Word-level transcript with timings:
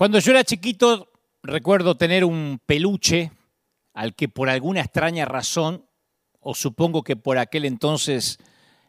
Cuando 0.00 0.18
yo 0.18 0.30
era 0.30 0.44
chiquito, 0.44 1.12
recuerdo 1.42 1.94
tener 1.94 2.24
un 2.24 2.58
peluche 2.64 3.32
al 3.92 4.14
que 4.14 4.30
por 4.30 4.48
alguna 4.48 4.80
extraña 4.80 5.26
razón, 5.26 5.84
o 6.40 6.54
supongo 6.54 7.02
que 7.02 7.16
por 7.16 7.36
aquel 7.36 7.66
entonces 7.66 8.38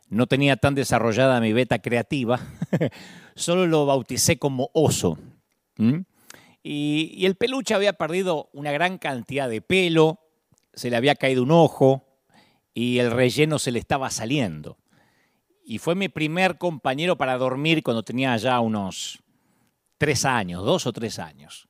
no 0.07 0.25
tenía 0.27 0.55
tan 0.55 0.73
desarrollada 0.73 1.41
mi 1.41 1.51
beta 1.51 1.79
creativa, 1.79 2.39
solo 3.35 3.67
lo 3.67 3.85
bauticé 3.85 4.39
como 4.39 4.69
oso. 4.73 5.17
Y, 6.63 7.11
y, 7.13 7.25
el 7.25 7.35
peluche 7.35 7.73
había 7.73 7.91
perdido 7.91 8.49
una 8.53 8.71
gran 8.71 8.97
cantidad 8.97 9.49
de 9.49 9.59
pelo, 9.59 10.21
se 10.73 10.89
le 10.89 10.95
había 10.95 11.15
caído 11.15 11.43
un 11.43 11.51
ojo 11.51 12.07
y 12.73 12.99
el 12.99 13.11
relleno 13.11 13.59
se 13.59 13.73
le 13.73 13.79
estaba 13.79 14.09
saliendo. 14.11 14.77
Y 15.65 15.79
fue 15.79 15.93
mi 15.93 16.07
primer 16.07 16.57
compañero 16.57 17.17
para 17.17 17.37
dormir 17.37 17.83
cuando 17.83 18.01
tenía 18.01 18.37
ya 18.37 18.61
unos 18.61 19.20
tres 20.01 20.25
años, 20.25 20.65
dos 20.65 20.87
o 20.87 20.93
tres 20.93 21.19
años. 21.19 21.69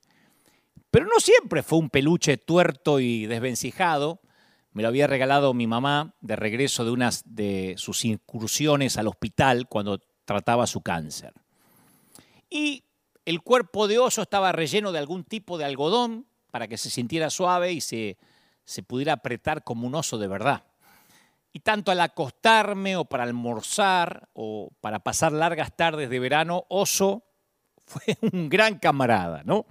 Pero 0.90 1.06
no 1.06 1.20
siempre 1.20 1.64
fue 1.64 1.80
un 1.80 1.90
peluche 1.90 2.38
tuerto 2.38 3.02
y 3.02 3.26
desvencijado. 3.26 4.22
Me 4.72 4.84
lo 4.84 4.88
había 4.88 5.06
regalado 5.06 5.54
mi 5.54 5.68
mamá 5.68 6.16
de 6.22 6.38
regreso 6.38 6.86
de 6.86 6.92
unas 6.92 7.24
de 7.26 7.74
sus 7.76 8.06
incursiones 8.06 8.96
al 8.96 9.10
hospital 9.10 9.68
cuando 9.68 10.00
trataba 10.24 10.66
su 10.66 10.80
cáncer. 10.80 11.34
Y 12.50 12.86
el 13.26 13.42
cuerpo 13.42 13.90
de 13.90 14.00
oso 14.00 14.22
estaba 14.22 14.54
relleno 14.54 14.94
de 14.94 15.00
algún 15.00 15.26
tipo 15.26 15.58
de 15.58 15.66
algodón 15.66 16.26
para 16.52 16.70
que 16.70 16.78
se 16.78 16.90
sintiera 16.90 17.30
suave 17.30 17.74
y 17.74 17.82
se, 17.82 18.18
se 18.64 18.82
pudiera 18.82 19.12
apretar 19.12 19.66
como 19.66 19.88
un 19.88 19.96
oso 19.96 20.18
de 20.18 20.30
verdad. 20.30 20.64
Y 21.52 21.60
tanto 21.60 21.92
al 21.92 22.00
acostarme 22.00 22.96
o 22.96 23.04
para 23.04 23.24
almorzar 23.24 24.30
o 24.32 24.70
para 24.80 25.00
pasar 25.00 25.34
largas 25.34 25.76
tardes 25.76 26.10
de 26.10 26.20
verano, 26.22 26.64
oso 26.70 27.26
fue 27.92 28.18
un 28.32 28.50
gran 28.50 28.80
camarada, 28.80 29.44
¿no? 29.44 29.66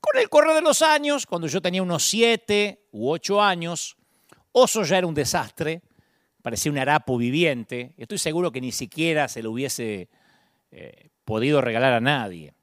Con 0.00 0.20
el 0.20 0.28
correr 0.28 0.54
de 0.54 0.62
los 0.62 0.82
años, 0.82 1.26
cuando 1.26 1.48
yo 1.48 1.60
tenía 1.60 1.82
unos 1.82 2.04
siete 2.04 2.86
u 2.92 3.10
ocho 3.10 3.42
años, 3.42 3.96
Oso 4.52 4.84
ya 4.84 4.98
era 4.98 5.06
un 5.06 5.14
desastre, 5.14 5.82
parecía 6.42 6.70
un 6.72 6.78
harapo 6.78 7.18
viviente, 7.18 7.92
estoy 7.96 8.18
seguro 8.18 8.52
que 8.52 8.60
ni 8.60 8.72
siquiera 8.72 9.28
se 9.28 9.42
lo 9.42 9.50
hubiese 9.50 10.08
eh, 10.70 11.08
podido 11.24 11.60
regalar 11.60 11.92
a 11.92 12.00
nadie. 12.00 12.54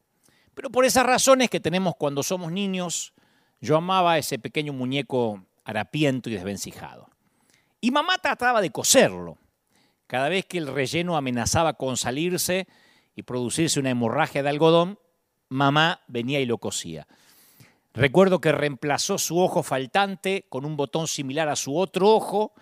Pero 0.54 0.70
por 0.70 0.86
esas 0.86 1.06
razones 1.06 1.50
que 1.50 1.60
tenemos 1.60 1.96
cuando 1.96 2.24
somos 2.24 2.52
niños, 2.52 3.14
yo 3.62 3.78
amaba 3.78 4.14
a 4.14 4.18
ese 4.18 4.40
pequeño 4.40 4.74
muñeco 4.74 5.46
harapiento 5.66 6.30
y 6.30 6.34
desvencijado. 6.34 7.10
Y 7.82 7.92
mamá 7.92 8.18
trataba 8.18 8.62
de 8.62 8.70
coserlo. 8.72 9.38
Cada 10.08 10.30
vez 10.30 10.46
que 10.46 10.58
el 10.58 10.68
relleno 10.68 11.18
amenazaba 11.18 11.74
con 11.74 11.98
salirse, 11.98 12.68
y 13.16 13.24
producirse 13.24 13.80
una 13.80 13.92
hemorragia 13.92 14.44
de 14.44 14.50
algodón, 14.50 15.00
mamá 15.50 16.02
venía 16.08 16.40
y 16.40 16.46
lo 16.46 16.58
cosía. 16.58 17.08
Recuerdo 17.94 18.42
que 18.42 18.52
reemplazó 18.52 19.18
su 19.18 19.40
ojo 19.40 19.62
faltante 19.62 20.46
con 20.50 20.66
un 20.66 20.76
botón 20.76 21.08
similar 21.08 21.48
a 21.48 21.56
su 21.56 21.78
otro 21.78 22.10
ojo. 22.10 22.54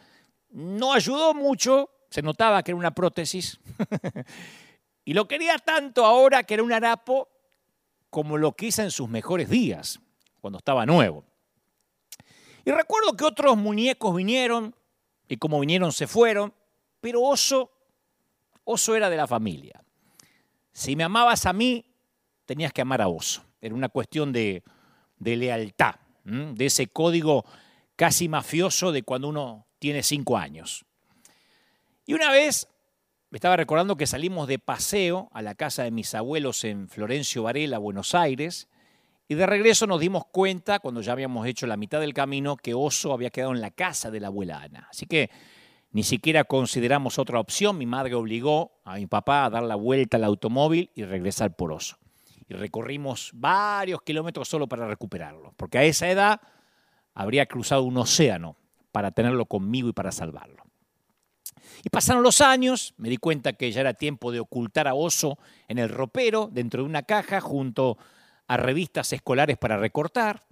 No 0.49 0.91
ayudó 0.93 1.33
mucho, 1.33 1.89
se 2.09 2.21
notaba 2.21 2.61
que 2.63 2.71
era 2.71 2.77
una 2.77 2.91
prótesis. 2.91 3.59
y 5.05 5.13
lo 5.13 5.27
quería 5.29 5.57
tanto 5.57 6.05
ahora 6.05 6.43
que 6.43 6.55
era 6.55 6.63
un 6.63 6.73
harapo 6.73 7.29
como 8.09 8.37
lo 8.37 8.51
quise 8.51 8.83
en 8.83 8.91
sus 8.91 9.07
mejores 9.07 9.49
días, 9.49 10.01
cuando 10.41 10.57
estaba 10.57 10.85
nuevo. 10.85 11.23
Y 12.65 12.71
recuerdo 12.71 13.15
que 13.15 13.23
otros 13.23 13.55
muñecos 13.55 14.13
vinieron 14.13 14.75
y 15.29 15.37
como 15.37 15.61
vinieron 15.61 15.93
se 15.93 16.07
fueron, 16.07 16.53
pero 16.99 17.21
Oso, 17.21 17.71
Oso 18.65 18.95
era 18.97 19.09
de 19.09 19.15
la 19.15 19.27
familia. 19.27 19.81
Si 20.73 20.95
me 20.95 21.03
amabas 21.03 21.45
a 21.45 21.53
mí, 21.53 21.85
tenías 22.45 22.73
que 22.73 22.81
amar 22.81 23.01
a 23.01 23.07
vos. 23.07 23.41
Era 23.59 23.75
una 23.75 23.89
cuestión 23.89 24.31
de, 24.31 24.63
lealtad, 25.19 25.95
de 26.23 26.65
ese 26.65 26.87
código 26.87 27.45
casi 27.95 28.27
mafioso 28.27 28.91
de 28.91 29.03
cuando 29.03 29.29
uno 29.29 29.67
tiene 29.79 30.03
cinco 30.03 30.37
años. 30.37 30.85
Y 32.05 32.13
una 32.13 32.31
vez 32.31 32.67
me 33.29 33.37
estaba 33.37 33.55
recordando 33.55 33.95
que 33.95 34.07
salimos 34.07 34.47
de 34.47 34.59
paseo 34.59 35.29
a 35.33 35.41
la 35.41 35.55
casa 35.55 35.83
de 35.83 35.91
mis 35.91 36.13
abuelos 36.15 36.63
en 36.63 36.89
Florencio 36.89 37.43
Varela, 37.43 37.77
Buenos 37.77 38.13
Aires, 38.13 38.67
y 39.27 39.35
de 39.35 39.45
regreso 39.45 39.87
nos 39.87 40.01
dimos 40.01 40.25
cuenta, 40.25 40.79
cuando 40.79 40.99
ya 40.99 41.13
habíamos 41.13 41.47
hecho 41.47 41.65
la 41.65 41.77
mitad 41.77 42.01
del 42.01 42.13
camino, 42.13 42.57
que 42.57 42.73
Oso 42.73 43.13
había 43.13 43.29
quedado 43.29 43.53
en 43.53 43.61
la 43.61 43.71
casa 43.71 44.11
de 44.11 44.19
la 44.19 44.27
abuela 44.27 44.61
Ana. 44.61 44.87
Así 44.89 45.05
que 45.05 45.29
ni 45.91 46.03
siquiera 46.03 46.43
consideramos 46.43 47.19
otra 47.19 47.39
opción. 47.39 47.77
Mi 47.77 47.85
madre 47.85 48.15
obligó 48.15 48.79
a 48.85 48.95
mi 48.95 49.07
papá 49.07 49.45
a 49.45 49.49
dar 49.49 49.63
la 49.63 49.75
vuelta 49.75 50.17
al 50.17 50.23
automóvil 50.23 50.89
y 50.95 51.03
regresar 51.03 51.55
por 51.55 51.71
oso. 51.71 51.97
Y 52.47 52.53
recorrimos 52.53 53.31
varios 53.33 54.01
kilómetros 54.01 54.47
solo 54.47 54.67
para 54.67 54.87
recuperarlo, 54.87 55.53
porque 55.57 55.77
a 55.77 55.83
esa 55.83 56.09
edad 56.09 56.41
habría 57.13 57.45
cruzado 57.45 57.83
un 57.83 57.97
océano 57.97 58.55
para 58.91 59.11
tenerlo 59.11 59.45
conmigo 59.45 59.89
y 59.89 59.93
para 59.93 60.11
salvarlo. 60.11 60.63
Y 61.83 61.89
pasaron 61.89 62.23
los 62.23 62.41
años, 62.41 62.93
me 62.97 63.09
di 63.09 63.17
cuenta 63.17 63.53
que 63.53 63.71
ya 63.71 63.81
era 63.81 63.93
tiempo 63.93 64.31
de 64.31 64.39
ocultar 64.39 64.87
a 64.87 64.93
Oso 64.93 65.37
en 65.67 65.79
el 65.79 65.89
ropero, 65.89 66.49
dentro 66.51 66.83
de 66.83 66.89
una 66.89 67.03
caja, 67.03 67.41
junto 67.41 67.97
a 68.47 68.57
revistas 68.57 69.13
escolares 69.13 69.57
para 69.57 69.77
recortar, 69.77 70.43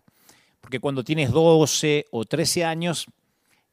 porque 0.62 0.80
cuando 0.80 1.04
tienes 1.04 1.32
12 1.32 2.06
o 2.12 2.26
13 2.26 2.66
años, 2.66 3.08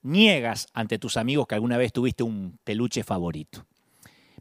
niegas 0.06 0.68
ante 0.72 0.98
tus 0.98 1.16
amigos 1.16 1.46
que 1.46 1.54
alguna 1.54 1.76
vez 1.76 1.92
tuviste 1.92 2.22
un 2.22 2.58
peluche 2.64 3.02
favorito. 3.02 3.66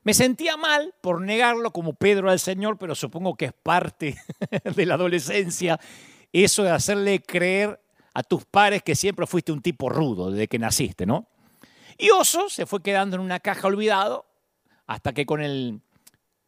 Me 0.04 0.14
sentía 0.14 0.56
mal 0.56 0.94
por 1.02 1.22
negarlo 1.22 1.72
como 1.72 1.94
Pedro 1.94 2.30
al 2.30 2.40
Señor, 2.40 2.78
pero 2.78 2.94
supongo 2.94 3.36
que 3.36 3.46
es 3.46 3.54
parte 3.54 4.18
de 4.76 4.86
la 4.86 4.94
adolescencia 4.94 5.80
eso 6.32 6.64
de 6.64 6.72
hacerle 6.72 7.22
creer 7.22 7.82
a 8.14 8.22
tus 8.24 8.46
padres 8.46 8.84
que 8.84 8.96
siempre 8.96 9.26
fuiste 9.26 9.52
un 9.52 9.62
tipo 9.62 9.90
rudo 9.90 10.32
desde 10.32 10.48
que 10.48 10.60
naciste, 10.60 11.06
¿no? 11.06 11.28
Y 11.98 12.10
Oso 12.10 12.50
se 12.50 12.66
fue 12.66 12.82
quedando 12.82 13.16
en 13.16 13.22
una 13.22 13.40
caja 13.40 13.68
olvidado 13.68 14.26
hasta 14.86 15.14
que 15.14 15.26
con 15.26 15.42
el 15.42 15.82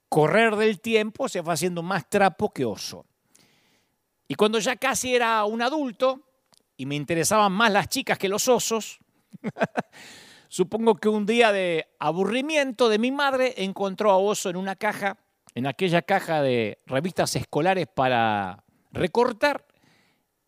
correr 0.10 0.56
del 0.56 0.82
tiempo 0.82 1.30
se 1.30 1.42
fue 1.42 1.54
haciendo 1.54 1.84
más 1.84 2.10
trapo 2.10 2.52
que 2.52 2.66
Oso. 2.66 3.06
Y 4.28 4.36
cuando 4.36 4.60
ya 4.60 4.76
casi 4.76 5.16
era 5.16 5.44
un 5.46 5.62
adulto 5.62 6.22
y 6.76 6.86
me 6.86 6.96
interesaban 6.96 7.54
más 7.54 7.72
las 7.72 7.88
chicas 7.88 8.18
que 8.18 8.30
los 8.30 8.48
osos, 8.48 9.00
Supongo 10.50 10.96
que 10.96 11.10
un 11.10 11.26
día 11.26 11.52
de 11.52 11.88
aburrimiento 12.00 12.90
de 12.90 13.00
mi 13.00 13.12
madre 13.12 13.54
encontró 13.58 14.12
a 14.12 14.18
Oso 14.18 14.50
en 14.50 14.56
una 14.56 14.76
caja, 14.76 15.18
en 15.56 15.68
aquella 15.68 16.02
caja 16.02 16.42
de 16.42 16.80
revistas 16.86 17.36
escolares 17.36 17.88
para 17.88 18.64
recortar, 18.92 19.66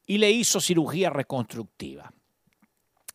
y 0.05 0.17
le 0.17 0.31
hizo 0.31 0.59
cirugía 0.59 1.09
reconstructiva. 1.09 2.11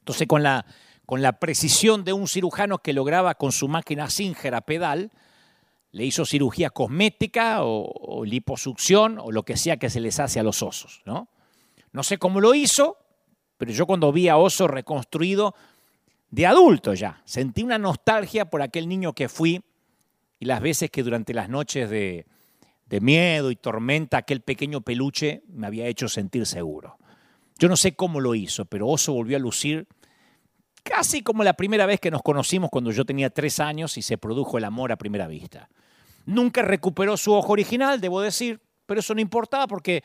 Entonces, 0.01 0.29
con 0.29 0.43
la, 0.43 0.67
con 1.07 1.23
la 1.23 1.41
precisión 1.41 2.05
de 2.05 2.13
un 2.13 2.29
cirujano 2.29 2.79
que 2.79 2.93
lograba 2.93 3.35
con 3.35 3.53
su 3.53 3.69
máquina 3.69 4.11
Singer 4.11 4.55
a 4.55 4.61
pedal, 4.61 5.11
le 5.91 6.05
hizo 6.05 6.27
cirugía 6.27 6.71
cosmética 6.71 7.65
o, 7.65 7.85
o, 7.85 8.25
liposucción 8.25 9.19
o 9.19 9.33
lo 9.33 9.45
que 9.45 9.57
sea 9.57 9.77
que 9.77 9.91
se 9.91 10.01
les 10.01 10.21
hace 10.21 10.41
a 10.41 10.43
los 10.43 10.63
osos. 10.63 11.03
¿no? 11.07 11.29
no 11.95 12.03
sé 12.03 12.19
cómo 12.19 12.41
lo 12.41 12.55
hizo, 12.55 12.99
pero 13.57 13.73
yo 13.73 13.87
cuando 13.87 14.13
vi 14.13 14.29
a 14.29 14.37
Oso 14.37 14.69
reconstruido 14.69 15.55
de 16.31 16.47
adulto 16.47 16.95
ya, 16.95 17.23
sentí 17.25 17.63
una 17.63 17.79
nostalgia 17.79 18.47
por 18.47 18.63
aquel 18.63 18.89
niño 18.89 19.13
que 19.13 19.29
fui 19.29 19.63
y 20.41 20.45
las 20.47 20.61
veces 20.61 20.91
que 20.91 21.03
durante 21.03 21.33
las 21.33 21.49
noches 21.49 21.89
de, 21.89 22.27
de 22.87 23.01
miedo 23.01 23.51
y 23.51 23.57
tormenta 23.57 24.19
aquel 24.19 24.41
pequeño 24.41 24.81
peluche 24.81 25.43
me 25.49 25.67
había 25.67 25.87
hecho 25.87 26.09
sentir 26.09 26.47
seguro. 26.47 26.99
Yo 27.59 27.69
no 27.69 27.77
sé 27.77 27.95
cómo 27.95 28.21
lo 28.21 28.35
hizo, 28.35 28.65
pero 28.65 28.89
Oso 28.89 29.13
volvió 29.13 29.37
a 29.37 29.41
lucir 29.41 29.87
casi 30.83 31.23
como 31.23 31.43
la 31.45 31.55
primera 31.55 31.87
vez 31.87 31.99
que 31.99 32.11
nos 32.11 32.23
conocimos 32.23 32.71
cuando 32.71 32.93
yo 32.93 33.05
tenía 33.05 33.31
tres 33.31 33.59
años 33.59 33.97
y 33.97 34.03
se 34.03 34.19
produjo 34.19 34.59
el 34.59 34.65
amor 34.65 34.93
a 34.93 34.97
primera 34.97 35.27
vista. 35.27 35.69
Nunca 36.27 36.63
recuperó 36.63 37.17
su 37.17 37.33
ojo 37.33 37.53
original, 37.53 38.01
debo 38.01 38.21
decir, 38.21 38.61
pero 38.87 39.01
eso 39.01 39.15
no 39.15 39.21
importaba 39.21 39.67
porque 39.67 40.03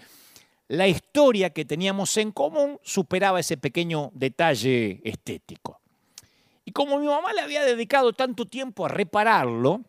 la 0.69 0.87
historia 0.87 1.49
que 1.49 1.65
teníamos 1.65 2.15
en 2.17 2.31
común 2.31 2.79
superaba 2.83 3.39
ese 3.39 3.57
pequeño 3.57 4.11
detalle 4.13 5.01
estético. 5.03 5.81
Y 6.63 6.71
como 6.71 6.99
mi 6.99 7.07
mamá 7.07 7.33
le 7.33 7.41
había 7.41 7.65
dedicado 7.65 8.13
tanto 8.13 8.45
tiempo 8.45 8.85
a 8.85 8.89
repararlo, 8.89 9.81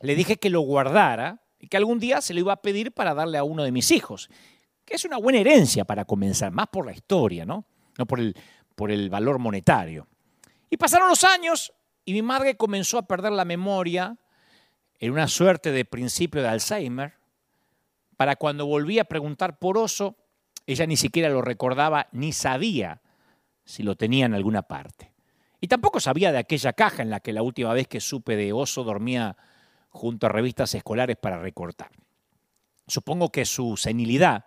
le 0.00 0.14
dije 0.14 0.36
que 0.36 0.48
lo 0.48 0.60
guardara 0.60 1.42
y 1.58 1.66
que 1.66 1.76
algún 1.76 1.98
día 1.98 2.20
se 2.20 2.34
lo 2.34 2.40
iba 2.40 2.52
a 2.52 2.62
pedir 2.62 2.92
para 2.92 3.14
darle 3.14 3.36
a 3.36 3.42
uno 3.42 3.64
de 3.64 3.72
mis 3.72 3.90
hijos, 3.90 4.30
que 4.84 4.94
es 4.94 5.04
una 5.04 5.16
buena 5.16 5.40
herencia 5.40 5.84
para 5.84 6.04
comenzar, 6.04 6.52
más 6.52 6.68
por 6.68 6.86
la 6.86 6.92
historia, 6.92 7.44
¿no? 7.44 7.64
No 7.98 8.06
por 8.06 8.20
el, 8.20 8.36
por 8.76 8.92
el 8.92 9.10
valor 9.10 9.40
monetario. 9.40 10.06
Y 10.70 10.76
pasaron 10.76 11.08
los 11.08 11.24
años 11.24 11.72
y 12.04 12.12
mi 12.12 12.22
madre 12.22 12.56
comenzó 12.56 12.98
a 12.98 13.08
perder 13.08 13.32
la 13.32 13.44
memoria 13.44 14.16
en 15.00 15.10
una 15.10 15.26
suerte 15.26 15.72
de 15.72 15.84
principio 15.84 16.42
de 16.42 16.48
Alzheimer 16.48 17.14
para 18.16 18.36
cuando 18.36 18.66
volví 18.66 18.98
a 18.98 19.04
preguntar 19.04 19.58
por 19.58 19.78
oso, 19.78 20.16
ella 20.66 20.86
ni 20.86 20.96
siquiera 20.96 21.28
lo 21.28 21.42
recordaba 21.42 22.08
ni 22.12 22.32
sabía 22.32 23.02
si 23.64 23.82
lo 23.82 23.96
tenía 23.96 24.26
en 24.26 24.34
alguna 24.34 24.62
parte. 24.62 25.12
Y 25.60 25.68
tampoco 25.68 26.00
sabía 26.00 26.32
de 26.32 26.38
aquella 26.38 26.72
caja 26.72 27.02
en 27.02 27.10
la 27.10 27.20
que 27.20 27.32
la 27.32 27.42
última 27.42 27.72
vez 27.72 27.88
que 27.88 28.00
supe 28.00 28.36
de 28.36 28.52
oso 28.52 28.84
dormía 28.84 29.36
junto 29.88 30.26
a 30.26 30.30
revistas 30.30 30.74
escolares 30.74 31.16
para 31.16 31.38
recortar. 31.38 31.90
Supongo 32.86 33.30
que 33.30 33.44
su 33.44 33.76
senilidad 33.76 34.44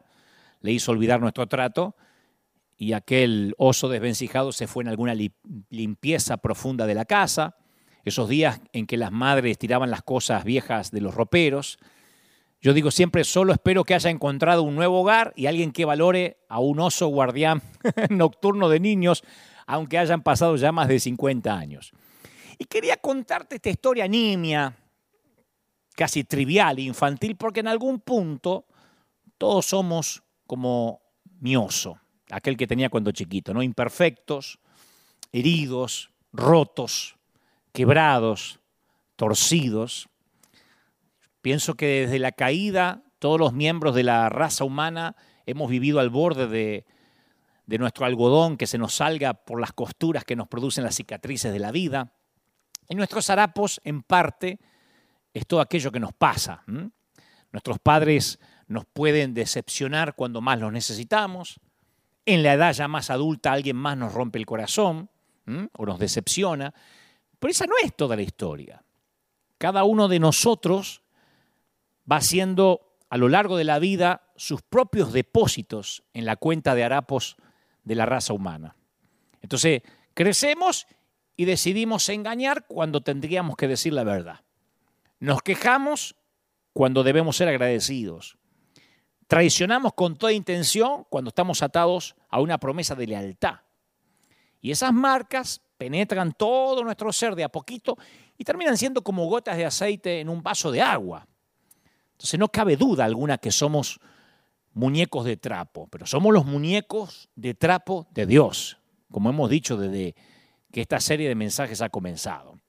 le 0.61 0.71
hizo 0.71 0.91
olvidar 0.91 1.19
nuestro 1.19 1.47
trato 1.47 1.95
y 2.77 2.93
aquel 2.93 3.55
oso 3.57 3.89
desvencijado 3.89 4.51
se 4.51 4.67
fue 4.67 4.83
en 4.83 4.89
alguna 4.89 5.13
limpieza 5.69 6.37
profunda 6.37 6.85
de 6.85 6.95
la 6.95 7.05
casa, 7.05 7.57
esos 8.05 8.29
días 8.29 8.61
en 8.71 8.87
que 8.87 8.95
las 8.95 9.11
madres 9.11 9.57
tiraban 9.57 9.91
las 9.91 10.03
cosas 10.03 10.45
viejas 10.45 10.91
de 10.91 11.01
los 11.01 11.13
roperos. 11.13 11.79
Yo 12.61 12.73
digo 12.73 12.91
siempre, 12.91 13.23
solo 13.23 13.53
espero 13.53 13.83
que 13.83 13.95
haya 13.95 14.09
encontrado 14.09 14.63
un 14.63 14.75
nuevo 14.75 15.01
hogar 15.01 15.33
y 15.35 15.45
alguien 15.45 15.71
que 15.71 15.85
valore 15.85 16.37
a 16.49 16.59
un 16.59 16.79
oso 16.79 17.07
guardián 17.07 17.61
nocturno 18.09 18.67
de 18.69 18.79
niños, 18.79 19.23
aunque 19.65 19.97
hayan 19.97 20.21
pasado 20.21 20.55
ya 20.57 20.71
más 20.71 20.87
de 20.87 20.99
50 20.99 21.57
años. 21.57 21.91
Y 22.57 22.65
quería 22.65 22.97
contarte 22.97 23.55
esta 23.55 23.69
historia 23.69 24.07
nimia, 24.07 24.75
casi 25.95 26.25
trivial, 26.25 26.79
infantil, 26.79 27.37
porque 27.37 27.61
en 27.61 27.67
algún 27.67 28.01
punto 28.01 28.65
todos 29.37 29.65
somos 29.65 30.21
como 30.45 31.01
mi 31.39 31.55
oso 31.55 31.97
aquel 32.29 32.57
que 32.57 32.67
tenía 32.67 32.89
cuando 32.89 33.11
chiquito, 33.11 33.53
¿no? 33.53 33.63
Imperfectos, 33.63 34.59
heridos, 35.31 36.11
rotos, 36.31 37.15
quebrados, 37.73 38.59
torcidos. 39.15 40.08
Pienso 41.41 41.75
que 41.75 42.01
desde 42.01 42.19
la 42.19 42.31
caída 42.31 43.03
todos 43.19 43.39
los 43.39 43.53
miembros 43.53 43.95
de 43.95 44.03
la 44.03 44.29
raza 44.29 44.63
humana 44.63 45.15
hemos 45.45 45.69
vivido 45.69 45.99
al 45.99 46.09
borde 46.09 46.47
de, 46.47 46.85
nuestro 47.77 48.05
algodón 48.05 48.57
que 48.57 48.67
se 48.67 48.77
nos 48.77 48.95
salga 48.95 49.33
por 49.33 49.59
las 49.59 49.73
costuras 49.73 50.23
que 50.23 50.35
nos 50.35 50.47
producen 50.47 50.83
las 50.83 50.95
cicatrices 50.95 51.53
de 51.53 51.59
la 51.59 51.71
vida. 51.71 52.13
En 52.87 52.97
nuestros 52.97 53.29
harapos, 53.29 53.79
en 53.83 54.01
parte, 54.01 54.59
es 55.33 55.45
todo 55.45 55.61
aquello 55.61 55.91
que 55.91 55.99
nos 55.99 56.13
pasa. 56.13 56.63
Nuestros 57.51 57.79
padres 57.79 58.39
nos 58.67 58.85
pueden 58.85 59.33
decepcionar 59.33 60.15
cuando 60.15 60.41
más 60.41 60.59
los 60.59 60.71
necesitamos. 60.71 61.59
En 62.25 62.43
la 62.43 62.53
edad 62.53 62.73
ya 62.73 62.87
más 62.87 63.09
adulta 63.09 63.51
alguien 63.51 63.75
más 63.75 63.97
nos 63.97 64.13
rompe 64.13 64.39
el 64.39 64.45
corazón 64.45 65.09
o 65.73 65.85
nos 65.85 65.99
decepciona. 65.99 66.73
Pero 67.39 67.51
esa 67.51 67.65
no 67.65 67.73
es 67.83 67.95
toda 67.95 68.15
la 68.15 68.21
historia. 68.21 68.83
Cada 69.57 69.83
uno 69.83 70.07
de 70.07 70.19
nosotros 70.19 71.01
va 72.09 72.17
haciendo 72.17 72.95
a 73.09 73.17
lo 73.17 73.27
largo 73.27 73.57
de 73.57 73.63
la 73.63 73.79
vida 73.79 74.31
sus 74.35 74.61
propios 74.61 75.13
depósitos 75.13 76.03
en 76.13 76.25
la 76.25 76.35
cuenta 76.35 76.75
de 76.75 76.83
harapos 76.83 77.37
de 77.83 77.95
la 77.95 78.05
raza 78.05 78.33
humana. 78.33 78.75
Entonces, 79.41 79.81
crecemos 80.13 80.87
y 81.35 81.45
decidimos 81.45 82.07
engañar 82.09 82.67
cuando 82.67 83.01
tendríamos 83.01 83.55
que 83.55 83.67
decir 83.67 83.93
la 83.93 84.03
verdad. 84.03 84.41
Nos 85.19 85.41
quejamos 85.41 86.15
cuando 86.73 87.03
debemos 87.03 87.37
ser 87.37 87.47
agradecidos. 87.47 88.37
Traicionamos 89.27 89.93
con 89.93 90.17
toda 90.17 90.31
intención 90.31 91.05
cuando 91.09 91.29
estamos 91.29 91.61
atados 91.61 92.15
a 92.29 92.41
una 92.41 92.57
promesa 92.57 92.95
de 92.95 93.07
lealtad. 93.07 93.61
Y 94.61 94.71
esas 94.71 94.93
marcas 94.93 95.61
penetran 95.77 96.33
todo 96.33 96.83
nuestro 96.83 97.13
ser 97.13 97.35
de 97.35 97.43
a 97.43 97.49
poquito 97.49 97.97
y 98.37 98.43
terminan 98.43 98.77
siendo 98.77 99.01
como 99.01 99.25
gotas 99.27 99.57
de 99.57 99.65
aceite 99.65 100.19
en 100.19 100.29
un 100.29 100.43
vaso 100.43 100.71
de 100.71 100.81
agua. 100.81 101.27
Entonces 102.19 102.37
no 102.37 102.49
cabe 102.49 102.75
duda 102.75 103.05
alguna 103.05 103.37
que 103.37 103.49
somos 103.49 104.01
muñecos 104.73 105.23
de 105.23 105.37
trapo, 105.37 105.87
pero 105.89 106.05
somos 106.05 106.33
los 106.33 106.45
muñecos 106.45 107.29
de 107.37 107.53
trapo 107.53 108.07
de 108.11 108.25
Dios, 108.25 108.77
como 109.09 109.29
hemos 109.29 109.49
dicho 109.49 109.77
desde 109.77 110.15
que 110.69 110.81
esta 110.81 110.99
serie 110.99 111.29
de 111.29 111.35
mensajes 111.35 111.81
ha 111.81 111.87
comenzado. 111.87 112.59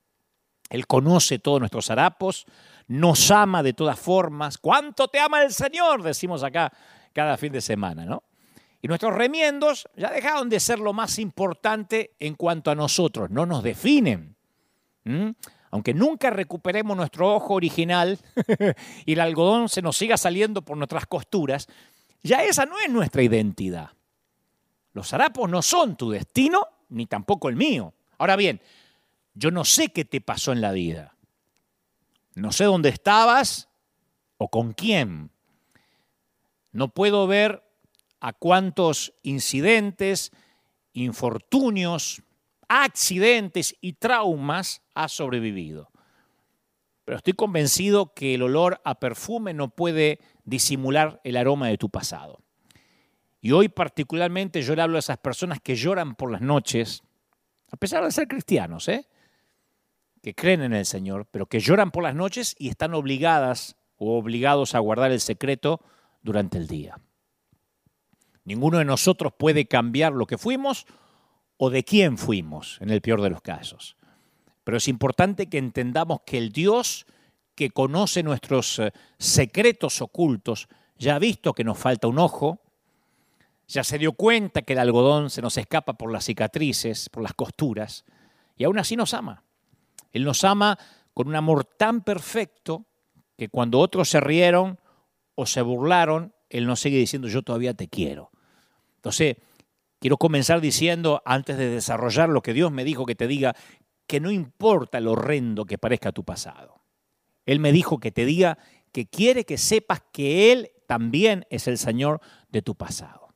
Él 0.69 0.87
conoce 0.87 1.41
todos 1.41 1.59
nuestros 1.59 1.91
harapos, 1.91 2.47
nos 2.87 3.29
ama 3.33 3.65
de 3.65 3.73
todas 3.73 3.99
formas. 3.99 4.57
¿Cuánto 4.57 5.09
te 5.09 5.19
ama 5.19 5.43
el 5.43 5.53
Señor? 5.53 6.05
Decimos 6.05 6.45
acá 6.45 6.73
cada 7.13 7.37
fin 7.37 7.53
de 7.53 7.61
semana, 7.61 8.05
¿no? 8.05 8.23
Y 8.81 8.87
nuestros 8.87 9.13
remiendos 9.13 9.89
ya 9.97 10.13
dejaron 10.13 10.49
de 10.49 10.61
ser 10.61 10.79
lo 10.79 10.93
más 10.93 11.19
importante 11.19 12.15
en 12.21 12.37
cuanto 12.37 12.71
a 12.71 12.77
nosotros, 12.77 13.31
no 13.31 13.47
nos 13.47 13.65
definen. 13.65 14.37
Aunque 15.71 15.95
nunca 15.95 16.31
recuperemos 16.31 16.97
nuestro 16.97 17.35
ojo 17.35 17.55
original 17.55 18.19
y 19.07 19.13
el 19.13 19.21
algodón 19.21 19.69
se 19.69 19.83
nos 19.83 19.97
siga 19.97 20.17
saliendo 20.17 20.63
por 20.63 20.77
nuestras 20.77 21.07
costuras, 21.07 21.69
ya 22.23 22.43
esa 22.43 22.67
no 22.67 22.79
es 22.79 22.91
nuestra 22.91 23.23
identidad. 23.23 23.91
Los 24.93 25.13
harapos 25.15 25.49
no 25.49 25.63
son 25.63 25.97
tu 25.97 26.11
destino, 26.11 26.67
ni 26.89 27.07
tampoco 27.07 27.49
el 27.49 27.57
mío. 27.57 27.95
Ahora 28.19 28.37
bien, 28.37 28.61
yo 29.35 29.51
no 29.51 29.65
sé 29.65 29.91
qué 29.93 30.05
te 30.05 30.21
pasó 30.21 30.53
en 30.53 30.61
la 30.61 30.73
vida. 30.73 31.17
No 32.35 32.53
sé 32.53 32.65
dónde 32.65 32.89
estabas 32.89 33.69
o 34.39 34.49
con 34.49 34.73
quién. 34.73 35.31
No 36.73 36.89
puedo 36.89 37.27
ver 37.27 37.63
a 38.21 38.33
cuántos 38.33 39.13
incidentes, 39.23 40.33
infortunios, 40.93 42.23
accidentes 42.71 43.77
y 43.81 43.95
traumas 43.95 44.83
has 44.95 45.11
sobrevivido. 45.11 45.91
Pero 47.05 47.19
estoy 47.19 47.33
convencido 47.33 48.15
que 48.15 48.35
el 48.35 48.43
olor 48.43 48.81
a 48.85 49.01
perfume 49.01 49.53
no 49.53 49.75
puede 49.75 50.21
disimular 50.45 51.21
el 51.25 51.37
aroma 51.37 51.67
de 51.67 51.79
tu 51.79 51.91
pasado. 51.91 52.45
Y 53.41 53.51
hoy 53.51 53.69
particularmente 53.69 54.63
yo 54.63 54.77
le 54.77 54.83
hablo 54.83 54.97
a 54.97 55.01
esas 55.01 55.19
personas 55.19 55.61
que 55.61 55.75
lloran 55.75 56.15
por 56.15 56.31
las 56.31 56.43
noches, 56.43 57.03
a 57.73 57.77
pesar 57.77 58.05
de 58.05 58.13
ser 58.13 58.29
cristianos, 58.29 58.87
¿eh? 58.87 59.09
que 60.23 60.37
creen 60.37 60.63
en 60.63 60.73
el 60.73 60.87
Señor, 60.87 61.27
pero 61.29 61.47
que 61.47 61.59
lloran 61.59 61.91
por 61.91 62.05
las 62.05 62.15
noches 62.15 62.55
y 62.57 62.69
están 62.69 62.95
obligadas 62.95 63.75
o 63.97 64.17
obligados 64.17 64.77
a 64.77 64.79
guardar 64.79 65.11
el 65.11 65.21
secreto 65.21 65.81
durante 66.23 66.57
el 66.57 66.69
día. 66.69 67.01
Ninguno 68.45 68.79
de 68.79 68.85
nosotros 68.85 69.33
puede 69.37 69.67
cambiar 69.67 70.13
lo 70.13 70.27
que 70.27 70.39
fuimos 70.39 70.87
o 71.63 71.69
de 71.69 71.85
quién 71.85 72.17
fuimos, 72.17 72.79
en 72.81 72.89
el 72.89 73.03
peor 73.03 73.21
de 73.21 73.29
los 73.29 73.43
casos. 73.43 73.95
Pero 74.65 74.79
es 74.79 74.89
importante 74.89 75.51
que 75.51 75.59
entendamos 75.59 76.21
que 76.25 76.39
el 76.39 76.53
Dios 76.53 77.05
que 77.55 77.69
conoce 77.69 78.23
nuestros 78.23 78.79
eh, 78.79 78.93
secretos 79.19 80.01
ocultos, 80.01 80.69
ya 80.97 81.17
ha 81.17 81.19
visto 81.19 81.53
que 81.53 81.63
nos 81.63 81.77
falta 81.77 82.09
un 82.09 82.19
ojo, 82.19 82.63
ya 83.69 83.85
se 83.85 83.99
dio 83.99 84.13
cuenta 84.13 84.63
que 84.63 84.73
el 84.73 84.79
algodón 84.79 85.29
se 85.29 85.43
nos 85.43 85.59
escapa 85.59 85.93
por 85.93 86.11
las 86.11 86.25
cicatrices, 86.25 87.11
por 87.11 87.23
las 87.23 87.35
costuras, 87.35 88.07
y 88.57 88.65
aún 88.65 88.79
así 88.79 88.97
nos 88.97 89.13
ama. 89.13 89.45
Él 90.13 90.25
nos 90.25 90.45
ama 90.45 90.79
con 91.13 91.29
un 91.29 91.37
amor 91.37 91.67
tan 91.67 92.01
perfecto 92.01 92.87
que 93.37 93.51
cuando 93.51 93.81
otros 93.81 94.09
se 94.09 94.21
rieron 94.21 94.81
o 95.35 95.45
se 95.45 95.61
burlaron, 95.61 96.33
Él 96.49 96.67
nos 96.67 96.81
sigue 96.81 96.97
diciendo, 96.97 97.29
yo 97.29 97.43
todavía 97.43 97.75
te 97.75 97.87
quiero. 97.87 98.31
Entonces, 98.97 99.37
quiero 100.01 100.17
comenzar 100.17 100.61
diciendo, 100.61 101.23
antes 101.25 101.57
de 101.57 101.69
desarrollar 101.69 102.29
lo 102.29 102.43
que 102.43 102.55
Dios 102.55 102.73
me 102.73 102.85
dijo 102.85 103.07
que 103.07 103.15
te 103.15 103.29
diga, 103.29 103.55
que 104.07 104.19
no 104.19 104.33
importa 104.33 104.99
lo 104.99 105.13
horrendo 105.13 105.67
que 105.67 105.79
parezca 105.79 106.11
tu 106.11 106.25
pasado. 106.25 106.83
Él 107.47 107.61
me 107.61 107.71
dijo 107.71 108.01
que 108.01 108.11
te 108.11 108.25
diga 108.25 108.59
que 108.93 109.07
quiere 109.07 109.45
que 109.45 109.59
sepas 109.59 110.03
que 110.13 110.51
Él 110.51 110.73
también 110.89 111.47
es 111.51 111.69
el 111.69 111.79
Señor 111.79 112.21
de 112.49 112.63
tu 112.63 112.75
pasado. 112.75 113.29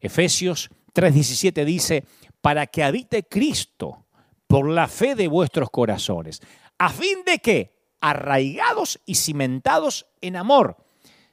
Efesios 0.00 0.70
3:17 0.94 1.64
dice, 1.64 2.04
para 2.40 2.66
que 2.66 2.82
habite 2.82 3.24
Cristo 3.24 4.06
por 4.46 4.68
la 4.68 4.88
fe 4.88 5.14
de 5.14 5.28
vuestros 5.28 5.70
corazones, 5.70 6.40
a 6.78 6.88
fin 6.88 7.18
de 7.26 7.38
que, 7.38 7.76
arraigados 8.00 9.00
y 9.04 9.16
cimentados 9.16 10.06
en 10.20 10.36
amor, 10.36 10.76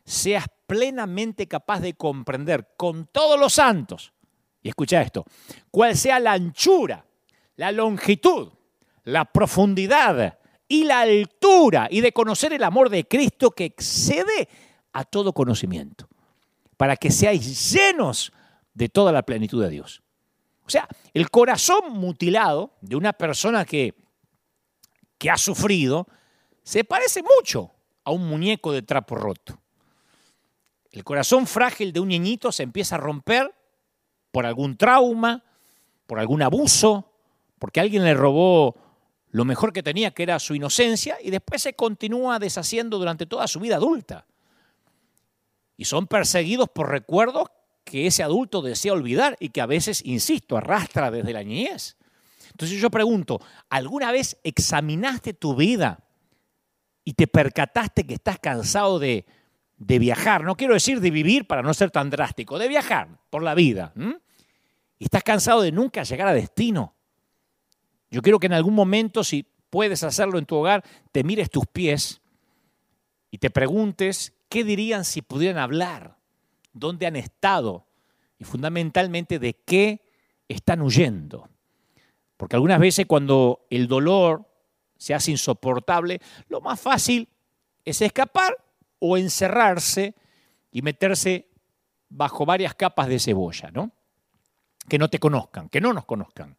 seas 0.04 0.46
plenamente 0.68 1.48
capaz 1.48 1.80
de 1.80 1.94
comprender 1.94 2.74
con 2.78 3.08
todos 3.08 3.40
los 3.40 3.54
santos, 3.54 4.14
y 4.66 4.70
escucha 4.70 5.00
esto, 5.00 5.24
cuál 5.70 5.96
sea 5.96 6.20
la 6.20 6.32
anchura, 6.32 7.06
la 7.56 7.72
longitud, 7.72 8.52
la 9.04 9.24
profundidad 9.26 10.40
y 10.68 10.86
la 10.86 11.02
altura, 11.02 11.88
y 11.92 12.02
de 12.02 12.12
conocer 12.12 12.52
el 12.52 12.64
amor 12.64 12.90
de 12.90 13.08
Cristo 13.08 13.52
que 13.52 13.66
excede 13.66 14.50
a 14.92 15.04
todo 15.04 15.34
conocimiento, 15.34 16.10
para 16.78 16.98
que 16.98 17.12
seáis 17.12 17.74
llenos 17.74 18.34
de 18.74 18.90
toda 18.90 19.12
la 19.12 19.22
plenitud 19.22 19.62
de 19.62 19.70
Dios. 19.70 20.02
O 20.66 20.70
sea, 20.72 20.88
el 21.14 21.30
corazón 21.30 21.92
mutilado 21.92 22.74
de 22.82 22.96
una 22.96 23.14
persona 23.14 23.66
que, 23.66 23.94
que 25.20 25.30
ha 25.30 25.38
sufrido 25.38 26.08
se 26.64 26.84
parece 26.84 27.22
mucho 27.22 27.72
a 28.04 28.10
un 28.10 28.28
muñeco 28.28 28.72
de 28.72 28.82
trapo 28.82 29.14
roto. 29.14 29.62
El 30.90 31.04
corazón 31.04 31.46
frágil 31.46 31.94
de 31.94 32.00
un 32.00 32.08
niñito 32.08 32.52
se 32.52 32.64
empieza 32.64 32.96
a 32.96 32.98
romper 32.98 33.54
por 34.36 34.46
algún 34.46 34.76
trauma, 34.76 35.46
por 36.06 36.20
algún 36.20 36.42
abuso, 36.42 37.10
porque 37.58 37.80
alguien 37.80 38.04
le 38.04 38.14
robó 38.14 38.76
lo 39.30 39.46
mejor 39.46 39.72
que 39.72 39.82
tenía, 39.82 40.12
que 40.12 40.24
era 40.24 40.40
su 40.40 40.56
inocencia, 40.56 41.16
y 41.24 41.30
después 41.30 41.62
se 41.62 41.74
continúa 41.74 42.38
deshaciendo 42.38 42.98
durante 42.98 43.26
toda 43.28 43.48
su 43.48 43.62
vida 43.62 43.78
adulta. 43.78 44.26
Y 45.78 45.86
son 45.86 46.08
perseguidos 46.08 46.68
por 46.68 46.90
recuerdos 46.90 47.48
que 47.86 48.08
ese 48.08 48.24
adulto 48.24 48.62
desea 48.62 48.92
olvidar 48.92 49.38
y 49.40 49.52
que 49.52 49.62
a 49.62 49.68
veces, 49.68 50.04
insisto, 50.04 50.58
arrastra 50.58 51.12
desde 51.12 51.32
la 51.32 51.42
niñez. 51.42 51.96
Entonces 52.52 52.78
yo 52.82 52.92
pregunto, 52.92 53.40
¿alguna 53.70 54.12
vez 54.12 54.38
examinaste 54.44 55.34
tu 55.34 55.56
vida 55.56 56.04
y 57.06 57.14
te 57.14 57.28
percataste 57.28 58.06
que 58.06 58.16
estás 58.16 58.38
cansado 58.40 59.00
de, 59.00 59.26
de 59.78 60.00
viajar, 60.00 60.44
no 60.44 60.56
quiero 60.56 60.74
decir 60.74 61.02
de 61.02 61.12
vivir 61.12 61.48
para 61.48 61.62
no 61.62 61.74
ser 61.74 61.92
tan 61.92 62.10
drástico, 62.10 62.58
de 62.58 62.68
viajar 62.68 63.10
por 63.30 63.44
la 63.44 63.56
vida. 63.56 63.94
Y 64.98 65.06
estás 65.06 65.24
cansado 65.24 65.62
de 65.62 65.72
nunca 65.72 66.04
llegar 66.04 66.28
a 66.28 66.34
destino. 66.34 66.96
Yo 68.10 68.22
quiero 68.22 68.40
que 68.40 68.48
en 68.48 68.54
algún 68.54 68.74
momento, 68.74 69.24
si 69.24 69.46
puedes 69.70 70.04
hacerlo 70.04 70.38
en 70.38 70.46
tu 70.46 70.56
hogar, 70.56 70.84
te 71.12 71.24
mires 71.24 71.50
tus 71.50 71.66
pies 71.66 72.22
y 73.30 73.38
te 73.38 73.50
preguntes 73.50 74.34
qué 74.48 74.64
dirían 74.64 75.04
si 75.04 75.22
pudieran 75.22 75.58
hablar, 75.58 76.18
dónde 76.72 77.08
han 77.08 77.16
estado 77.16 77.86
y 78.38 78.44
fundamentalmente 78.46 79.40
de 79.40 79.54
qué 79.54 80.02
están 80.48 80.82
huyendo. 80.82 81.50
Porque 82.38 82.56
algunas 82.56 82.80
veces 82.80 83.06
cuando 83.06 83.66
el 83.70 83.88
dolor 83.88 84.46
se 84.98 85.14
hace 85.14 85.32
insoportable, 85.32 86.22
lo 86.48 86.62
más 86.62 86.80
fácil 86.80 87.28
es 87.84 88.02
escapar 88.02 88.58
o 89.00 89.18
encerrarse 89.18 90.16
y 90.72 90.82
meterse 90.82 91.50
bajo 92.10 92.46
varias 92.46 92.76
capas 92.76 93.08
de 93.08 93.20
cebolla, 93.20 93.72
¿no? 93.72 93.92
Que 94.88 94.98
no 94.98 95.10
te 95.10 95.20
conozcan, 95.20 95.70
que 95.70 95.82
no 95.82 95.94
nos 95.94 96.06
conozcan. 96.06 96.58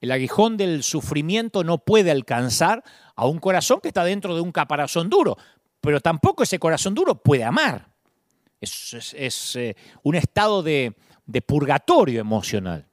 El 0.00 0.12
aguijón 0.12 0.56
del 0.56 0.82
sufrimiento 0.82 1.64
no 1.64 1.78
puede 1.78 2.10
alcanzar 2.10 2.84
a 3.16 3.26
un 3.26 3.38
corazón 3.38 3.80
que 3.80 3.88
está 3.88 4.04
dentro 4.04 4.34
de 4.34 4.40
un 4.40 4.52
caparazón 4.52 5.08
duro, 5.08 5.36
pero 5.80 6.00
tampoco 6.00 6.42
ese 6.42 6.58
corazón 6.58 6.94
duro 6.94 7.16
puede 7.16 7.44
amar. 7.44 7.88
Es, 8.60 9.56
eh, 9.56 9.74
un 10.02 10.14
estado 10.14 10.62
de, 10.62 10.94
de 11.26 11.42
purgatorio 11.42 12.20
emocional. 12.20 12.86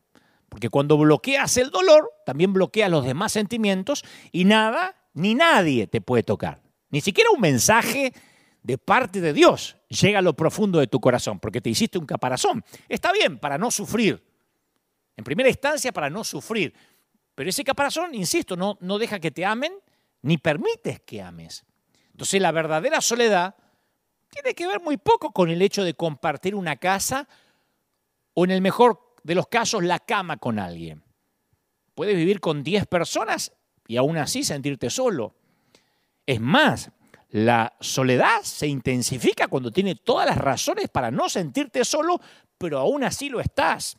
Porque 0.49 0.69
cuando 0.69 0.97
bloqueas 0.97 1.57
el 1.57 1.69
dolor, 1.69 2.11
también 2.25 2.53
bloqueas 2.53 2.89
los 2.89 3.05
demás 3.05 3.33
sentimientos 3.33 4.03
y 4.31 4.45
nada 4.45 4.95
ni 5.13 5.35
nadie 5.35 5.87
te 5.87 6.01
puede 6.01 6.23
tocar. 6.23 6.61
Ni 6.89 7.01
siquiera 7.01 7.29
un 7.31 7.41
mensaje 7.41 8.13
de 8.63 8.77
parte 8.77 9.21
de 9.21 9.33
Dios 9.33 9.77
llega 9.89 10.19
a 10.19 10.21
lo 10.21 10.35
profundo 10.35 10.79
de 10.79 10.87
tu 10.87 10.99
corazón, 10.99 11.39
porque 11.39 11.61
te 11.61 11.69
hiciste 11.69 11.97
un 11.97 12.05
caparazón. 12.05 12.63
Está 12.89 13.11
bien, 13.11 13.37
para 13.37 13.57
no 13.57 13.69
sufrir. 13.69 14.23
En 15.17 15.23
primera 15.23 15.49
instancia, 15.49 15.91
para 15.91 16.09
no 16.09 16.23
sufrir. 16.23 16.73
Pero 17.35 17.49
ese 17.49 17.63
caparazón, 17.63 18.15
insisto, 18.15 18.55
no, 18.55 18.77
no 18.81 18.97
deja 18.97 19.19
que 19.19 19.31
te 19.31 19.45
amen 19.45 19.73
ni 20.21 20.37
permites 20.37 21.01
que 21.01 21.21
ames. 21.21 21.65
Entonces 22.11 22.41
la 22.41 22.51
verdadera 22.51 23.01
soledad 23.01 23.55
tiene 24.29 24.53
que 24.53 24.67
ver 24.67 24.81
muy 24.81 24.97
poco 24.97 25.31
con 25.31 25.49
el 25.49 25.61
hecho 25.61 25.83
de 25.83 25.93
compartir 25.93 26.55
una 26.55 26.77
casa 26.77 27.27
o 28.33 28.45
en 28.45 28.51
el 28.51 28.61
mejor 28.61 29.13
de 29.23 29.35
los 29.35 29.47
casos 29.47 29.83
la 29.83 29.99
cama 29.99 30.37
con 30.37 30.59
alguien. 30.59 31.03
Puedes 31.93 32.15
vivir 32.15 32.39
con 32.39 32.63
10 32.63 32.87
personas 32.87 33.53
y 33.87 33.97
aún 33.97 34.17
así 34.17 34.43
sentirte 34.43 34.89
solo. 34.89 35.35
Es 36.25 36.41
más, 36.41 36.91
la 37.29 37.73
soledad 37.79 38.41
se 38.43 38.67
intensifica 38.67 39.47
cuando 39.47 39.71
tiene 39.71 39.95
todas 39.95 40.27
las 40.27 40.37
razones 40.37 40.89
para 40.89 41.11
no 41.11 41.29
sentirte 41.29 41.83
solo, 41.85 42.19
pero 42.57 42.79
aún 42.79 43.03
así 43.03 43.29
lo 43.29 43.39
estás. 43.39 43.97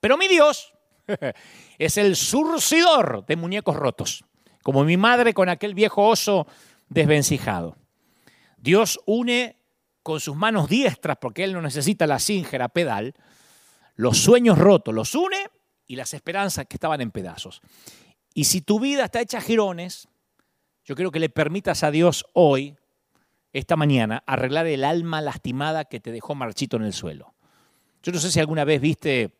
Pero 0.00 0.16
mi 0.16 0.28
Dios 0.28 0.74
es 1.78 1.96
el 1.96 2.16
surcidor 2.16 3.24
de 3.26 3.36
muñecos 3.36 3.76
rotos, 3.76 4.24
como 4.62 4.84
mi 4.84 4.96
madre 4.96 5.34
con 5.34 5.48
aquel 5.48 5.74
viejo 5.74 6.06
oso 6.06 6.46
desvencijado. 6.88 7.76
Dios 8.56 9.00
une 9.06 9.56
con 10.02 10.20
sus 10.20 10.36
manos 10.36 10.68
diestras, 10.68 11.18
porque 11.20 11.44
Él 11.44 11.52
no 11.52 11.62
necesita 11.62 12.06
la 12.06 12.18
cíngera 12.18 12.68
pedal, 12.68 13.14
los 13.94 14.18
sueños 14.18 14.58
rotos, 14.58 14.94
los 14.94 15.14
une 15.14 15.50
y 15.86 15.96
las 15.96 16.14
esperanzas 16.14 16.66
que 16.66 16.76
estaban 16.76 17.00
en 17.00 17.10
pedazos. 17.10 17.60
Y 18.34 18.44
si 18.44 18.60
tu 18.60 18.80
vida 18.80 19.04
está 19.04 19.20
hecha 19.20 19.40
jirones, 19.40 20.08
yo 20.84 20.94
quiero 20.94 21.10
que 21.10 21.20
le 21.20 21.28
permitas 21.28 21.82
a 21.82 21.90
Dios 21.90 22.24
hoy, 22.32 22.76
esta 23.52 23.76
mañana, 23.76 24.22
arreglar 24.26 24.66
el 24.66 24.84
alma 24.84 25.20
lastimada 25.20 25.84
que 25.84 26.00
te 26.00 26.12
dejó 26.12 26.34
marchito 26.34 26.76
en 26.76 26.84
el 26.84 26.92
suelo. 26.92 27.34
Yo 28.02 28.12
no 28.12 28.18
sé 28.18 28.30
si 28.30 28.40
alguna 28.40 28.64
vez 28.64 28.80
viste 28.80 29.37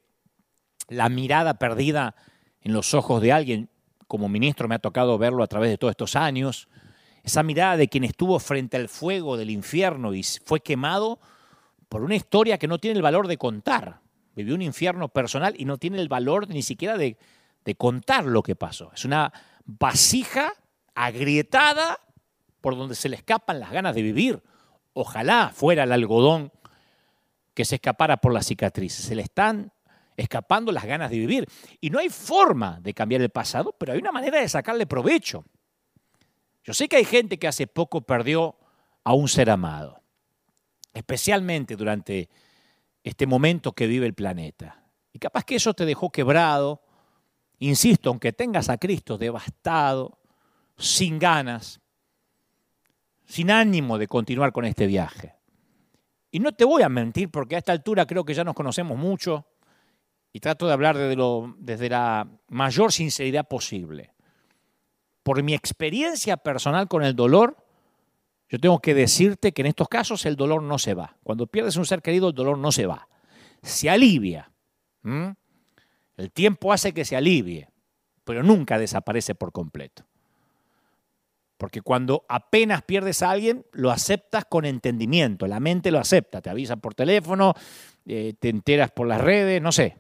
la 0.89 1.09
mirada 1.09 1.55
perdida 1.55 2.15
en 2.63 2.73
los 2.73 2.95
ojos 2.95 3.23
de 3.23 3.33
alguien, 3.33 3.69
como 4.07 4.29
ministro 4.29 4.69
me 4.69 4.75
ha 4.75 4.79
tocado 4.79 5.19
verlo 5.19 5.43
a 5.43 5.47
través 5.47 5.71
de 5.71 5.79
todos 5.79 5.93
estos 5.93 6.17
años, 6.17 6.69
esa 7.23 7.43
mirada 7.43 7.77
de 7.77 7.89
quien 7.89 8.05
estuvo 8.05 8.39
frente 8.39 8.77
al 8.77 8.89
fuego 8.89 9.37
del 9.37 9.51
infierno 9.51 10.15
y 10.15 10.23
fue 10.23 10.61
quemado 10.61 11.21
por 11.89 12.03
una 12.03 12.17
historia 12.17 12.59
que 12.59 12.69
no 12.69 12.79
tiene 12.79 12.97
el 12.97 13.03
valor 13.03 13.29
de 13.29 13.37
contar. 13.37 14.01
Vivió 14.35 14.55
un 14.55 14.63
infierno 14.63 15.09
personal 15.09 15.55
y 15.59 15.65
no 15.65 15.79
tiene 15.79 16.01
el 16.01 16.09
valor 16.09 16.49
ni 16.49 16.63
siquiera 16.63 16.97
de, 16.97 17.17
contar 17.77 18.25
lo 18.25 18.43
que 18.43 18.57
pasó. 18.57 18.91
Es 18.95 19.05
una 19.05 19.31
vasija 19.67 20.53
agrietada 20.95 22.01
por 22.63 22.77
donde 22.79 22.95
se 22.95 23.11
le 23.11 23.17
escapan 23.17 23.61
las 23.61 23.71
ganas 23.71 23.95
de 23.95 24.01
vivir. 24.01 24.43
Ojalá 24.95 25.51
fuera 25.55 25.83
el 25.83 25.93
algodón 25.93 26.51
que 27.53 27.67
se 27.67 27.75
escapara 27.75 28.17
por 28.17 28.33
la 28.33 28.43
cicatriz. 28.43 28.95
Se 28.95 29.15
le 29.15 29.21
están 29.21 29.71
escapando 30.19 30.73
las 30.73 30.85
ganas 30.85 31.11
de 31.11 31.19
vivir. 31.19 31.49
Y 31.81 31.91
no 31.91 32.01
hay 32.01 32.09
forma 32.09 32.81
de 32.81 32.93
cambiar 32.93 33.23
el 33.23 33.31
pasado, 33.31 33.73
pero 33.79 33.93
hay 33.93 34.01
una 34.01 34.11
manera 34.11 34.41
de 34.41 34.49
sacarle 34.49 34.87
provecho. 34.87 35.45
Yo 36.65 36.75
sé 36.75 36.89
que 36.89 36.97
hay 36.97 37.05
gente 37.05 37.39
que 37.39 37.47
hace 37.47 37.69
poco 37.69 38.01
perdió 38.01 38.57
a 39.05 39.15
un 39.15 39.29
ser 39.29 39.49
amado, 39.49 40.03
especialmente 40.93 41.77
durante 41.77 42.29
este 43.05 43.27
momento 43.27 43.73
que 43.73 43.87
vive 43.87 44.07
el 44.07 44.15
planeta. 44.15 44.83
Y 45.13 45.21
capaz 45.21 45.45
que 45.45 45.55
eso 45.55 45.73
te 45.73 45.87
dejó 45.87 46.11
quebrado, 46.11 46.83
insisto, 47.61 48.11
aunque 48.11 48.33
tengas 48.33 48.69
a 48.69 48.77
Cristo 48.77 49.19
devastado, 49.19 50.19
sin 50.77 51.21
ganas, 51.21 51.81
sin 53.25 53.53
ánimo 53.53 53.99
de 53.99 54.09
continuar 54.09 54.53
con 54.53 54.65
este 54.65 54.89
viaje. 54.89 55.37
Y 56.33 56.41
no 56.41 56.53
te 56.53 56.65
voy 56.65 56.83
a 56.83 56.89
mentir 56.89 57.31
porque 57.31 57.55
a 57.55 57.59
esta 57.59 57.71
altura 57.71 58.05
creo 58.05 58.25
que 58.25 58.35
ya 58.35 58.43
nos 58.43 58.55
conocemos 58.55 58.99
mucho 58.99 59.47
y 60.39 60.41
trato 60.41 60.69
de 60.69 60.73
hablar 60.73 60.97
desde, 60.97 61.89
la 61.89 62.29
mayor 62.47 62.93
sinceridad 62.93 63.49
posible 63.49 64.13
por 65.25 65.43
mi 65.43 65.53
experiencia 65.53 66.37
personal 66.37 66.87
con 66.87 67.03
el 67.03 67.17
dolor, 67.17 67.57
yo 68.49 68.61
tengo 68.61 68.79
que 68.79 68.95
decirte 68.95 69.51
que 69.51 69.63
en 69.63 69.67
estos 69.67 69.89
casos 69.89 70.25
el 70.27 70.37
dolor 70.37 70.63
no 70.63 70.79
se 70.79 70.95
va. 70.95 71.17
Cuando 71.25 71.49
pierdes 71.49 71.75
un 71.75 71.87
ser 71.87 72.03
querido, 72.03 72.29
el 72.29 72.37
dolor 72.37 72.57
no 72.57 72.71
se 72.71 72.87
va. 72.87 73.09
Se 73.63 73.91
alivia. 73.91 74.53
El 75.03 76.31
tiempo 76.33 76.73
hace 76.73 76.95
que 76.95 77.05
se 77.05 77.17
alivie, 77.17 77.69
pero 78.23 78.45
nunca 78.45 78.79
desaparece 78.79 79.35
por 79.35 79.51
completo. 79.51 80.07
Porque 81.57 81.83
cuando 81.83 82.25
apenas 82.29 82.83
pierdes 82.83 83.23
a 83.23 83.33
alguien, 83.33 83.67
lo 83.73 83.91
aceptas 83.91 84.45
con 84.45 84.65
entendimiento, 84.65 85.49
la 85.49 85.59
mente 85.59 85.91
lo 85.91 85.99
acepta, 85.99 86.41
te 86.41 86.49
avisa 86.49 86.77
por 86.77 86.95
teléfono, 86.95 87.55
eh, 88.07 88.35
te 88.39 88.51
enteras 88.51 88.93
por 88.93 89.09
las 89.09 89.21
redes, 89.21 89.61
no 89.61 89.73
sé, 89.73 89.97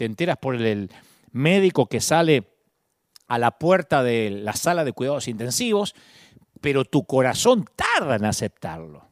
te 0.00 0.06
enteras 0.06 0.38
por 0.38 0.54
el 0.54 0.90
médico 1.30 1.84
que 1.84 2.00
sale 2.00 2.54
a 3.28 3.38
la 3.38 3.58
puerta 3.58 4.02
de 4.02 4.30
la 4.30 4.54
sala 4.54 4.82
de 4.82 4.94
cuidados 4.94 5.28
intensivos, 5.28 5.94
pero 6.62 6.86
tu 6.86 7.04
corazón 7.04 7.66
tarda 7.76 8.16
en 8.16 8.24
aceptarlo. 8.24 9.10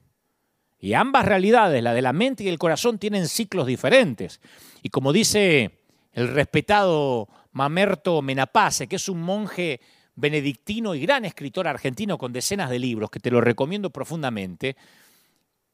Y 0.78 0.94
ambas 0.94 1.26
realidades, 1.26 1.82
la 1.82 1.92
de 1.92 2.00
la 2.00 2.14
mente 2.14 2.44
y 2.44 2.48
el 2.48 2.58
corazón, 2.58 2.98
tienen 2.98 3.28
ciclos 3.28 3.66
diferentes. 3.66 4.40
Y 4.82 4.88
como 4.88 5.12
dice 5.12 5.82
el 6.12 6.28
respetado 6.28 7.28
Mamerto 7.52 8.22
Menapace, 8.22 8.86
que 8.86 8.96
es 8.96 9.10
un 9.10 9.20
monje 9.20 9.82
benedictino 10.14 10.94
y 10.94 11.02
gran 11.02 11.26
escritor 11.26 11.68
argentino 11.68 12.16
con 12.16 12.32
decenas 12.32 12.70
de 12.70 12.78
libros, 12.78 13.10
que 13.10 13.20
te 13.20 13.30
lo 13.30 13.42
recomiendo 13.42 13.90
profundamente, 13.90 14.74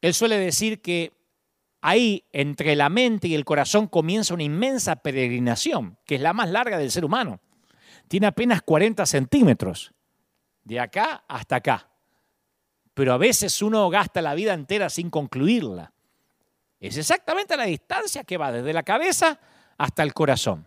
él 0.01 0.13
suele 0.13 0.41
decir 0.41 0.83
que 0.83 1.13
ahí 1.85 2.25
entre 2.33 2.77
la 2.77 2.89
mente 2.89 3.29
y 3.29 3.35
el 3.35 3.45
corazón 3.45 3.87
comienza 3.87 4.35
una 4.35 4.43
inmensa 4.43 4.97
peregrinación, 4.97 5.99
que 6.05 6.17
es 6.17 6.21
la 6.21 6.33
más 6.33 6.51
larga 6.51 6.79
del 6.79 6.91
ser 6.91 7.05
humano 7.05 7.41
tiene 8.09 8.27
apenas 8.27 8.63
40 8.63 9.07
centímetros, 9.07 9.93
de 10.63 10.81
acá 10.81 11.25
hasta 11.29 11.57
acá. 11.57 11.89
Pero 12.95 13.13
a 13.13 13.19
veces 13.19 13.61
uno 13.61 13.89
gasta 13.91 14.23
la 14.23 14.35
vida 14.35 14.55
entera 14.55 14.89
sin 14.89 15.11
concluirla. 15.11 15.93
Es 16.81 16.97
exactamente 16.97 17.57
la 17.57 17.65
distancia 17.65 18.25
que 18.25 18.37
va 18.37 18.53
desde 18.53 18.73
la 18.73 18.83
cabeza 18.83 19.41
hasta 19.79 20.03
el 20.03 20.15
corazón. 20.15 20.67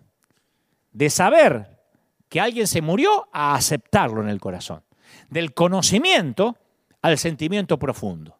De 0.92 1.10
saber 1.10 1.80
que 2.28 2.42
alguien 2.42 2.68
se 2.68 2.82
murió 2.82 3.30
a 3.32 3.56
aceptarlo 3.56 4.22
en 4.22 4.30
el 4.30 4.42
corazón. 4.42 4.84
Del 5.30 5.54
conocimiento 5.54 6.58
al 7.02 7.18
sentimiento 7.18 7.80
profundo. 7.80 8.38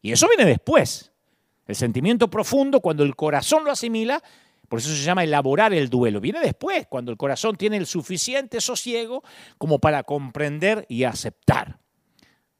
Y 0.00 0.12
eso 0.12 0.28
viene 0.28 0.46
después. 0.46 1.12
El 1.66 1.76
sentimiento 1.76 2.28
profundo, 2.28 2.80
cuando 2.80 3.04
el 3.04 3.16
corazón 3.16 3.64
lo 3.64 3.70
asimila, 3.70 4.22
por 4.68 4.78
eso 4.78 4.90
se 4.90 5.02
llama 5.02 5.24
elaborar 5.24 5.72
el 5.72 5.88
duelo. 5.88 6.20
Viene 6.20 6.40
después, 6.40 6.86
cuando 6.88 7.10
el 7.10 7.16
corazón 7.16 7.56
tiene 7.56 7.76
el 7.76 7.86
suficiente 7.86 8.60
sosiego 8.60 9.22
como 9.58 9.78
para 9.78 10.02
comprender 10.02 10.86
y 10.88 11.04
aceptar. 11.04 11.78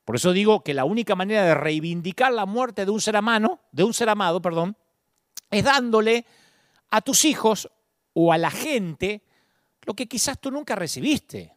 Por 0.05 0.17
eso 0.17 0.33
digo 0.33 0.63
que 0.63 0.75
la 0.75 0.85
única 0.85 1.15
manera 1.15 1.45
de 1.45 1.55
reivindicar 1.55 2.33
la 2.33 2.47
muerte 2.47 2.85
de 2.85 2.91
un 2.91 3.01
ser 3.01 3.17
amado, 3.17 3.61
de 3.73 3.85
un 3.85 3.95
ser 3.95 4.11
amado, 4.11 4.43
perdón, 4.43 4.77
es 5.51 5.65
dándole 5.65 6.27
a 6.91 7.01
tus 7.01 7.25
hijos 7.25 7.71
o 8.13 8.33
a 8.33 8.39
la 8.39 8.51
gente 8.51 9.23
lo 9.83 9.95
que 9.95 10.07
quizás 10.07 10.39
tú 10.39 10.51
nunca 10.51 10.75
recibiste. 10.75 11.57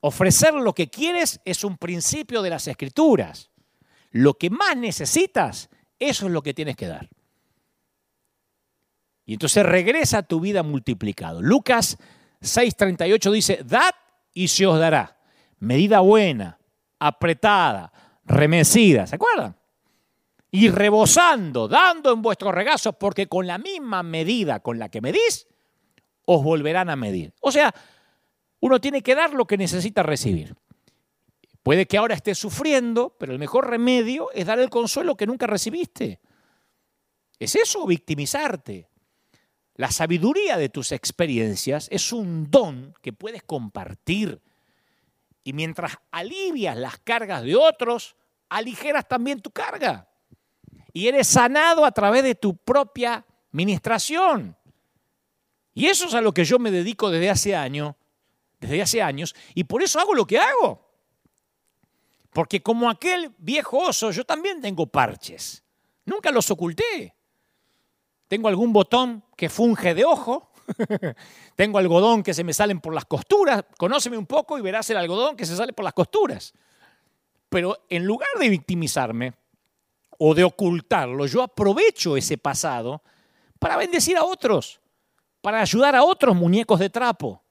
Ofrecer 0.00 0.54
lo 0.54 0.74
que 0.74 0.90
quieres 0.90 1.40
es 1.44 1.64
un 1.64 1.76
principio 1.78 2.42
de 2.42 2.50
las 2.50 2.66
escrituras. 2.66 3.50
Lo 4.10 4.34
que 4.34 4.50
más 4.50 4.76
necesitas, 4.76 5.70
eso 6.08 6.26
es 6.26 6.32
lo 6.32 6.42
que 6.42 6.54
tienes 6.54 6.76
que 6.76 6.86
dar. 6.86 7.08
Y 9.24 9.34
entonces 9.34 9.64
regresa 9.64 10.18
a 10.18 10.22
tu 10.22 10.40
vida 10.40 10.62
multiplicado. 10.62 11.40
Lucas 11.40 11.98
6:38 12.40 13.30
dice, 13.30 13.60
dad 13.64 13.94
y 14.34 14.48
se 14.48 14.66
os 14.66 14.78
dará. 14.78 15.18
Medida 15.58 16.00
buena, 16.00 16.58
apretada, 16.98 17.92
remecida, 18.24 19.06
¿se 19.06 19.16
acuerdan? 19.16 19.56
Y 20.50 20.68
rebosando, 20.68 21.68
dando 21.68 22.12
en 22.12 22.20
vuestros 22.20 22.52
regazos, 22.54 22.96
porque 22.96 23.26
con 23.26 23.46
la 23.46 23.58
misma 23.58 24.02
medida 24.02 24.60
con 24.60 24.78
la 24.78 24.88
que 24.88 25.00
medís, 25.00 25.46
os 26.24 26.42
volverán 26.42 26.90
a 26.90 26.96
medir. 26.96 27.32
O 27.40 27.50
sea, 27.50 27.72
uno 28.60 28.80
tiene 28.80 29.02
que 29.02 29.14
dar 29.14 29.34
lo 29.34 29.46
que 29.46 29.56
necesita 29.56 30.02
recibir. 30.02 30.54
Puede 31.62 31.86
que 31.86 31.96
ahora 31.96 32.14
estés 32.14 32.38
sufriendo, 32.38 33.16
pero 33.18 33.32
el 33.32 33.38
mejor 33.38 33.70
remedio 33.70 34.30
es 34.32 34.46
dar 34.46 34.58
el 34.58 34.70
consuelo 34.70 35.16
que 35.16 35.26
nunca 35.26 35.46
recibiste. 35.46 36.20
¿Es 37.38 37.54
eso 37.54 37.86
victimizarte? 37.86 38.88
La 39.76 39.90
sabiduría 39.90 40.56
de 40.56 40.68
tus 40.68 40.92
experiencias 40.92 41.88
es 41.90 42.12
un 42.12 42.50
don 42.50 42.94
que 43.00 43.12
puedes 43.12 43.42
compartir. 43.42 44.42
Y 45.44 45.52
mientras 45.52 45.96
alivias 46.10 46.76
las 46.76 46.98
cargas 46.98 47.42
de 47.42 47.56
otros, 47.56 48.16
aligeras 48.48 49.08
también 49.08 49.40
tu 49.40 49.50
carga. 49.50 50.08
Y 50.92 51.06
eres 51.08 51.28
sanado 51.28 51.84
a 51.84 51.92
través 51.92 52.22
de 52.22 52.34
tu 52.34 52.56
propia 52.56 53.24
ministración. 53.52 54.56
Y 55.74 55.86
eso 55.86 56.06
es 56.06 56.14
a 56.14 56.20
lo 56.20 56.32
que 56.32 56.44
yo 56.44 56.58
me 56.58 56.70
dedico 56.70 57.10
desde 57.10 57.30
hace 57.30 57.56
años, 57.56 57.94
desde 58.60 58.82
hace 58.82 59.00
años, 59.00 59.34
y 59.54 59.64
por 59.64 59.82
eso 59.82 59.98
hago 59.98 60.14
lo 60.14 60.26
que 60.26 60.38
hago. 60.38 60.91
Porque 62.32 62.62
como 62.62 62.88
aquel 62.88 63.32
viejo 63.38 63.78
oso, 63.78 64.10
yo 64.10 64.24
también 64.24 64.60
tengo 64.60 64.86
parches. 64.86 65.62
Nunca 66.04 66.30
los 66.30 66.50
oculté. 66.50 67.14
Tengo 68.26 68.48
algún 68.48 68.72
botón 68.72 69.22
que 69.36 69.50
funge 69.50 69.94
de 69.94 70.04
ojo. 70.04 70.50
tengo 71.56 71.78
algodón 71.78 72.22
que 72.22 72.32
se 72.32 72.44
me 72.44 72.54
salen 72.54 72.80
por 72.80 72.94
las 72.94 73.04
costuras. 73.04 73.62
Conóceme 73.76 74.16
un 74.16 74.26
poco 74.26 74.56
y 74.56 74.62
verás 74.62 74.88
el 74.90 74.96
algodón 74.96 75.36
que 75.36 75.44
se 75.44 75.54
sale 75.54 75.74
por 75.74 75.84
las 75.84 75.92
costuras. 75.92 76.54
Pero 77.50 77.84
en 77.90 78.06
lugar 78.06 78.30
de 78.40 78.48
victimizarme 78.48 79.34
o 80.16 80.34
de 80.34 80.44
ocultarlo, 80.44 81.26
yo 81.26 81.42
aprovecho 81.42 82.16
ese 82.16 82.38
pasado 82.38 83.02
para 83.58 83.76
bendecir 83.76 84.16
a 84.16 84.24
otros, 84.24 84.80
para 85.42 85.60
ayudar 85.60 85.94
a 85.94 86.04
otros 86.04 86.34
muñecos 86.34 86.80
de 86.80 86.88
trapo. 86.88 87.42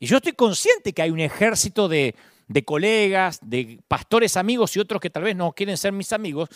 Y 0.00 0.06
yo 0.06 0.16
estoy 0.16 0.32
consciente 0.32 0.92
que 0.92 1.02
hay 1.02 1.10
un 1.10 1.20
ejército 1.20 1.86
de, 1.86 2.16
de 2.46 2.64
colegas, 2.64 3.40
de 3.42 3.80
pastores 3.88 4.36
amigos 4.36 4.76
y 4.76 4.80
otros 4.80 5.00
que 5.00 5.10
tal 5.10 5.22
vez 5.22 5.36
no 5.36 5.52
quieren 5.52 5.76
ser 5.76 5.92
mis 5.92 6.12
amigos, 6.12 6.48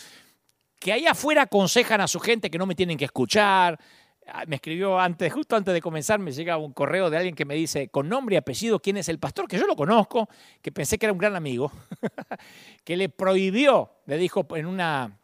que 0.79 0.93
ahí 0.93 1.05
afuera 1.05 1.43
aconsejan 1.43 2.01
a 2.01 2.07
su 2.07 2.19
gente 2.19 2.49
que 2.49 2.57
no 2.57 2.65
me 2.65 2.75
tienen 2.75 2.97
que 2.97 3.05
escuchar. 3.05 3.79
Ah, 4.27 4.43
me 4.47 4.55
escribió 4.55 4.99
antes, 4.99 5.33
justo 5.33 5.55
antes 5.55 5.73
de 5.73 5.81
comenzar, 5.81 6.19
me 6.19 6.31
llega 6.31 6.57
un 6.57 6.71
correo 6.71 7.09
de 7.09 7.17
alguien 7.17 7.35
que 7.35 7.45
me 7.45 7.55
dice 7.55 7.89
con 7.89 8.07
nombre 8.07 8.35
y 8.35 8.37
apellido 8.37 8.79
quién 8.79 8.97
es 8.97 9.09
el 9.09 9.19
pastor, 9.19 9.47
que 9.47 9.57
yo 9.57 9.65
lo 9.65 9.75
conozco, 9.75 10.29
que 10.61 10.71
pensé 10.71 10.97
que 10.97 11.07
era 11.07 11.13
un 11.13 11.19
gran 11.19 11.35
amigo, 11.35 11.71
que 12.83 12.95
le 12.95 13.09
prohibió, 13.09 13.91
le 14.05 14.17
dijo 14.17 14.45
en 14.55 14.67
una, 14.67 15.19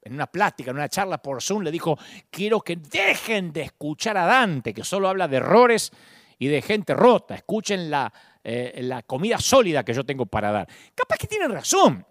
en 0.00 0.14
una 0.14 0.28
plática, 0.28 0.70
en 0.70 0.76
una 0.76 0.88
charla 0.88 1.18
por 1.18 1.42
Zoom, 1.42 1.62
le 1.62 1.72
dijo, 1.72 1.98
quiero 2.30 2.60
que 2.60 2.76
dejen 2.76 3.52
de 3.52 3.62
escuchar 3.62 4.16
a 4.16 4.26
Dante, 4.26 4.72
que 4.72 4.84
solo 4.84 5.08
habla 5.08 5.26
de 5.26 5.38
errores 5.38 5.90
y 6.38 6.46
de 6.46 6.62
gente 6.62 6.94
rota, 6.94 7.34
escuchen 7.34 7.90
la, 7.90 8.12
eh, 8.48 8.78
la 8.80 9.02
comida 9.02 9.40
sólida 9.40 9.84
que 9.84 9.92
yo 9.92 10.04
tengo 10.04 10.24
para 10.24 10.52
dar. 10.52 10.68
Capaz 10.94 11.18
que 11.18 11.26
tienen 11.26 11.50
razón, 11.50 12.06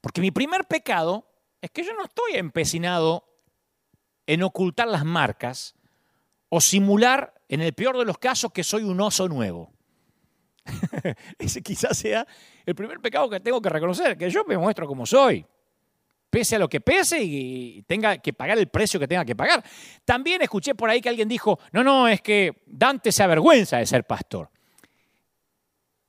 porque 0.00 0.20
mi 0.20 0.30
primer 0.30 0.66
pecado 0.66 1.26
es 1.60 1.72
que 1.72 1.82
yo 1.82 1.92
no 1.94 2.04
estoy 2.04 2.34
empecinado 2.34 3.24
en 4.24 4.44
ocultar 4.44 4.86
las 4.86 5.04
marcas 5.04 5.74
o 6.48 6.60
simular, 6.60 7.34
en 7.48 7.60
el 7.60 7.72
peor 7.72 7.98
de 7.98 8.04
los 8.04 8.18
casos, 8.18 8.52
que 8.52 8.62
soy 8.62 8.84
un 8.84 9.00
oso 9.00 9.26
nuevo. 9.26 9.72
Ese 11.40 11.60
quizás 11.60 11.98
sea 11.98 12.24
el 12.64 12.76
primer 12.76 13.00
pecado 13.00 13.28
que 13.28 13.40
tengo 13.40 13.60
que 13.60 13.70
reconocer, 13.70 14.16
que 14.16 14.30
yo 14.30 14.44
me 14.44 14.56
muestro 14.56 14.86
como 14.86 15.06
soy, 15.06 15.44
pese 16.30 16.54
a 16.54 16.60
lo 16.60 16.68
que 16.68 16.80
pese 16.80 17.20
y 17.20 17.82
tenga 17.82 18.18
que 18.18 18.32
pagar 18.32 18.58
el 18.58 18.68
precio 18.68 19.00
que 19.00 19.08
tenga 19.08 19.24
que 19.24 19.34
pagar. 19.34 19.64
También 20.04 20.40
escuché 20.40 20.76
por 20.76 20.88
ahí 20.88 21.00
que 21.00 21.08
alguien 21.08 21.26
dijo, 21.26 21.58
no, 21.72 21.82
no, 21.82 22.06
es 22.06 22.22
que 22.22 22.62
Dante 22.66 23.10
se 23.10 23.24
avergüenza 23.24 23.78
de 23.78 23.86
ser 23.86 24.04
pastor. 24.04 24.50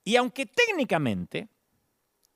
Y 0.10 0.16
aunque 0.16 0.48
técnicamente 0.48 1.50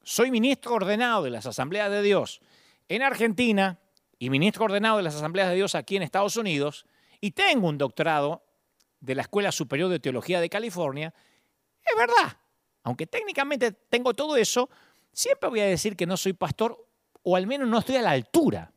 soy 0.03 0.29
ministro 0.29 0.75
ordenado 0.75 1.23
de 1.23 1.31
las 1.31 1.47
asambleas 1.47 1.89
de 1.89 2.03
Dios 2.03 2.39
en 2.87 3.01
Argentina 3.01 3.79
y 4.19 4.29
ministro 4.29 4.65
ordenado 4.65 4.97
de 4.97 5.01
las 5.01 5.15
asambleas 5.15 5.49
de 5.49 5.55
Dios 5.55 5.73
aquí 5.73 5.95
en 5.95 6.03
Estados 6.03 6.37
Unidos 6.37 6.85
y 7.19 7.31
tengo 7.31 7.67
un 7.67 7.79
doctorado 7.79 8.43
de 8.99 9.15
la 9.15 9.23
Escuela 9.23 9.51
Superior 9.51 9.89
de 9.89 9.99
Teología 9.99 10.39
de 10.39 10.51
California, 10.51 11.15
es 11.83 11.97
verdad. 11.97 12.37
Aunque 12.83 13.07
técnicamente 13.07 13.71
tengo 13.71 14.13
todo 14.13 14.37
eso, 14.37 14.69
siempre 15.11 15.49
voy 15.49 15.61
a 15.61 15.65
decir 15.65 15.95
que 15.95 16.05
no 16.05 16.15
soy 16.15 16.33
pastor 16.33 16.87
o 17.23 17.35
al 17.35 17.47
menos 17.47 17.67
no 17.67 17.79
estoy 17.79 17.95
a 17.95 18.03
la 18.03 18.11
altura. 18.11 18.71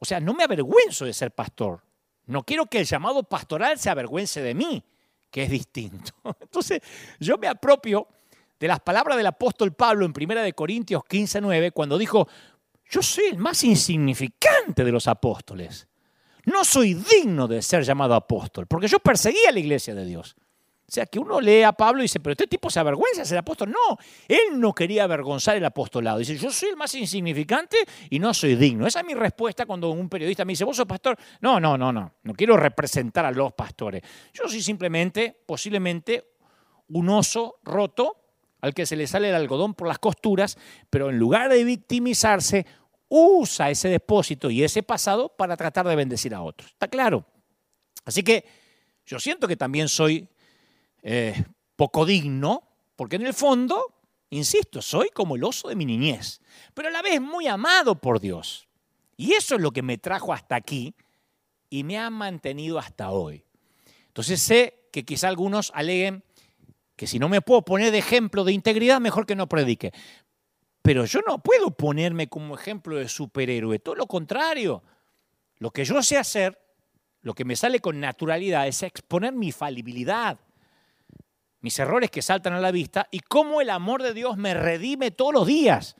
O 0.00 0.04
sea, 0.04 0.18
no 0.18 0.34
me 0.34 0.42
avergüenzo 0.42 1.04
de 1.04 1.12
ser 1.12 1.30
pastor. 1.30 1.84
No 2.26 2.42
quiero 2.42 2.66
que 2.66 2.80
el 2.80 2.86
llamado 2.86 3.22
pastoral 3.22 3.78
se 3.78 3.88
avergüence 3.88 4.42
de 4.42 4.54
mí, 4.54 4.82
que 5.30 5.44
es 5.44 5.50
distinto. 5.50 6.12
Entonces, 6.40 6.80
yo 7.18 7.38
me 7.38 7.48
apropio 7.48 8.08
de 8.58 8.68
las 8.68 8.80
palabras 8.80 9.16
del 9.16 9.26
apóstol 9.26 9.72
Pablo 9.72 10.04
en 10.04 10.12
1 10.14 10.54
Corintios 10.54 11.02
15, 11.04 11.40
9, 11.40 11.70
cuando 11.70 11.96
dijo, 11.96 12.28
yo 12.90 13.02
soy 13.02 13.24
el 13.26 13.38
más 13.38 13.64
insignificante 13.64 14.84
de 14.84 14.92
los 14.92 15.06
apóstoles. 15.06 15.86
No 16.44 16.64
soy 16.64 16.94
digno 16.94 17.46
de 17.46 17.62
ser 17.62 17.84
llamado 17.84 18.14
apóstol, 18.14 18.66
porque 18.66 18.88
yo 18.88 18.98
perseguía 18.98 19.52
la 19.52 19.60
iglesia 19.60 19.94
de 19.94 20.04
Dios. 20.04 20.36
O 20.90 20.92
sea, 20.92 21.06
que 21.06 21.20
uno 21.20 21.40
lee 21.40 21.62
a 21.62 21.70
Pablo 21.70 22.00
y 22.00 22.06
dice, 22.06 22.18
pero 22.18 22.32
este 22.32 22.48
tipo 22.48 22.68
se 22.68 22.80
avergüenza 22.80 23.20
de 23.20 23.24
ser 23.24 23.38
apóstol. 23.38 23.70
No, 23.70 23.96
él 24.26 24.58
no 24.58 24.74
quería 24.74 25.04
avergonzar 25.04 25.56
el 25.56 25.64
apostolado. 25.64 26.18
Dice, 26.18 26.36
yo 26.36 26.50
soy 26.50 26.70
el 26.70 26.76
más 26.76 26.92
insignificante 26.96 27.76
y 28.10 28.18
no 28.18 28.34
soy 28.34 28.56
digno. 28.56 28.88
Esa 28.88 28.98
es 28.98 29.06
mi 29.06 29.14
respuesta 29.14 29.66
cuando 29.66 29.90
un 29.90 30.08
periodista 30.08 30.44
me 30.44 30.54
dice, 30.54 30.64
vos 30.64 30.76
sos 30.76 30.86
pastor. 30.86 31.16
No, 31.42 31.60
no, 31.60 31.78
no, 31.78 31.92
no. 31.92 32.14
No 32.24 32.34
quiero 32.34 32.56
representar 32.56 33.24
a 33.24 33.30
los 33.30 33.52
pastores. 33.52 34.02
Yo 34.32 34.48
soy 34.48 34.60
simplemente, 34.60 35.44
posiblemente, 35.46 36.32
un 36.88 37.08
oso 37.08 37.60
roto 37.62 38.16
al 38.60 38.74
que 38.74 38.84
se 38.84 38.96
le 38.96 39.06
sale 39.06 39.28
el 39.28 39.36
algodón 39.36 39.74
por 39.74 39.86
las 39.86 40.00
costuras, 40.00 40.58
pero 40.90 41.08
en 41.08 41.20
lugar 41.20 41.52
de 41.52 41.62
victimizarse, 41.62 42.66
usa 43.08 43.70
ese 43.70 43.88
depósito 43.88 44.50
y 44.50 44.64
ese 44.64 44.82
pasado 44.82 45.28
para 45.28 45.56
tratar 45.56 45.86
de 45.86 45.94
bendecir 45.94 46.34
a 46.34 46.42
otros. 46.42 46.72
¿Está 46.72 46.88
claro? 46.88 47.24
Así 48.04 48.24
que 48.24 48.44
yo 49.06 49.20
siento 49.20 49.46
que 49.46 49.56
también 49.56 49.88
soy 49.88 50.28
eh, 51.02 51.44
poco 51.76 52.04
digno, 52.04 52.62
porque 52.96 53.16
en 53.16 53.26
el 53.26 53.34
fondo, 53.34 54.02
insisto, 54.30 54.82
soy 54.82 55.08
como 55.10 55.36
el 55.36 55.44
oso 55.44 55.68
de 55.68 55.76
mi 55.76 55.84
niñez, 55.84 56.40
pero 56.74 56.88
a 56.88 56.90
la 56.90 57.02
vez 57.02 57.20
muy 57.20 57.46
amado 57.46 57.94
por 57.94 58.20
Dios. 58.20 58.68
Y 59.16 59.32
eso 59.32 59.56
es 59.56 59.60
lo 59.60 59.70
que 59.70 59.82
me 59.82 59.98
trajo 59.98 60.32
hasta 60.32 60.56
aquí 60.56 60.94
y 61.68 61.84
me 61.84 61.98
ha 61.98 62.10
mantenido 62.10 62.78
hasta 62.78 63.10
hoy. 63.10 63.44
Entonces 64.08 64.42
sé 64.42 64.88
que 64.92 65.04
quizá 65.04 65.28
algunos 65.28 65.70
aleguen, 65.74 66.24
que 66.96 67.06
si 67.06 67.18
no 67.18 67.28
me 67.28 67.40
puedo 67.40 67.62
poner 67.62 67.92
de 67.92 67.98
ejemplo 67.98 68.44
de 68.44 68.52
integridad, 68.52 69.00
mejor 69.00 69.24
que 69.24 69.36
no 69.36 69.48
predique. 69.48 69.92
Pero 70.82 71.04
yo 71.04 71.20
no 71.26 71.38
puedo 71.42 71.70
ponerme 71.70 72.28
como 72.28 72.54
ejemplo 72.54 72.96
de 72.96 73.08
superhéroe, 73.08 73.78
todo 73.78 73.94
lo 73.94 74.06
contrario. 74.06 74.82
Lo 75.58 75.70
que 75.70 75.84
yo 75.84 76.02
sé 76.02 76.16
hacer, 76.16 76.58
lo 77.22 77.34
que 77.34 77.44
me 77.44 77.56
sale 77.56 77.80
con 77.80 78.00
naturalidad, 78.00 78.66
es 78.66 78.82
exponer 78.82 79.32
mi 79.32 79.52
falibilidad, 79.52 80.40
mis 81.60 81.78
errores 81.78 82.10
que 82.10 82.22
saltan 82.22 82.52
a 82.52 82.60
la 82.60 82.70
vista 82.70 83.06
y 83.10 83.20
cómo 83.20 83.60
el 83.60 83.70
amor 83.70 84.02
de 84.02 84.14
Dios 84.14 84.36
me 84.36 84.54
redime 84.54 85.10
todos 85.10 85.32
los 85.32 85.46
días, 85.46 85.96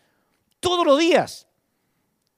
todos 0.60 0.86
los 0.86 0.98
días. 0.98 1.46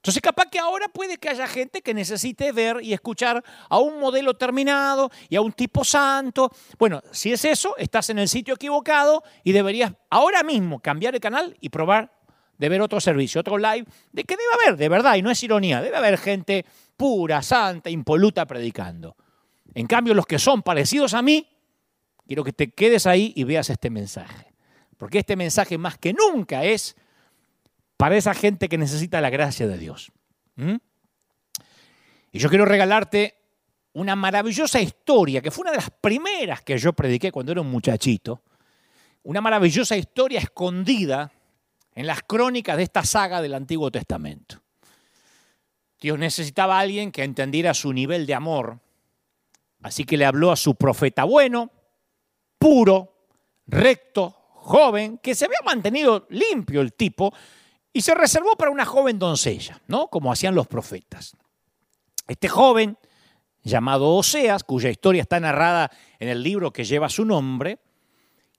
Entonces, 0.03 0.21
capaz 0.21 0.47
que 0.47 0.59
ahora 0.59 0.89
puede 0.89 1.17
que 1.17 1.29
haya 1.29 1.47
gente 1.47 1.81
que 1.81 1.93
necesite 1.93 2.51
ver 2.51 2.79
y 2.81 2.91
escuchar 2.91 3.41
a 3.69 3.77
un 3.79 4.01
modelo 4.01 4.33
terminado 4.33 5.09
y 5.29 5.37
a 5.37 5.41
un 5.41 5.53
tipo 5.53 5.85
santo. 5.85 6.51
Bueno, 6.77 7.01
si 7.11 7.31
es 7.31 7.45
eso, 7.45 7.77
estás 7.77 8.09
en 8.09 8.19
el 8.19 8.27
sitio 8.27 8.55
equivocado 8.55 9.23
y 9.45 9.53
deberías 9.53 9.93
ahora 10.09 10.43
mismo 10.43 10.81
cambiar 10.81 11.15
el 11.15 11.21
canal 11.21 11.55
y 11.61 11.69
probar 11.69 12.11
de 12.57 12.67
ver 12.67 12.81
otro 12.81 12.99
servicio, 12.99 13.39
otro 13.39 13.57
live, 13.57 13.85
de 14.11 14.23
que 14.25 14.35
debe 14.35 14.53
haber, 14.61 14.77
de 14.77 14.89
verdad, 14.89 15.15
y 15.15 15.21
no 15.21 15.31
es 15.31 15.41
ironía, 15.41 15.81
debe 15.81 15.95
haber 15.95 16.17
gente 16.17 16.65
pura, 16.97 17.41
santa, 17.41 17.89
impoluta 17.89 18.45
predicando. 18.45 19.15
En 19.73 19.87
cambio, 19.87 20.13
los 20.13 20.25
que 20.25 20.37
son 20.37 20.63
parecidos 20.63 21.13
a 21.13 21.21
mí, 21.21 21.47
quiero 22.27 22.43
que 22.43 22.53
te 22.53 22.71
quedes 22.71 23.05
ahí 23.07 23.33
y 23.35 23.43
veas 23.43 23.69
este 23.69 23.89
mensaje. 23.89 24.53
Porque 24.97 25.19
este 25.19 25.35
mensaje 25.35 25.77
más 25.77 25.97
que 25.97 26.13
nunca 26.13 26.63
es 26.63 26.95
para 27.97 28.17
esa 28.17 28.33
gente 28.33 28.69
que 28.69 28.77
necesita 28.77 29.21
la 29.21 29.29
gracia 29.29 29.67
de 29.67 29.77
Dios. 29.77 30.11
¿Mm? 30.55 30.75
Y 32.31 32.39
yo 32.39 32.49
quiero 32.49 32.65
regalarte 32.65 33.35
una 33.93 34.15
maravillosa 34.15 34.81
historia, 34.81 35.41
que 35.41 35.51
fue 35.51 35.63
una 35.63 35.71
de 35.71 35.77
las 35.77 35.89
primeras 35.89 36.61
que 36.61 36.77
yo 36.77 36.93
prediqué 36.93 37.31
cuando 37.31 37.51
era 37.51 37.61
un 37.61 37.69
muchachito, 37.69 38.41
una 39.23 39.39
maravillosa 39.39 39.95
historia 39.95 40.39
escondida 40.39 41.31
en 41.95 42.07
las 42.07 42.23
crónicas 42.23 42.77
de 42.77 42.83
esta 42.83 43.03
saga 43.03 43.41
del 43.41 43.53
Antiguo 43.53 43.91
Testamento. 43.91 44.61
Dios 46.01 46.19
necesitaba 46.19 46.77
a 46.77 46.81
alguien 46.81 47.11
que 47.11 47.23
entendiera 47.23 47.73
su 47.73 47.93
nivel 47.93 48.25
de 48.25 48.33
amor, 48.33 48.79
así 49.81 50.03
que 50.03 50.17
le 50.17 50.25
habló 50.25 50.51
a 50.51 50.57
su 50.57 50.75
profeta 50.75 51.23
bueno, 51.23 51.71
puro, 52.63 53.27
recto, 53.67 54.33
joven, 54.53 55.17
que 55.17 55.35
se 55.35 55.43
había 55.43 55.57
mantenido 55.65 56.25
limpio 56.29 56.79
el 56.79 56.93
tipo 56.93 57.33
y 57.91 57.99
se 57.99 58.15
reservó 58.15 58.55
para 58.55 58.71
una 58.71 58.85
joven 58.85 59.19
doncella, 59.19 59.81
¿no? 59.87 60.07
Como 60.07 60.31
hacían 60.31 60.55
los 60.55 60.67
profetas. 60.67 61.35
Este 62.25 62.47
joven, 62.47 62.97
llamado 63.63 64.15
Oseas, 64.15 64.63
cuya 64.63 64.89
historia 64.89 65.23
está 65.23 65.41
narrada 65.41 65.91
en 66.19 66.29
el 66.29 66.41
libro 66.41 66.71
que 66.71 66.85
lleva 66.85 67.09
su 67.09 67.25
nombre, 67.25 67.79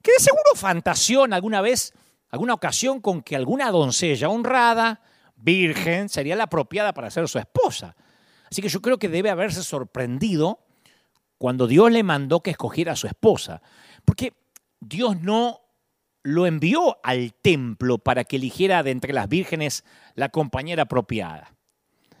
que 0.03 0.11
de 0.11 0.19
seguro 0.19 0.51
fantaseó 0.53 1.23
alguna 1.23 1.61
vez, 1.61 1.91
alguna 2.29 2.53
ocasión 2.53 3.01
con 3.01 3.23
que 3.23 3.35
alguna 3.35 3.71
doncella 3.71 4.29
honrada, 4.29 5.01
virgen, 5.35 6.09
sería 6.09 6.35
la 6.35 6.43
apropiada 6.43 6.93
para 6.93 7.09
ser 7.09 7.27
su 7.27 7.39
esposa. 7.39 7.95
Así 8.51 8.61
que 8.61 8.69
yo 8.69 8.83
creo 8.83 8.99
que 8.99 9.09
debe 9.09 9.31
haberse 9.31 9.63
sorprendido 9.63 10.59
cuando 11.37 11.67
Dios 11.67 11.91
le 11.91 12.03
mandó 12.03 12.41
que 12.41 12.51
escogiera 12.51 12.93
a 12.93 12.95
su 12.95 13.07
esposa. 13.07 13.61
Porque 14.05 14.33
Dios 14.79 15.19
no 15.21 15.61
lo 16.23 16.47
envió 16.47 16.97
al 17.03 17.33
templo 17.33 17.97
para 17.97 18.23
que 18.23 18.37
eligiera 18.37 18.81
de 18.81 18.91
entre 18.91 19.13
las 19.13 19.29
vírgenes 19.29 19.83
la 20.15 20.29
compañera 20.29 20.83
apropiada. 20.83 21.53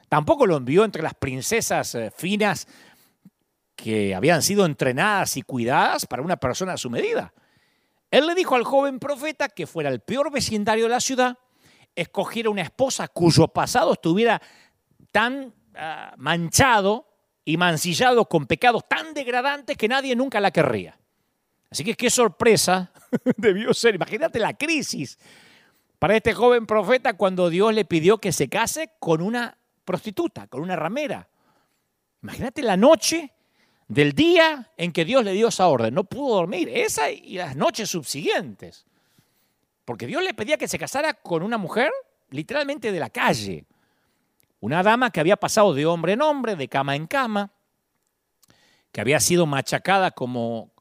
Tampoco 0.09 0.45
lo 0.45 0.57
envió 0.57 0.85
entre 0.85 1.01
las 1.01 1.15
princesas 1.15 1.95
eh, 1.95 2.11
finas 2.15 2.67
que 3.75 4.13
habían 4.15 4.41
sido 4.41 4.65
entrenadas 4.65 5.37
y 5.37 5.41
cuidadas 5.41 6.05
para 6.05 6.21
una 6.21 6.37
persona 6.37 6.73
a 6.73 6.77
su 6.77 6.89
medida. 6.89 7.33
Él 8.11 8.27
le 8.27 8.35
dijo 8.35 8.55
al 8.55 8.63
joven 8.63 8.99
profeta 8.99 9.49
que 9.49 9.67
fuera 9.67 9.89
el 9.89 9.99
peor 9.99 10.31
vecindario 10.31 10.85
de 10.85 10.91
la 10.91 10.99
ciudad, 10.99 11.37
escogiera 11.95 12.49
una 12.49 12.61
esposa 12.61 13.07
cuyo 13.07 13.47
pasado 13.47 13.93
estuviera 13.93 14.41
tan 15.11 15.53
ah, 15.75 16.13
manchado 16.17 17.07
y 17.43 17.57
mancillado 17.57 18.25
con 18.25 18.45
pecados 18.45 18.87
tan 18.87 19.13
degradantes 19.13 19.77
que 19.77 19.87
nadie 19.87 20.15
nunca 20.15 20.39
la 20.39 20.51
querría. 20.51 20.97
Así 21.69 21.83
que 21.83 21.95
qué 21.95 22.09
sorpresa 22.09 22.91
debió 23.37 23.73
ser. 23.73 23.95
Imagínate 23.95 24.39
la 24.39 24.53
crisis 24.53 25.17
para 25.99 26.15
este 26.15 26.33
joven 26.33 26.65
profeta 26.65 27.13
cuando 27.13 27.49
Dios 27.49 27.73
le 27.73 27.85
pidió 27.85 28.17
que 28.17 28.31
se 28.31 28.49
case 28.49 28.91
con 28.99 29.21
una 29.21 29.57
prostituta, 29.83 30.47
con 30.47 30.61
una 30.61 30.75
ramera. 30.75 31.27
Imagínate 32.21 32.61
la 32.61 32.77
noche 32.77 33.31
del 33.87 34.13
día 34.13 34.71
en 34.77 34.91
que 34.91 35.05
Dios 35.05 35.23
le 35.23 35.33
dio 35.33 35.49
esa 35.49 35.67
orden. 35.67 35.93
No 35.93 36.03
pudo 36.03 36.35
dormir, 36.35 36.69
esa 36.69 37.11
y 37.11 37.35
las 37.35 37.55
noches 37.55 37.89
subsiguientes. 37.89 38.85
Porque 39.85 40.07
Dios 40.07 40.23
le 40.23 40.33
pedía 40.33 40.57
que 40.57 40.67
se 40.67 40.79
casara 40.79 41.13
con 41.13 41.43
una 41.43 41.57
mujer 41.57 41.91
literalmente 42.31 42.91
de 42.91 42.99
la 42.99 43.09
calle. 43.09 43.65
Una 44.59 44.81
dama 44.81 45.11
que 45.11 45.19
había 45.19 45.37
pasado 45.37 45.73
de 45.73 45.85
hombre 45.85 46.13
en 46.13 46.21
hombre, 46.21 46.55
de 46.55 46.67
cama 46.67 46.95
en 46.95 47.05
cama, 47.05 47.51
que 48.91 49.01
había 49.01 49.19
sido 49.19 49.45
machacada 49.45 50.11
como, 50.11 50.71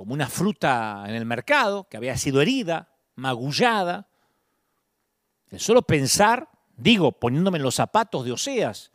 como 0.00 0.14
una 0.14 0.30
fruta 0.30 1.04
en 1.06 1.14
el 1.14 1.26
mercado, 1.26 1.86
que 1.86 1.98
había 1.98 2.16
sido 2.16 2.40
herida, 2.40 2.88
magullada. 3.16 4.08
El 5.50 5.60
solo 5.60 5.82
pensar, 5.82 6.48
digo, 6.74 7.12
poniéndome 7.12 7.58
en 7.58 7.64
los 7.64 7.74
zapatos 7.74 8.24
de 8.24 8.32
Oseas, 8.32 8.92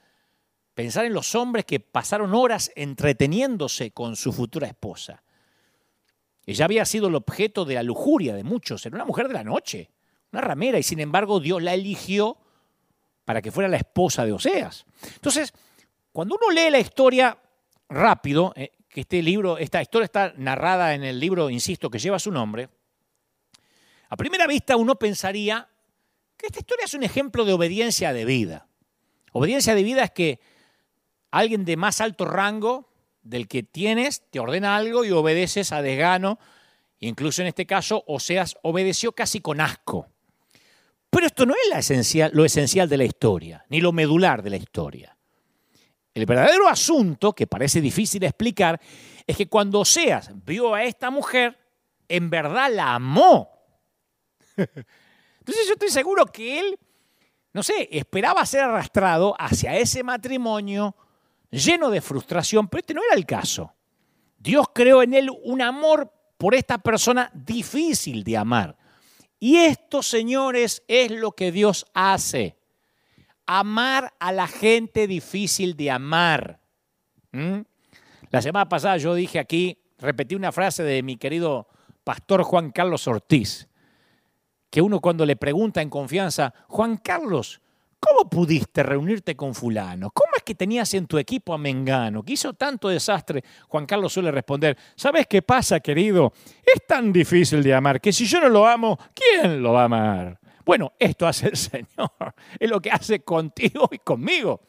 pensar 0.74 1.06
en 1.06 1.13
los 1.13 1.36
hombres 1.36 1.63
que 1.65 1.80
pasaron 1.80 2.34
horas 2.34 2.72
entreteniéndose 2.76 3.91
con 3.91 4.15
su 4.15 4.34
futura 4.34 4.65
esposa. 4.65 5.22
Ella 6.44 6.65
había 6.65 6.86
sido 6.86 7.08
el 7.08 7.13
objeto 7.13 7.65
de 7.65 7.76
la 7.76 7.84
lujuria 7.84 8.34
de 8.34 8.44
muchos, 8.44 8.84
era 8.84 8.96
una 8.96 9.06
mujer 9.06 9.28
de 9.28 9.36
la 9.36 9.44
noche, 9.44 9.91
una 10.32 10.41
ramera, 10.41 10.80
y 10.80 10.84
sin 10.84 11.00
embargo 11.00 11.39
Dios 11.39 11.62
la 11.62 11.76
eligió 11.76 12.36
para 13.26 13.44
que 13.44 13.52
fuera 13.52 13.70
la 13.70 13.78
esposa 13.78 14.26
de 14.26 14.32
Oseas. 14.32 14.88
Entonces, 15.13 15.54
cuando 16.12 16.36
uno 16.41 16.50
lee 16.50 16.72
la 16.72 16.80
historia 16.80 17.38
rápido, 17.89 18.54
eh, 18.56 18.72
que 18.96 19.02
este 19.02 19.22
libro, 19.22 19.58
esta 19.58 19.82
historia 19.82 20.06
está 20.06 20.34
narrada 20.38 20.94
en 20.94 21.04
el 21.04 21.20
libro, 21.20 21.50
insisto, 21.50 21.90
que 21.90 22.00
lleva 22.00 22.18
su 22.18 22.32
nombre, 22.32 22.70
a 24.08 24.16
primera 24.16 24.48
vista 24.48 24.78
uno 24.78 24.96
pensaría 24.96 25.68
que 26.38 26.46
esta 26.46 26.60
historia 26.60 26.86
es 26.86 26.94
un 26.94 27.04
ejemplo 27.04 27.44
de 27.44 27.52
obediencia 27.52 28.14
de 28.14 28.24
vida. 28.24 28.70
Obediencia 29.34 29.76
de 29.76 29.84
vida 29.84 30.06
es 30.06 30.12
que 30.12 30.40
alguien 31.30 31.66
de 31.66 31.76
más 31.76 32.00
alto 32.00 32.24
rango 32.24 32.90
del 33.22 33.50
que 33.50 33.64
tienes 33.64 34.30
te 34.30 34.40
ordena 34.40 34.78
algo 34.78 35.04
y 35.04 35.12
obedeces 35.12 35.74
a 35.74 35.82
desgano. 35.82 36.40
Incluso 37.02 37.42
en 37.42 37.50
este 37.50 37.66
caso, 37.66 38.06
Oseas 38.08 38.56
obedeció 38.62 39.12
casi 39.12 39.42
con 39.42 39.60
asco. 39.60 40.08
Pero 41.10 41.28
esto 41.28 41.46
no 41.46 41.54
es 41.54 42.32
lo 42.32 42.46
esencial 42.46 42.88
de 42.88 42.98
la 42.98 43.04
historia, 43.04 43.66
ni 43.68 43.82
lo 43.82 43.92
medular 43.92 44.42
de 44.42 44.52
la 44.52 44.56
historia. 44.56 45.14
El 46.15 46.25
verdadero 46.25 46.69
asunto, 46.69 47.34
que 47.34 47.45
parece 47.45 47.82
difícil 47.82 48.23
explicar, 48.23 48.80
es 49.28 49.36
que 49.36 49.49
cuando 49.49 49.82
Oseas 49.82 50.32
vio 50.45 50.73
a 50.73 50.84
esta 50.86 51.12
mujer, 51.12 51.60
en 52.08 52.30
verdad 52.30 52.71
la 52.71 52.95
amó. 52.95 53.51
Entonces 54.56 55.67
yo 55.67 55.73
estoy 55.73 55.89
seguro 55.89 56.25
que 56.25 56.60
él, 56.60 56.80
no 57.51 57.62
sé, 57.62 57.89
esperaba 57.91 58.45
ser 58.45 58.62
arrastrado 58.62 59.36
hacia 59.38 59.75
ese 59.78 60.04
matrimonio 60.04 60.95
lleno 61.51 61.89
de 61.89 61.99
frustración, 61.99 62.69
pero 62.69 62.80
este 62.80 62.93
no 62.93 63.01
era 63.04 63.15
el 63.15 63.25
caso. 63.25 63.73
Dios 64.38 64.67
creó 64.73 65.04
en 65.04 65.15
él 65.15 65.30
un 65.43 65.62
amor 65.62 66.13
por 66.38 66.56
esta 66.56 66.78
persona 66.78 67.30
difícil 67.34 68.23
de 68.23 68.38
amar. 68.38 68.78
Y 69.38 69.58
esto, 69.58 70.01
señores, 70.01 70.82
es 70.88 71.12
lo 71.12 71.34
que 71.34 71.51
Dios 71.51 71.86
hace. 71.93 72.56
Amar 73.46 74.14
a 74.20 74.32
la 74.32 74.48
gente 74.48 75.08
difícil 75.08 75.76
de 75.76 75.92
amar. 75.92 76.60
¿Mm? 77.32 77.62
La 78.32 78.42
semana 78.42 78.68
pasada 78.68 78.98
yo 78.98 79.14
dije 79.14 79.40
aquí, 79.40 79.78
repetí 80.00 80.36
una 80.36 80.52
frase 80.52 80.84
de 80.84 81.04
mi 81.04 81.18
querido 81.18 81.68
pastor 82.04 82.44
Juan 82.44 82.72
Carlos 82.72 83.08
Ortiz, 83.08 83.68
que 84.70 84.82
uno 84.82 85.00
cuando 85.00 85.26
le 85.26 85.36
pregunta 85.36 85.82
en 85.82 85.90
confianza, 85.90 86.54
Juan 86.68 86.98
Carlos, 86.98 87.62
¿Cómo 88.08 88.30
pudiste 88.30 88.84
reunirte 88.84 89.36
con 89.36 89.56
fulano? 89.56 90.12
¿Cómo 90.12 90.32
es 90.38 90.44
que 90.44 90.54
tenías 90.54 90.94
en 90.94 91.08
tu 91.08 91.18
equipo 91.18 91.56
a 91.56 91.58
Mengano, 91.58 92.22
que 92.22 92.34
hizo 92.34 92.54
tanto 92.54 92.88
desastre? 92.88 93.44
Juan 93.68 93.88
Carlos 93.88 94.14
suele 94.14 94.32
responder, 94.32 94.78
¿sabes 94.96 95.26
qué 95.26 95.42
pasa, 95.42 95.80
querido? 95.80 96.32
Es 96.64 96.86
tan 96.86 97.12
difícil 97.12 97.64
de 97.64 97.74
amar 97.74 98.00
que 98.00 98.14
si 98.14 98.26
yo 98.26 98.40
no 98.40 98.50
lo 98.50 98.68
amo, 98.68 99.00
¿quién 99.14 99.62
lo 99.64 99.74
va 99.74 99.82
a 99.82 99.86
amar? 99.86 100.40
Bueno, 100.65 100.93
esto 100.99 101.28
hace 101.28 101.47
el 101.47 101.58
Señor, 101.58 102.36
es 102.60 102.69
lo 102.69 102.82
que 102.82 102.91
hace 102.91 103.21
contigo 103.21 103.88
y 103.91 103.99
conmigo. 103.99 104.62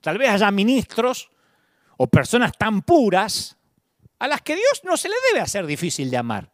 Tal 0.00 0.16
vez 0.16 0.30
haya 0.30 0.50
ministros 0.50 1.30
o 1.96 2.06
personas 2.06 2.52
tan 2.56 2.82
puras 2.82 3.56
a 4.20 4.28
las 4.28 4.40
que 4.42 4.54
Dios 4.54 4.82
no 4.84 4.96
se 4.96 5.08
le 5.08 5.14
debe 5.28 5.40
hacer 5.40 5.66
difícil 5.66 6.10
de 6.10 6.16
amar. 6.16 6.50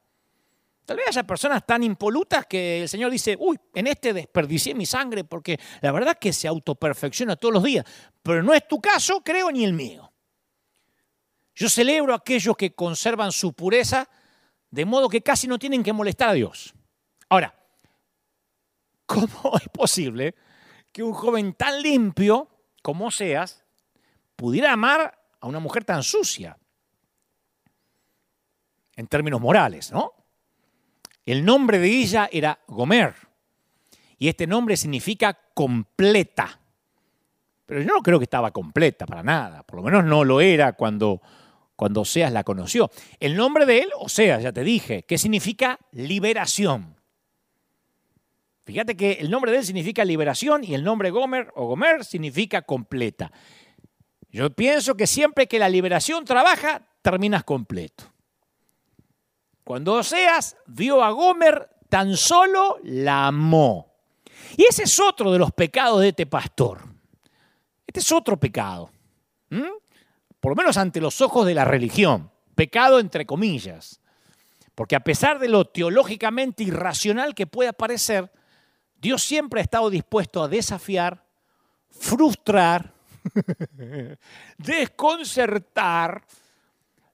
Tal 0.84 0.98
vez 0.98 1.08
haya 1.08 1.22
personas 1.22 1.64
tan 1.66 1.82
impolutas 1.82 2.46
que 2.46 2.82
el 2.82 2.88
Señor 2.88 3.10
dice, 3.10 3.36
uy, 3.38 3.58
en 3.74 3.86
este 3.86 4.12
desperdicié 4.12 4.74
mi 4.74 4.84
sangre 4.84 5.24
porque 5.24 5.58
la 5.80 5.92
verdad 5.92 6.12
es 6.14 6.18
que 6.18 6.32
se 6.32 6.46
autoperfecciona 6.46 7.36
todos 7.36 7.54
los 7.54 7.62
días. 7.62 7.86
Pero 8.22 8.42
no 8.42 8.52
es 8.52 8.68
tu 8.68 8.80
caso, 8.80 9.22
creo, 9.22 9.50
ni 9.50 9.64
el 9.64 9.72
mío. 9.72 10.12
Yo 11.54 11.70
celebro 11.70 12.12
a 12.12 12.16
aquellos 12.16 12.56
que 12.56 12.74
conservan 12.74 13.32
su 13.32 13.52
pureza 13.54 14.08
de 14.70 14.84
modo 14.84 15.08
que 15.08 15.22
casi 15.22 15.46
no 15.46 15.58
tienen 15.58 15.82
que 15.82 15.92
molestar 15.92 16.30
a 16.30 16.32
Dios. 16.32 16.74
Ahora, 17.28 17.54
¿cómo 19.06 19.56
es 19.62 19.68
posible 19.68 20.34
que 20.92 21.02
un 21.02 21.12
joven 21.12 21.54
tan 21.54 21.82
limpio 21.82 22.48
como 22.82 23.10
seas 23.10 23.64
pudiera 24.36 24.72
amar 24.72 25.18
a 25.40 25.46
una 25.46 25.60
mujer 25.60 25.84
tan 25.84 26.02
sucia? 26.02 26.56
En 28.96 29.06
términos 29.08 29.40
morales, 29.40 29.90
¿no? 29.90 30.12
El 31.26 31.44
nombre 31.44 31.78
de 31.78 31.88
ella 31.88 32.28
era 32.30 32.60
Gomer. 32.66 33.14
Y 34.18 34.28
este 34.28 34.46
nombre 34.46 34.76
significa 34.76 35.36
completa. 35.54 36.60
Pero 37.66 37.80
yo 37.80 37.86
no 37.86 38.02
creo 38.02 38.18
que 38.18 38.24
estaba 38.24 38.50
completa 38.52 39.06
para 39.06 39.22
nada. 39.22 39.62
Por 39.62 39.76
lo 39.76 39.82
menos 39.82 40.04
no 40.04 40.22
lo 40.22 40.40
era 40.40 40.74
cuando, 40.74 41.22
cuando 41.76 42.02
Oseas 42.02 42.32
la 42.32 42.44
conoció. 42.44 42.90
El 43.18 43.36
nombre 43.36 43.64
de 43.66 43.80
él, 43.80 43.90
Oseas, 43.98 44.42
ya 44.42 44.52
te 44.52 44.62
dije, 44.62 45.04
que 45.04 45.18
significa 45.18 45.78
liberación. 45.92 46.94
Fíjate 48.64 48.96
que 48.96 49.12
el 49.12 49.30
nombre 49.30 49.52
de 49.52 49.58
él 49.58 49.64
significa 49.64 50.04
liberación 50.04 50.64
y 50.64 50.74
el 50.74 50.82
nombre 50.82 51.10
Gomer 51.10 51.52
o 51.54 51.66
Gomer 51.66 52.04
significa 52.04 52.62
completa. 52.62 53.30
Yo 54.30 54.50
pienso 54.50 54.96
que 54.96 55.06
siempre 55.06 55.46
que 55.46 55.58
la 55.58 55.68
liberación 55.68 56.24
trabaja, 56.24 56.82
terminas 57.02 57.44
completo. 57.44 58.04
Cuando 59.62 59.94
Oseas 59.94 60.56
vio 60.66 61.02
a 61.02 61.10
Gomer, 61.10 61.68
tan 61.88 62.16
solo 62.16 62.78
la 62.82 63.26
amó. 63.26 63.94
Y 64.56 64.64
ese 64.64 64.84
es 64.84 64.98
otro 64.98 65.30
de 65.30 65.38
los 65.38 65.52
pecados 65.52 66.00
de 66.00 66.08
este 66.08 66.26
pastor. 66.26 66.80
Este 67.86 68.00
es 68.00 68.12
otro 68.12 68.38
pecado. 68.38 68.90
Por 70.40 70.52
lo 70.52 70.56
menos 70.56 70.76
ante 70.76 71.00
los 71.00 71.20
ojos 71.20 71.46
de 71.46 71.54
la 71.54 71.64
religión. 71.64 72.30
Pecado 72.54 72.98
entre 72.98 73.26
comillas. 73.26 74.00
Porque 74.74 74.96
a 74.96 75.00
pesar 75.00 75.38
de 75.38 75.48
lo 75.48 75.66
teológicamente 75.66 76.64
irracional 76.64 77.34
que 77.34 77.46
pueda 77.46 77.72
parecer, 77.72 78.32
Dios 79.04 79.22
siempre 79.22 79.60
ha 79.60 79.62
estado 79.62 79.90
dispuesto 79.90 80.42
a 80.42 80.48
desafiar, 80.48 81.22
frustrar, 81.90 82.94
desconcertar 84.56 86.24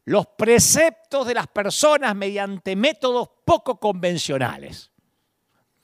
los 0.05 0.29
preceptos 0.29 1.26
de 1.26 1.35
las 1.35 1.48
personas 1.48 2.14
mediante 2.14 2.76
métodos 2.76 3.31
poco 3.44 3.81
convencionales. 3.81 4.92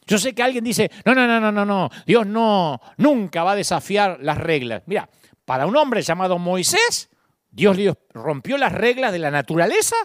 Yo 0.07 0.17
sé 0.19 0.33
que 0.33 0.45
alguien 0.45 0.63
dice, 0.63 0.93
no, 1.05 1.13
no, 1.13 1.27
no, 1.27 1.41
no, 1.41 1.51
no, 1.51 1.67
no, 1.67 1.91
Dios 2.07 2.25
no, 2.25 2.81
nunca 2.99 3.43
va 3.43 3.53
a 3.53 3.57
desafiar 3.57 4.19
las 4.23 4.39
reglas. 4.39 4.85
Mira, 4.87 5.11
para 5.45 5.67
un 5.67 5.77
hombre 5.77 6.03
llamado 6.03 6.39
Moisés, 6.39 7.11
Dios 7.51 7.77
rompió 8.11 8.59
las 8.59 8.71
reglas 8.71 9.11
de 9.11 9.19
la 9.19 9.33
naturaleza 9.33 9.97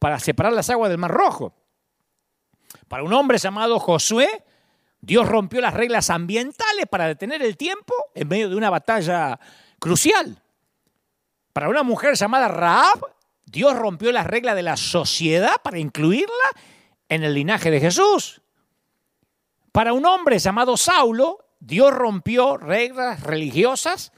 para 0.00 0.18
separar 0.18 0.52
las 0.52 0.68
aguas 0.68 0.90
del 0.90 0.98
Mar 0.98 1.12
Rojo. 1.12 1.54
Para 2.88 3.04
un 3.04 3.12
hombre 3.12 3.38
llamado 3.38 3.78
Josué, 3.78 4.28
Dios 5.00 5.28
rompió 5.28 5.60
las 5.60 5.74
reglas 5.74 6.10
ambientales 6.10 6.86
para 6.90 7.06
detener 7.06 7.42
el 7.42 7.56
tiempo 7.56 7.94
en 8.14 8.28
medio 8.28 8.48
de 8.48 8.56
una 8.56 8.70
batalla 8.70 9.38
crucial. 9.78 10.42
Para 11.52 11.68
una 11.68 11.82
mujer 11.82 12.14
llamada 12.14 12.48
Raab, 12.48 13.00
Dios 13.46 13.76
rompió 13.76 14.12
las 14.12 14.26
reglas 14.26 14.56
de 14.56 14.62
la 14.62 14.76
sociedad 14.76 15.54
para 15.62 15.78
incluirla 15.78 16.50
en 17.08 17.24
el 17.24 17.34
linaje 17.34 17.70
de 17.70 17.80
Jesús. 17.80 18.42
Para 19.72 19.92
un 19.92 20.04
hombre 20.06 20.38
llamado 20.38 20.76
Saulo, 20.76 21.46
Dios 21.60 21.92
rompió 21.92 22.56
reglas 22.56 23.22
religiosas 23.22 24.12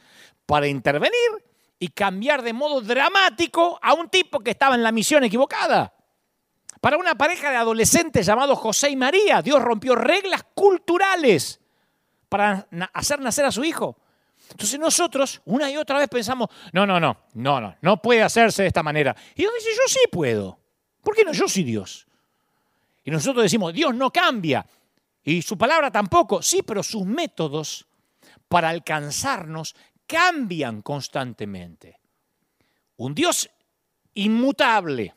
para 0.47 0.67
intervenir 0.67 1.45
y 1.79 1.89
cambiar 1.89 2.43
de 2.43 2.53
modo 2.53 2.81
dramático 2.81 3.79
a 3.83 3.95
un 3.95 4.09
tipo 4.09 4.41
que 4.41 4.51
estaba 4.51 4.75
en 4.75 4.83
la 4.83 4.93
misión 4.93 5.25
equivocada. 5.25 5.95
Para 6.81 6.97
una 6.97 7.15
pareja 7.15 7.51
de 7.51 7.57
adolescentes 7.57 8.25
llamados 8.25 8.59
José 8.59 8.91
y 8.91 8.97
María, 8.97 9.43
Dios 9.43 9.61
rompió 9.61 9.95
reglas 9.95 10.45
culturales 10.55 11.61
para 12.29 12.67
hacer 12.95 13.21
nacer 13.21 13.45
a 13.45 13.53
su 13.53 13.65
hijo. 13.65 13.99
Entonces 14.51 14.81
nosotros 14.81 15.43
una 15.45 15.71
y 15.71 15.77
otra 15.77 15.99
vez 15.99 16.09
pensamos, 16.09 16.49
no, 16.73 16.87
no, 16.87 16.99
no, 16.99 17.27
no, 17.35 17.61
no, 17.61 17.77
no 17.81 18.03
puede 18.03 18.23
hacerse 18.23 18.63
de 18.63 18.69
esta 18.69 18.83
manera. 18.83 19.15
Y 19.35 19.43
Dios 19.43 19.53
dice, 19.59 19.71
yo 19.77 19.83
sí 19.89 20.01
puedo. 20.11 20.59
¿Por 21.03 21.15
qué 21.15 21.25
no? 21.25 21.33
Yo 21.33 21.49
soy 21.49 21.65
Dios. 21.65 22.07
Y 23.05 23.11
nosotros 23.11 23.43
decimos, 23.43 23.73
Dios 23.73 23.95
no 23.95 24.11
cambia. 24.11 24.67
Y 25.23 25.43
su 25.43 25.57
palabra 25.59 25.91
tampoco. 25.91 26.43
Sí, 26.43 26.63
pero 26.63 26.83
sus 26.83 27.05
métodos 27.05 27.87
para 28.49 28.71
alcanzarnos 28.71 29.75
cambian 30.07 30.83
constantemente. 30.83 32.01
Un 32.97 33.15
Dios 33.15 33.49
inmutable 34.15 35.15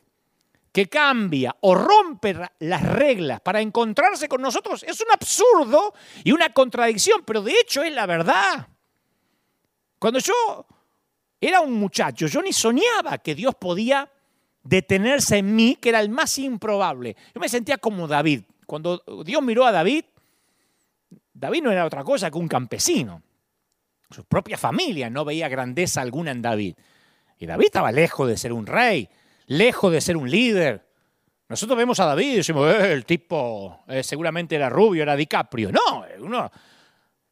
que 0.74 0.88
cambia 0.88 1.54
o 1.60 1.76
rompe 1.76 2.34
las 2.58 2.82
reglas 2.82 3.40
para 3.40 3.60
encontrarse 3.60 4.26
con 4.26 4.42
nosotros 4.42 4.82
es 4.82 5.00
un 5.00 5.12
absurdo 5.12 5.94
y 6.24 6.32
una 6.32 6.52
contradicción, 6.52 7.22
pero 7.24 7.42
de 7.42 7.52
hecho 7.52 7.84
es 7.84 7.92
la 7.92 8.06
verdad. 8.06 8.66
Cuando 10.00 10.18
yo 10.18 10.66
era 11.40 11.60
un 11.60 11.74
muchacho, 11.74 12.26
yo 12.26 12.42
ni 12.42 12.52
soñaba 12.52 13.18
que 13.18 13.36
Dios 13.36 13.54
podía 13.54 14.10
detenerse 14.64 15.36
en 15.36 15.54
mí, 15.54 15.78
que 15.80 15.90
era 15.90 16.00
el 16.00 16.08
más 16.08 16.36
improbable. 16.38 17.14
Yo 17.32 17.40
me 17.40 17.48
sentía 17.48 17.78
como 17.78 18.08
David. 18.08 18.42
Cuando 18.66 19.00
Dios 19.24 19.44
miró 19.44 19.66
a 19.66 19.70
David, 19.70 20.06
David 21.32 21.62
no 21.62 21.70
era 21.70 21.86
otra 21.86 22.02
cosa 22.02 22.32
que 22.32 22.38
un 22.38 22.48
campesino. 22.48 23.22
Su 24.10 24.24
propia 24.24 24.58
familia 24.58 25.08
no 25.08 25.24
veía 25.24 25.46
grandeza 25.48 26.00
alguna 26.00 26.32
en 26.32 26.42
David. 26.42 26.74
Y 27.38 27.46
David 27.46 27.66
estaba 27.66 27.92
lejos 27.92 28.26
de 28.26 28.36
ser 28.36 28.52
un 28.52 28.66
rey 28.66 29.08
lejos 29.46 29.92
de 29.92 30.00
ser 30.00 30.16
un 30.16 30.30
líder. 30.30 30.86
Nosotros 31.48 31.76
vemos 31.76 32.00
a 32.00 32.06
David 32.06 32.32
y 32.32 32.36
decimos, 32.36 32.72
eh, 32.74 32.92
el 32.92 33.04
tipo 33.04 33.84
eh, 33.88 34.02
seguramente 34.02 34.56
era 34.56 34.68
rubio, 34.68 35.02
era 35.02 35.16
DiCaprio. 35.16 35.70
No, 35.70 36.04
uno 36.20 36.50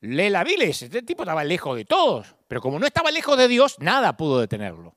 lee 0.00 0.30
la 0.30 0.44
Biblia 0.44 0.64
y 0.64 0.68
dice, 0.68 0.86
este 0.86 1.02
tipo 1.02 1.22
estaba 1.22 1.44
lejos 1.44 1.76
de 1.76 1.84
todos. 1.84 2.34
Pero 2.48 2.60
como 2.60 2.78
no 2.78 2.86
estaba 2.86 3.10
lejos 3.10 3.36
de 3.38 3.48
Dios, 3.48 3.76
nada 3.78 4.16
pudo 4.16 4.40
detenerlo. 4.40 4.94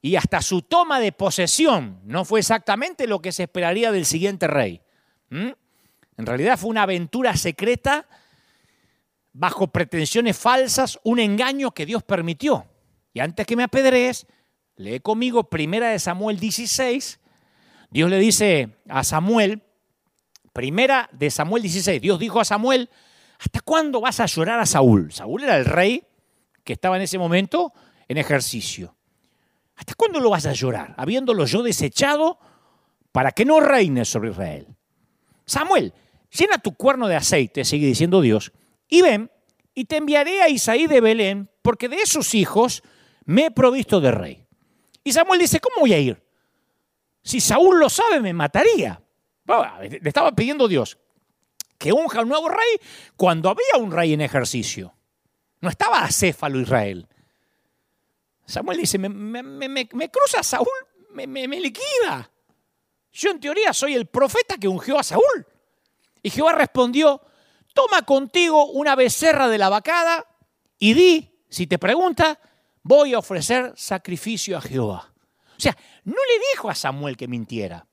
Y 0.00 0.14
hasta 0.14 0.40
su 0.40 0.62
toma 0.62 1.00
de 1.00 1.10
posesión 1.10 2.00
no 2.04 2.24
fue 2.24 2.40
exactamente 2.40 3.06
lo 3.08 3.20
que 3.20 3.32
se 3.32 3.44
esperaría 3.44 3.90
del 3.90 4.06
siguiente 4.06 4.46
rey. 4.46 4.80
En 5.30 6.26
realidad 6.26 6.58
fue 6.58 6.70
una 6.70 6.82
aventura 6.82 7.36
secreta, 7.36 8.06
bajo 9.32 9.66
pretensiones 9.68 10.38
falsas, 10.38 11.00
un 11.02 11.18
engaño 11.18 11.72
que 11.72 11.86
Dios 11.86 12.04
permitió. 12.04 12.66
Y 13.12 13.20
antes 13.20 13.46
que 13.46 13.56
me 13.56 13.64
apedrees, 13.64 14.26
Lee 14.76 15.00
conmigo 15.00 15.44
Primera 15.44 15.90
de 15.90 15.98
Samuel 15.98 16.38
16. 16.38 17.20
Dios 17.90 18.10
le 18.10 18.18
dice 18.18 18.76
a 18.88 19.04
Samuel, 19.04 19.62
Primera 20.52 21.08
de 21.12 21.30
Samuel 21.30 21.62
16, 21.62 22.00
Dios 22.00 22.18
dijo 22.18 22.40
a 22.40 22.44
Samuel, 22.44 22.90
¿hasta 23.38 23.60
cuándo 23.60 24.00
vas 24.00 24.20
a 24.20 24.26
llorar 24.26 24.58
a 24.60 24.66
Saúl? 24.66 25.12
Saúl 25.12 25.44
era 25.44 25.56
el 25.56 25.64
rey 25.64 26.02
que 26.64 26.74
estaba 26.74 26.96
en 26.96 27.02
ese 27.02 27.18
momento 27.18 27.72
en 28.08 28.18
ejercicio. 28.18 28.96
¿Hasta 29.76 29.94
cuándo 29.94 30.20
lo 30.20 30.30
vas 30.30 30.46
a 30.46 30.52
llorar? 30.52 30.94
Habiéndolo 30.96 31.44
yo 31.44 31.62
desechado 31.62 32.38
para 33.12 33.32
que 33.32 33.44
no 33.44 33.60
reine 33.60 34.04
sobre 34.04 34.30
Israel. 34.30 34.66
Samuel, 35.44 35.92
llena 36.30 36.58
tu 36.58 36.74
cuerno 36.74 37.08
de 37.08 37.16
aceite, 37.16 37.64
sigue 37.64 37.86
diciendo 37.86 38.20
Dios, 38.20 38.52
y 38.88 39.02
ven, 39.02 39.30
y 39.74 39.84
te 39.84 39.98
enviaré 39.98 40.42
a 40.42 40.48
Isaí 40.48 40.86
de 40.86 41.00
Belén, 41.00 41.50
porque 41.62 41.88
de 41.88 41.96
esos 41.96 42.34
hijos 42.34 42.82
me 43.24 43.46
he 43.46 43.50
provisto 43.50 44.00
de 44.00 44.10
rey. 44.10 44.45
Y 45.06 45.12
Samuel 45.12 45.38
dice, 45.38 45.60
¿cómo 45.60 45.82
voy 45.82 45.92
a 45.92 46.00
ir? 46.00 46.20
Si 47.22 47.40
Saúl 47.40 47.78
lo 47.78 47.88
sabe, 47.88 48.18
me 48.18 48.32
mataría. 48.32 49.00
Le 49.88 50.00
estaba 50.02 50.32
pidiendo 50.32 50.66
Dios 50.66 50.98
que 51.78 51.92
unja 51.92 52.22
un 52.22 52.28
nuevo 52.28 52.48
rey 52.48 52.80
cuando 53.16 53.48
había 53.48 53.76
un 53.78 53.92
rey 53.92 54.14
en 54.14 54.20
ejercicio. 54.20 54.96
No 55.60 55.68
estaba 55.68 56.02
acéfalo 56.02 56.58
Israel. 56.58 57.06
Samuel 58.46 58.78
dice, 58.78 58.98
me, 58.98 60.10
cruza 60.10 60.42
Saúl, 60.42 60.66
me 61.12 61.46
liquida. 61.46 62.28
Yo 63.12 63.30
en 63.30 63.38
teoría 63.38 63.72
soy 63.72 63.94
el 63.94 64.06
profeta 64.06 64.56
que 64.56 64.66
ungió 64.66 64.98
a 64.98 65.04
Saúl. 65.04 65.46
Y 66.20 66.30
Jehová 66.30 66.54
respondió, 66.54 67.22
toma 67.74 68.02
contigo 68.02 68.72
una 68.72 68.96
becerra 68.96 69.46
de 69.46 69.58
la 69.58 69.68
vacada 69.68 70.26
y 70.80 70.94
di, 70.94 71.30
si 71.48 71.68
te 71.68 71.78
pregunta, 71.78 72.40
voy 72.86 73.14
a 73.14 73.18
ofrecer 73.18 73.72
sacrificio 73.76 74.56
a 74.56 74.60
Jehová. 74.60 75.12
O 75.56 75.60
sea, 75.60 75.76
no 76.04 76.14
le 76.14 76.46
dijo 76.52 76.70
a 76.70 76.74
Samuel 76.74 77.16
que 77.16 77.26
mintiera, 77.26 77.86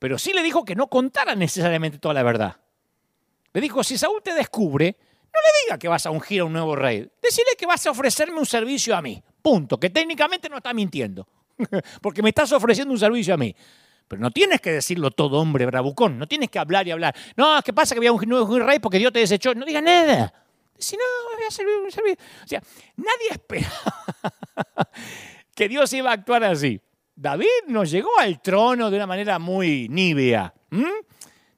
pero 0.00 0.18
sí 0.18 0.32
le 0.32 0.42
dijo 0.42 0.64
que 0.64 0.74
no 0.74 0.88
contara 0.88 1.34
necesariamente 1.36 1.98
toda 1.98 2.14
la 2.14 2.24
verdad. 2.24 2.56
Le 3.52 3.60
dijo, 3.60 3.84
si 3.84 3.96
Saúl 3.96 4.20
te 4.22 4.34
descubre, 4.34 4.96
no 5.00 5.40
le 5.40 5.64
diga 5.64 5.78
que 5.78 5.86
vas 5.86 6.06
a 6.06 6.10
ungir 6.10 6.40
a 6.40 6.44
un 6.44 6.52
nuevo 6.52 6.74
rey. 6.74 7.08
Decirle 7.22 7.52
que 7.56 7.66
vas 7.66 7.86
a 7.86 7.92
ofrecerme 7.92 8.38
un 8.38 8.46
servicio 8.46 8.96
a 8.96 9.02
mí. 9.02 9.22
Punto. 9.40 9.78
Que 9.78 9.90
técnicamente 9.90 10.48
no 10.48 10.56
está 10.56 10.74
mintiendo. 10.74 11.28
Porque 12.02 12.20
me 12.20 12.30
estás 12.30 12.50
ofreciendo 12.50 12.92
un 12.92 12.98
servicio 12.98 13.34
a 13.34 13.36
mí. 13.36 13.54
Pero 14.08 14.20
no 14.20 14.32
tienes 14.32 14.60
que 14.60 14.72
decirlo 14.72 15.12
todo, 15.12 15.40
hombre 15.40 15.66
bravucón. 15.66 16.18
No 16.18 16.26
tienes 16.26 16.50
que 16.50 16.58
hablar 16.58 16.88
y 16.88 16.90
hablar. 16.90 17.14
No, 17.36 17.62
¿qué 17.62 17.72
pasa 17.72 17.94
que 17.94 18.00
había 18.00 18.12
un 18.12 18.28
nuevo 18.28 18.58
rey 18.58 18.80
porque 18.80 18.98
Dios 18.98 19.12
te 19.12 19.20
desechó? 19.20 19.54
No 19.54 19.64
diga 19.64 19.80
nada. 19.80 20.43
Si 20.78 20.96
no, 20.96 21.02
voy 21.36 21.44
a 21.46 21.50
servir, 21.50 21.76
un 21.76 21.90
servicio. 21.90 22.24
O 22.44 22.48
sea, 22.48 22.62
nadie 22.96 23.28
esperaba 23.30 24.90
que 25.54 25.68
Dios 25.68 25.92
iba 25.92 26.10
a 26.10 26.14
actuar 26.14 26.44
así. 26.44 26.80
David 27.16 27.68
nos 27.68 27.90
llegó 27.90 28.10
al 28.18 28.42
trono 28.42 28.90
de 28.90 28.96
una 28.96 29.06
manera 29.06 29.38
muy 29.38 29.88
nívea. 29.88 30.52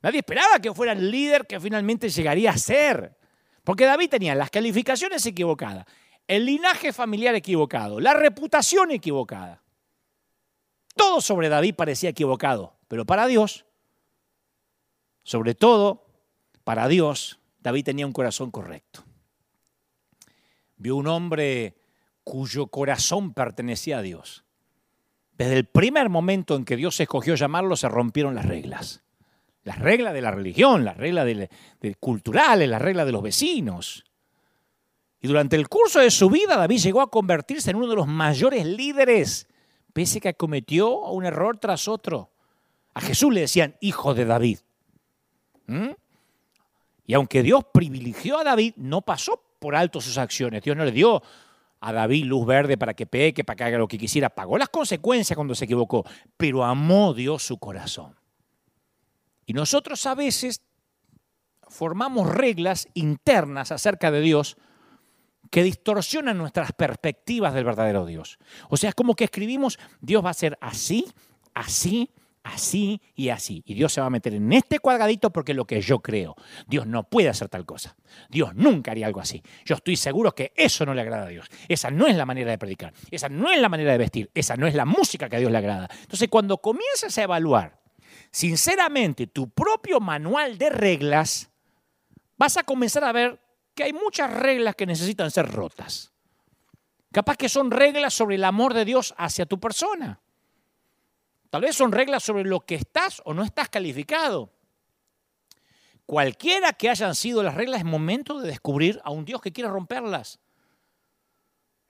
Nadie 0.02 0.18
esperaba 0.18 0.61
que 0.61 0.72
fuera 0.74 0.92
el 0.92 1.11
líder 1.11 1.46
que 1.46 1.59
finalmente 1.59 2.09
llegaría 2.09 2.50
a 2.50 2.59
ser. 2.59 3.16
Porque 3.64 3.85
David 3.85 4.11
tenía 4.11 4.35
las 4.35 4.50
calificaciones 4.50 5.24
equivocadas, 5.26 5.87
el 6.29 6.44
linaje 6.44 6.92
familiar 6.92 7.35
equivocado, 7.35 7.98
la 7.98 8.14
reputación 8.14 8.92
equivocada. 8.92 9.62
Todo 10.94 11.20
sobre 11.20 11.48
David 11.48 11.74
parecía 11.74 12.11
equivocado, 12.11 12.76
pero 12.87 13.05
para 13.05 13.26
Dios, 13.26 13.66
sobre 15.24 15.55
todo 15.55 16.07
para 16.64 16.87
Dios, 16.87 17.40
David 17.66 17.83
tenía 17.83 18.07
un 18.07 18.12
corazón 18.12 18.52
correcto. 18.52 19.05
Vio 20.76 20.94
un 20.94 21.09
hombre 21.09 21.74
cuyo 22.22 22.68
corazón 22.68 23.35
pertenecía 23.35 23.98
a 23.98 24.02
Dios. 24.02 24.44
Desde 25.37 25.55
el 25.55 25.64
primer 25.64 26.09
momento 26.09 26.55
en 26.55 26.64
que 26.64 26.76
Dios 26.76 27.00
escogió 27.00 27.35
llamarlo, 27.35 27.74
se 27.74 27.88
rompieron 27.88 28.37
las 28.37 28.46
reglas. 28.46 29.02
Las 29.64 29.81
reglas 29.81 30.14
de 30.14 30.22
la 30.22 30.31
religión, 30.31 30.85
las 30.85 30.96
reglas 30.96 31.26
culturales, 31.98 32.68
las 32.68 32.81
reglas 32.81 33.05
de 33.05 33.11
los 33.11 33.22
vecinos. 33.22 34.05
Y 35.20 35.26
durante 35.26 35.57
el 35.57 35.68
curso 35.68 35.98
de 35.98 36.12
su 36.12 36.31
vida, 36.31 36.57
David 36.57 36.79
llegó 36.79 37.00
a 37.00 37.11
convertirse 37.11 37.70
en 37.70 37.79
uno 37.79 37.88
de 37.88 37.96
los 37.96 38.07
mayores 38.07 38.64
líderes, 38.64 39.48
pese 39.92 40.18
a 40.18 40.20
que 40.20 40.35
cometió 40.35 41.00
un 41.00 41.24
error 41.24 41.59
tras 41.59 41.88
otro. 41.88 42.31
A 42.94 43.00
Jesús 43.00 43.35
le 43.35 43.40
decían 43.40 43.74
hijo 43.81 44.14
de 44.14 44.24
David. 44.24 44.61
¿Mm? 45.66 45.90
Y 47.07 47.14
aunque 47.14 47.42
Dios 47.42 47.64
privilegió 47.73 48.38
a 48.38 48.45
David, 48.45 48.75
no 48.77 49.03
pasó 49.03 49.40
por 49.59 49.75
alto 49.77 50.01
sus 50.01 50.19
acciones. 50.19 50.62
Dios 50.62 50.77
no 50.77 50.85
le 50.85 50.92
dio 50.92 51.23
a 51.81 51.92
David 51.92 52.25
luz 52.25 52.47
verde 52.47 52.77
para 52.77 52.95
que 52.95 53.07
peque, 53.07 53.45
para 53.45 53.57
que 53.57 53.64
haga 53.64 53.79
lo 53.79 53.88
que 53.88 53.99
quisiera. 53.99 54.29
Pagó 54.29 54.59
las 54.59 54.69
consecuencias 54.69 55.37
cuando 55.37 55.55
se 55.55 55.66
equivocó, 55.66 56.05
pero 56.37 56.64
amó 56.64 57.14
Dios 57.14 57.42
su 57.42 57.59
corazón. 57.59 58.16
Y 59.47 59.53
nosotros 59.53 60.05
a 60.07 60.14
veces 60.14 60.62
formamos 61.69 62.29
reglas 62.29 62.88
internas 62.95 63.71
acerca 63.71 64.11
de 64.11 64.21
Dios 64.21 64.57
que 65.51 65.62
distorsionan 65.62 66.37
nuestras 66.37 66.73
perspectivas 66.73 67.55
del 67.55 67.64
verdadero 67.64 68.05
Dios. 68.05 68.38
O 68.69 68.77
sea, 68.77 68.90
es 68.90 68.95
como 68.95 69.14
que 69.14 69.25
escribimos, 69.25 69.79
Dios 70.01 70.25
va 70.25 70.31
a 70.31 70.35
ser 70.35 70.59
así, 70.61 71.07
así, 71.55 72.11
así 72.46 73.00
y 73.14 73.28
así. 73.28 73.62
Y 73.66 73.74
Dios 73.74 73.92
se 73.92 74.00
va 74.00 74.06
a 74.06 74.11
meter 74.11 74.35
en 74.35 74.52
este 74.52 74.78
cuadradito 74.78 75.30
porque 75.30 75.54
lo 75.54 75.66
que 75.66 75.80
yo 75.80 76.00
creo. 76.00 76.37
Dios 76.66 76.87
no 76.87 77.09
puede 77.09 77.28
hacer 77.28 77.48
tal 77.48 77.66
cosa. 77.66 77.96
Dios 78.28 78.54
nunca 78.54 78.92
haría 78.92 79.06
algo 79.06 79.20
así. 79.20 79.42
Yo 79.64 79.74
estoy 79.74 79.96
seguro 79.96 80.35
que 80.35 80.52
eso 80.56 80.87
no 80.87 80.94
le 80.94 81.02
agrada 81.02 81.26
a 81.26 81.28
Dios. 81.28 81.46
Esa 81.68 81.90
no 81.90 82.06
es 82.06 82.16
la 82.16 82.26
manera 82.26 82.50
de 82.50 82.59
predicar. 82.59 82.92
Esa 83.11 83.28
no 83.28 83.50
es 83.50 83.61
la 83.61 83.68
manera 83.68 83.92
de 83.92 83.98
vestir. 83.98 84.30
Esa 84.35 84.56
no 84.56 84.66
es 84.66 84.74
la 84.74 84.85
música 84.85 85.28
que 85.28 85.37
a 85.37 85.38
Dios 85.38 85.50
le 85.50 85.59
agrada. 85.59 85.88
Entonces, 86.02 86.28
cuando 86.28 86.59
comienzas 86.59 87.16
a 87.18 87.22
evaluar 87.22 87.80
sinceramente 88.30 89.26
tu 89.26 89.50
propio 89.50 90.00
manual 90.00 90.59
de 90.59 90.70
reglas, 90.70 91.50
vas 92.37 92.56
a 92.56 92.62
comenzar 92.62 93.04
a 93.04 93.12
ver 93.12 93.40
que 93.74 93.85
hay 93.85 93.92
muchas 93.92 94.32
reglas 94.32 94.74
que 94.74 94.87
necesitan 94.87 95.30
ser 95.30 95.50
rotas. 95.50 96.12
Capaz 97.12 97.37
que 97.37 97.48
son 97.48 97.70
reglas 97.70 98.14
sobre 98.14 98.37
el 98.37 98.44
amor 98.44 98.74
de 98.74 98.85
Dios 98.85 99.14
hacia 99.16 99.46
tu 99.46 99.59
persona. 99.59 100.20
Tal 101.57 101.62
vez 101.62 101.75
son 101.75 101.90
reglas 101.90 102.23
sobre 102.23 102.45
lo 102.45 102.61
que 102.61 102.75
estás 102.75 103.23
o 103.25 103.33
no 103.33 103.42
estás 103.42 103.71
calificado. 103.71 104.53
Cualquiera 106.05 106.75
que 106.75 106.90
hayan 106.90 107.14
sido 107.14 107.42
las 107.42 107.55
reglas, 107.55 107.79
es 107.79 107.87
momento 107.87 108.38
de 108.38 108.49
descubrir 108.49 109.01
a 109.05 109.11
un 109.11 109.25
Dios 109.25 109.40
que 109.40 109.53
quiere 109.55 109.71
romperlas. 109.71 110.38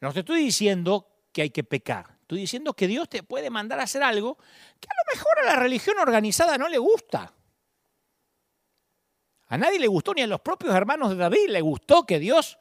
No 0.01 0.13
te 0.13 0.21
estoy 0.21 0.41
diciendo 0.41 1.09
que 1.33 1.43
hay 1.43 1.51
que 1.51 1.65
pecar. 1.65 2.17
Estoy 2.21 2.39
diciendo 2.39 2.75
que 2.75 2.87
Dios 2.87 3.09
te 3.09 3.25
puede 3.25 3.51
mandar 3.51 3.81
a 3.81 3.83
hacer 3.83 4.05
algo 4.05 4.37
que 4.79 4.87
a 4.89 4.95
lo 4.95 5.13
mejor 5.13 5.39
a 5.41 5.47
la 5.47 5.57
religión 5.57 5.99
organizada 5.99 6.57
no 6.59 6.69
le 6.69 6.79
gusta. 6.79 7.35
A 9.49 9.59
nadie 9.59 9.81
le 9.81 9.89
gustó, 9.89 10.15
ni 10.15 10.23
a 10.23 10.29
los 10.29 10.43
propios 10.43 10.77
hermanos 10.77 11.11
de 11.11 11.17
David 11.17 11.49
le 11.49 11.61
gustó 11.61 12.07
que 12.07 12.21
Dios 12.21 12.57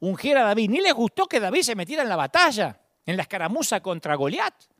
ungiera 0.00 0.40
a 0.40 0.46
David, 0.46 0.68
ni 0.68 0.80
les 0.80 0.94
gustó 0.94 1.28
que 1.28 1.38
David 1.38 1.62
se 1.62 1.76
metiera 1.76 2.02
en 2.02 2.08
la 2.08 2.16
batalla, 2.16 2.80
en 3.06 3.16
la 3.16 3.22
escaramuza 3.22 3.80
contra 3.80 4.16
Goliat. 4.16 4.73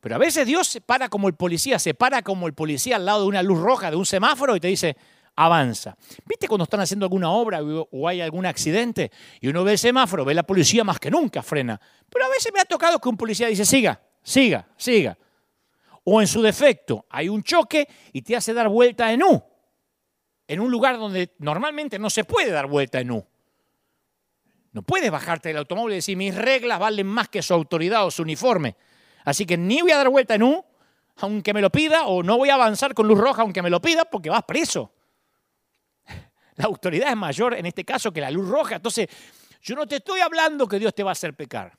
Pero 0.00 0.14
a 0.14 0.18
veces 0.18 0.46
Dios 0.46 0.68
se 0.68 0.80
para 0.80 1.08
como 1.08 1.28
el 1.28 1.34
policía, 1.34 1.78
se 1.78 1.94
para 1.94 2.22
como 2.22 2.46
el 2.46 2.54
policía 2.54 2.96
al 2.96 3.06
lado 3.06 3.22
de 3.22 3.28
una 3.28 3.42
luz 3.42 3.60
roja, 3.60 3.90
de 3.90 3.96
un 3.96 4.06
semáforo 4.06 4.54
y 4.54 4.60
te 4.60 4.68
dice, 4.68 4.96
avanza. 5.34 5.96
¿Viste 6.24 6.48
cuando 6.48 6.64
están 6.64 6.80
haciendo 6.80 7.06
alguna 7.06 7.30
obra 7.30 7.60
o 7.62 8.08
hay 8.08 8.20
algún 8.20 8.46
accidente 8.46 9.10
y 9.40 9.48
uno 9.48 9.64
ve 9.64 9.72
el 9.72 9.78
semáforo, 9.78 10.24
ve 10.24 10.34
la 10.34 10.44
policía 10.44 10.84
más 10.84 10.98
que 10.98 11.10
nunca 11.10 11.42
frena? 11.42 11.80
Pero 12.08 12.24
a 12.24 12.28
veces 12.28 12.52
me 12.52 12.60
ha 12.60 12.64
tocado 12.64 13.00
que 13.00 13.08
un 13.08 13.16
policía 13.16 13.48
dice, 13.48 13.64
siga, 13.64 14.00
siga, 14.22 14.66
siga. 14.76 15.18
O 16.04 16.20
en 16.20 16.26
su 16.26 16.42
defecto, 16.42 17.06
hay 17.10 17.28
un 17.28 17.42
choque 17.42 17.88
y 18.12 18.22
te 18.22 18.34
hace 18.34 18.54
dar 18.54 18.68
vuelta 18.68 19.12
en 19.12 19.22
U, 19.22 19.42
en 20.46 20.60
un 20.60 20.70
lugar 20.70 20.96
donde 20.96 21.34
normalmente 21.38 21.98
no 21.98 22.08
se 22.08 22.24
puede 22.24 22.50
dar 22.50 22.66
vuelta 22.66 23.00
en 23.00 23.10
U. 23.10 23.26
No 24.72 24.82
puedes 24.82 25.10
bajarte 25.10 25.48
del 25.48 25.58
automóvil 25.58 25.92
y 25.92 25.96
decir, 25.96 26.16
mis 26.16 26.34
reglas 26.34 26.78
valen 26.78 27.06
más 27.06 27.28
que 27.28 27.42
su 27.42 27.54
autoridad 27.54 28.06
o 28.06 28.10
su 28.10 28.22
uniforme. 28.22 28.76
Así 29.28 29.44
que 29.44 29.58
ni 29.58 29.82
voy 29.82 29.90
a 29.90 29.98
dar 29.98 30.08
vuelta 30.08 30.36
en 30.36 30.42
U, 30.42 30.64
aunque 31.16 31.52
me 31.52 31.60
lo 31.60 31.70
pida, 31.70 32.06
o 32.06 32.22
no 32.22 32.38
voy 32.38 32.48
a 32.48 32.54
avanzar 32.54 32.94
con 32.94 33.06
luz 33.06 33.18
roja, 33.18 33.42
aunque 33.42 33.60
me 33.60 33.68
lo 33.68 33.78
pida, 33.78 34.06
porque 34.06 34.30
vas 34.30 34.42
preso. 34.44 34.90
La 36.56 36.64
autoridad 36.64 37.10
es 37.10 37.16
mayor 37.16 37.52
en 37.54 37.66
este 37.66 37.84
caso 37.84 38.10
que 38.10 38.22
la 38.22 38.30
luz 38.30 38.48
roja. 38.48 38.76
Entonces, 38.76 39.06
yo 39.60 39.76
no 39.76 39.86
te 39.86 39.96
estoy 39.96 40.20
hablando 40.20 40.66
que 40.66 40.78
Dios 40.78 40.94
te 40.94 41.02
va 41.02 41.10
a 41.10 41.12
hacer 41.12 41.34
pecar. 41.34 41.78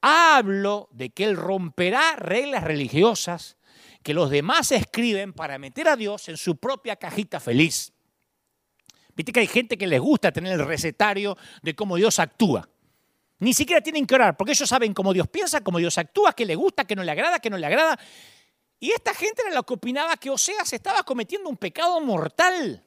Hablo 0.00 0.88
de 0.92 1.10
que 1.10 1.24
Él 1.24 1.36
romperá 1.36 2.16
reglas 2.16 2.64
religiosas 2.64 3.58
que 4.02 4.14
los 4.14 4.30
demás 4.30 4.72
escriben 4.72 5.34
para 5.34 5.58
meter 5.58 5.88
a 5.88 5.96
Dios 5.96 6.28
en 6.30 6.38
su 6.38 6.56
propia 6.56 6.96
cajita 6.96 7.38
feliz. 7.38 7.92
Viste 9.14 9.32
que 9.32 9.40
hay 9.40 9.46
gente 9.46 9.76
que 9.76 9.86
les 9.86 10.00
gusta 10.00 10.32
tener 10.32 10.54
el 10.54 10.64
recetario 10.64 11.36
de 11.62 11.74
cómo 11.74 11.96
Dios 11.96 12.18
actúa. 12.18 12.66
Ni 13.40 13.54
siquiera 13.54 13.80
tienen 13.80 14.06
que 14.06 14.14
orar, 14.16 14.36
porque 14.36 14.52
ellos 14.52 14.68
saben 14.68 14.92
cómo 14.92 15.12
Dios 15.12 15.28
piensa, 15.28 15.62
cómo 15.62 15.78
Dios 15.78 15.96
actúa, 15.96 16.32
qué 16.32 16.44
le 16.44 16.56
gusta, 16.56 16.84
qué 16.84 16.96
no 16.96 17.04
le 17.04 17.12
agrada, 17.12 17.38
qué 17.38 17.50
no 17.50 17.56
le 17.56 17.66
agrada. 17.66 17.98
Y 18.80 18.90
esta 18.90 19.14
gente 19.14 19.42
era 19.42 19.54
la 19.54 19.62
que 19.62 19.74
opinaba 19.74 20.16
que 20.16 20.30
Oseas 20.30 20.72
estaba 20.72 21.02
cometiendo 21.02 21.48
un 21.48 21.56
pecado 21.56 22.00
mortal. 22.00 22.84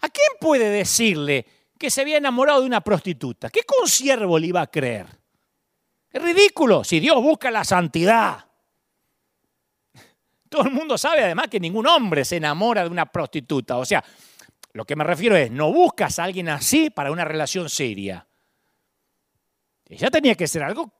¿A 0.00 0.08
quién 0.08 0.28
puede 0.40 0.70
decirle 0.70 1.46
que 1.78 1.90
se 1.90 2.00
había 2.00 2.18
enamorado 2.18 2.60
de 2.60 2.66
una 2.66 2.80
prostituta? 2.80 3.50
¿Qué 3.50 3.62
consiervo 3.62 4.38
le 4.38 4.46
iba 4.46 4.60
a 4.60 4.66
creer? 4.68 5.06
Es 6.10 6.22
ridículo 6.22 6.84
si 6.84 7.00
Dios 7.00 7.16
busca 7.22 7.50
la 7.50 7.64
santidad. 7.64 8.44
Todo 10.48 10.62
el 10.62 10.72
mundo 10.72 10.96
sabe 10.96 11.24
además 11.24 11.48
que 11.48 11.60
ningún 11.60 11.86
hombre 11.86 12.24
se 12.24 12.36
enamora 12.36 12.84
de 12.84 12.90
una 12.90 13.06
prostituta. 13.06 13.76
O 13.76 13.84
sea, 13.84 14.04
lo 14.72 14.84
que 14.84 14.96
me 14.96 15.04
refiero 15.04 15.36
es, 15.36 15.50
no 15.50 15.72
buscas 15.72 16.18
a 16.18 16.24
alguien 16.24 16.48
así 16.48 16.90
para 16.90 17.12
una 17.12 17.24
relación 17.24 17.68
seria. 17.68 18.26
Ella 19.90 20.10
tenía 20.10 20.36
que 20.36 20.46
ser 20.46 20.62
algo 20.62 20.92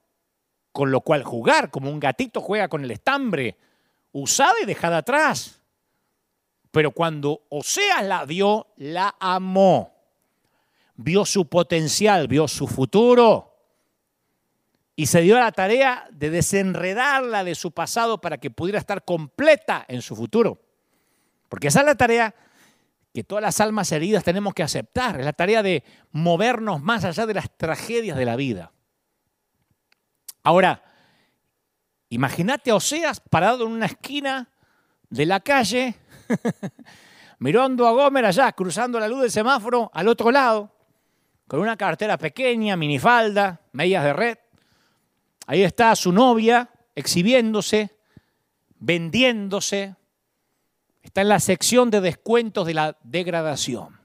con 0.71 0.91
lo 0.91 1.01
cual 1.01 1.23
jugar, 1.23 1.69
como 1.69 1.89
un 1.89 1.99
gatito 1.99 2.41
juega 2.41 2.67
con 2.67 2.83
el 2.83 2.91
estambre, 2.91 3.57
usada 4.11 4.53
y 4.61 4.65
dejada 4.65 4.97
atrás. 4.97 5.61
Pero 6.71 6.91
cuando 6.91 7.43
Oseas 7.49 8.05
la 8.05 8.25
vio, 8.25 8.67
la 8.77 9.15
amó. 9.19 9.93
Vio 10.95 11.25
su 11.25 11.47
potencial, 11.47 12.27
vio 12.27 12.47
su 12.47 12.67
futuro. 12.67 13.55
Y 14.95 15.07
se 15.07 15.21
dio 15.21 15.37
a 15.37 15.41
la 15.41 15.51
tarea 15.51 16.07
de 16.11 16.29
desenredarla 16.29 17.43
de 17.43 17.55
su 17.55 17.71
pasado 17.71 18.21
para 18.21 18.37
que 18.37 18.51
pudiera 18.51 18.79
estar 18.79 19.03
completa 19.03 19.85
en 19.87 20.01
su 20.01 20.15
futuro. 20.15 20.61
Porque 21.49 21.67
esa 21.67 21.79
es 21.79 21.85
la 21.85 21.95
tarea 21.95 22.35
que 23.13 23.23
todas 23.23 23.41
las 23.41 23.59
almas 23.59 23.91
heridas 23.91 24.23
tenemos 24.23 24.53
que 24.53 24.63
aceptar. 24.63 25.19
Es 25.19 25.25
la 25.25 25.33
tarea 25.33 25.63
de 25.63 25.83
movernos 26.11 26.81
más 26.81 27.03
allá 27.03 27.25
de 27.25 27.33
las 27.33 27.49
tragedias 27.57 28.17
de 28.17 28.25
la 28.25 28.35
vida. 28.37 28.71
Ahora, 30.43 30.83
imagínate 32.09 32.71
a 32.71 32.75
Oseas 32.75 33.19
parado 33.19 33.65
en 33.65 33.71
una 33.71 33.85
esquina 33.85 34.49
de 35.09 35.25
la 35.25 35.39
calle, 35.39 35.95
mirando 37.39 37.87
a 37.87 37.91
Gomer 37.91 38.25
allá, 38.25 38.51
cruzando 38.53 38.99
la 38.99 39.07
luz 39.07 39.21
del 39.21 39.31
semáforo 39.31 39.91
al 39.93 40.07
otro 40.07 40.31
lado, 40.31 40.75
con 41.47 41.59
una 41.59 41.77
cartera 41.77 42.17
pequeña, 42.17 42.75
minifalda, 42.75 43.61
medias 43.73 44.03
de 44.03 44.13
red. 44.13 44.37
Ahí 45.47 45.63
está 45.63 45.95
su 45.95 46.11
novia 46.11 46.69
exhibiéndose, 46.95 47.97
vendiéndose. 48.79 49.95
Está 51.03 51.21
en 51.21 51.29
la 51.29 51.39
sección 51.39 51.91
de 51.91 52.01
descuentos 52.01 52.65
de 52.65 52.73
la 52.73 52.97
degradación. 53.03 54.00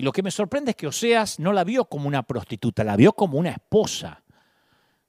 Y 0.00 0.02
lo 0.02 0.12
que 0.12 0.22
me 0.22 0.30
sorprende 0.30 0.70
es 0.70 0.76
que 0.78 0.86
Oseas 0.86 1.38
no 1.40 1.52
la 1.52 1.62
vio 1.62 1.84
como 1.84 2.08
una 2.08 2.22
prostituta, 2.22 2.82
la 2.84 2.96
vio 2.96 3.12
como 3.12 3.36
una 3.36 3.50
esposa. 3.50 4.22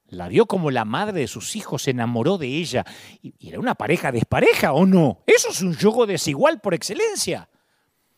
La 0.08 0.28
vio 0.28 0.48
como 0.48 0.70
la 0.70 0.84
madre 0.84 1.22
de 1.22 1.28
sus 1.30 1.56
hijos, 1.56 1.84
se 1.84 1.92
enamoró 1.92 2.38
de 2.38 2.48
ella. 2.48 2.86
¿Y 3.22 3.48
era 3.48 3.58
una 3.58 3.74
pareja 3.74 4.12
despareja 4.12 4.74
o 4.74 4.86
no? 4.86 5.24
Eso 5.26 5.48
es 5.48 5.62
un 5.62 5.78
yugo 5.78 6.06
desigual 6.06 6.60
por 6.60 6.74
excelencia. 6.74 7.48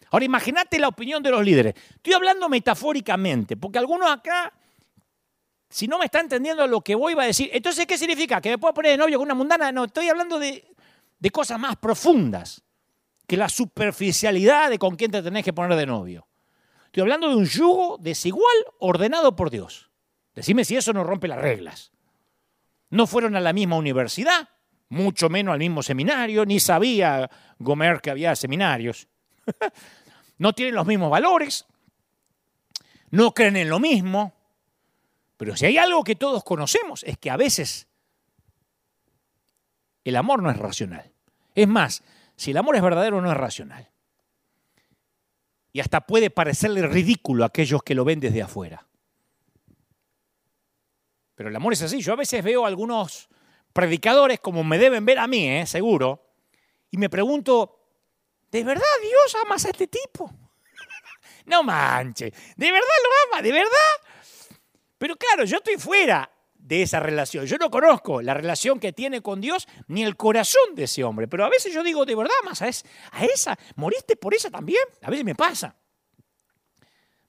Ahora 0.09 0.25
imagínate 0.25 0.79
la 0.79 0.87
opinión 0.87 1.21
de 1.21 1.29
los 1.29 1.45
líderes. 1.45 1.75
Estoy 1.97 2.13
hablando 2.13 2.49
metafóricamente, 2.49 3.55
porque 3.55 3.77
algunos 3.77 4.09
acá, 4.09 4.51
si 5.69 5.87
no 5.87 5.99
me 5.99 6.05
está 6.05 6.21
entendiendo 6.21 6.65
lo 6.65 6.81
que 6.81 6.95
voy, 6.95 7.13
a 7.13 7.21
decir, 7.21 7.51
entonces, 7.53 7.85
¿qué 7.85 7.99
significa? 7.99 8.41
¿Que 8.41 8.49
me 8.49 8.57
puedo 8.57 8.73
poner 8.73 8.93
de 8.93 8.97
novio 8.97 9.19
con 9.19 9.27
una 9.27 9.35
mundana? 9.35 9.71
No, 9.71 9.83
estoy 9.83 10.09
hablando 10.09 10.39
de 10.39 10.63
cosas 11.31 11.59
más 11.59 11.75
profundas 11.75 12.63
que 13.27 13.37
la 13.37 13.47
superficialidad 13.47 14.71
de 14.71 14.79
con 14.79 14.95
quién 14.95 15.11
te 15.11 15.21
tenés 15.21 15.45
que 15.45 15.53
poner 15.53 15.77
de 15.77 15.85
novio. 15.85 16.27
Estoy 16.93 17.01
hablando 17.01 17.27
de 17.27 17.37
un 17.37 17.45
yugo 17.45 17.97
desigual 17.99 18.55
ordenado 18.77 19.35
por 19.35 19.49
Dios. 19.49 19.89
Decime 20.35 20.63
si 20.63 20.75
eso 20.75 20.93
no 20.93 21.03
rompe 21.03 21.27
las 21.27 21.41
reglas. 21.41 21.91
No 22.91 23.07
fueron 23.07 23.35
a 23.35 23.39
la 23.39 23.51
misma 23.51 23.77
universidad, 23.77 24.47
mucho 24.89 25.27
menos 25.27 25.53
al 25.53 25.57
mismo 25.57 25.81
seminario, 25.81 26.45
ni 26.45 26.59
sabía 26.59 27.27
Gomer 27.57 27.99
que 27.99 28.11
había 28.11 28.35
seminarios. 28.35 29.07
no 30.37 30.53
tienen 30.53 30.75
los 30.75 30.85
mismos 30.85 31.09
valores, 31.09 31.65
no 33.09 33.33
creen 33.33 33.57
en 33.57 33.69
lo 33.69 33.79
mismo. 33.79 34.31
Pero 35.37 35.57
si 35.57 35.65
hay 35.65 35.79
algo 35.79 36.03
que 36.03 36.15
todos 36.15 36.43
conocemos 36.43 37.01
es 37.05 37.17
que 37.17 37.31
a 37.31 37.37
veces 37.37 37.87
el 40.03 40.15
amor 40.15 40.43
no 40.43 40.51
es 40.51 40.57
racional. 40.57 41.11
Es 41.55 41.67
más, 41.67 42.03
si 42.35 42.51
el 42.51 42.57
amor 42.57 42.75
es 42.75 42.83
verdadero 42.83 43.19
no 43.19 43.31
es 43.31 43.37
racional 43.37 43.92
y 45.73 45.79
hasta 45.79 46.01
puede 46.01 46.29
parecerle 46.29 46.87
ridículo 46.87 47.43
a 47.43 47.47
aquellos 47.47 47.81
que 47.81 47.95
lo 47.95 48.05
ven 48.05 48.19
desde 48.19 48.43
afuera. 48.43 48.87
Pero 51.33 51.49
el 51.49 51.55
amor 51.55 51.73
es 51.73 51.81
así. 51.81 51.99
Yo 51.99 52.13
a 52.13 52.15
veces 52.15 52.43
veo 52.43 52.63
a 52.63 52.67
algunos 52.67 53.27
predicadores 53.73 54.39
como 54.39 54.63
me 54.63 54.77
deben 54.77 55.03
ver 55.03 55.17
a 55.17 55.27
mí, 55.27 55.49
¿eh? 55.49 55.65
seguro, 55.65 56.23
y 56.91 56.97
me 56.97 57.09
pregunto, 57.09 57.89
¿de 58.51 58.63
verdad 58.63 58.83
Dios 59.01 59.35
ama 59.43 59.55
a 59.55 59.69
este 59.69 59.87
tipo? 59.87 60.31
No 61.45 61.61
manche, 61.61 62.31
¿de 62.55 62.71
verdad 62.71 62.87
lo 63.03 63.35
ama? 63.35 63.41
¿De 63.41 63.51
verdad? 63.51 63.69
Pero 64.97 65.17
claro, 65.17 65.43
yo 65.43 65.57
estoy 65.57 65.75
fuera 65.75 66.31
de 66.63 66.81
esa 66.81 67.01
relación. 67.01 67.45
Yo 67.45 67.57
no 67.57 67.69
conozco 67.69 68.21
la 68.21 68.33
relación 68.33 68.79
que 68.79 68.93
tiene 68.93 69.21
con 69.21 69.41
Dios 69.41 69.67
ni 69.87 70.03
el 70.03 70.15
corazón 70.15 70.75
de 70.75 70.85
ese 70.85 71.03
hombre. 71.03 71.27
Pero 71.27 71.45
a 71.45 71.49
veces 71.49 71.73
yo 71.73 71.83
digo, 71.83 72.05
¿de 72.05 72.15
verdad 72.15 72.31
más 72.45 72.61
a, 72.61 72.65
a 72.65 73.25
esa? 73.25 73.57
¿Moriste 73.75 74.15
por 74.15 74.33
esa 74.33 74.49
también? 74.49 74.83
A 75.01 75.09
veces 75.09 75.25
me 75.25 75.35
pasa. 75.35 75.75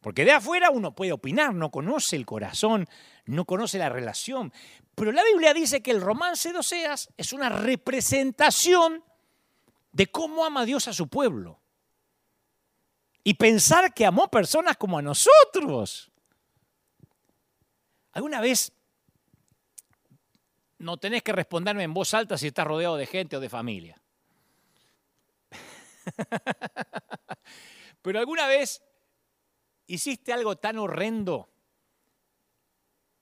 Porque 0.01 0.25
de 0.25 0.33
afuera 0.33 0.71
uno 0.71 0.95
puede 0.95 1.13
opinar, 1.13 1.53
no 1.53 1.71
conoce 1.71 2.15
el 2.15 2.27
corazón, 2.27 2.87
no 3.25 3.45
conoce 3.45 3.79
la 3.79 3.89
relación. 3.89 4.53
Pero 4.95 5.11
la 5.11 5.25
Biblia 5.25 5.53
dice 5.53 5.83
que 5.83 5.91
el 5.91 6.01
romance 6.01 6.53
de 6.53 6.59
Oseas 6.59 7.09
es 7.17 7.33
una 7.33 7.49
representación 7.49 9.03
de 9.91 10.07
cómo 10.07 10.45
ama 10.45 10.65
Dios 10.65 10.87
a 10.87 10.93
su 10.93 11.09
pueblo. 11.09 11.61
Y 13.25 13.35
pensar 13.35 13.95
que 13.95 14.07
amó 14.07 14.31
personas 14.31 14.77
como 14.77 14.99
a 14.99 15.03
nosotros. 15.03 16.13
¿Alguna 18.13 18.41
vez 18.41 18.74
no 20.85 20.99
tenés 20.99 21.23
que 21.23 21.33
responderme 21.33 21.83
en 21.83 21.95
voz 21.95 22.15
alta 22.15 22.37
si 22.37 22.49
estás 22.49 22.67
rodeado 22.67 22.97
de 22.97 23.07
gente 23.07 23.37
o 23.37 23.41
de 23.41 23.49
familia? 23.49 24.01
Pero 28.03 28.19
alguna 28.19 28.47
vez 28.47 28.83
hiciste 29.87 30.33
algo 30.33 30.57
tan 30.57 30.79
horrendo 30.79 31.49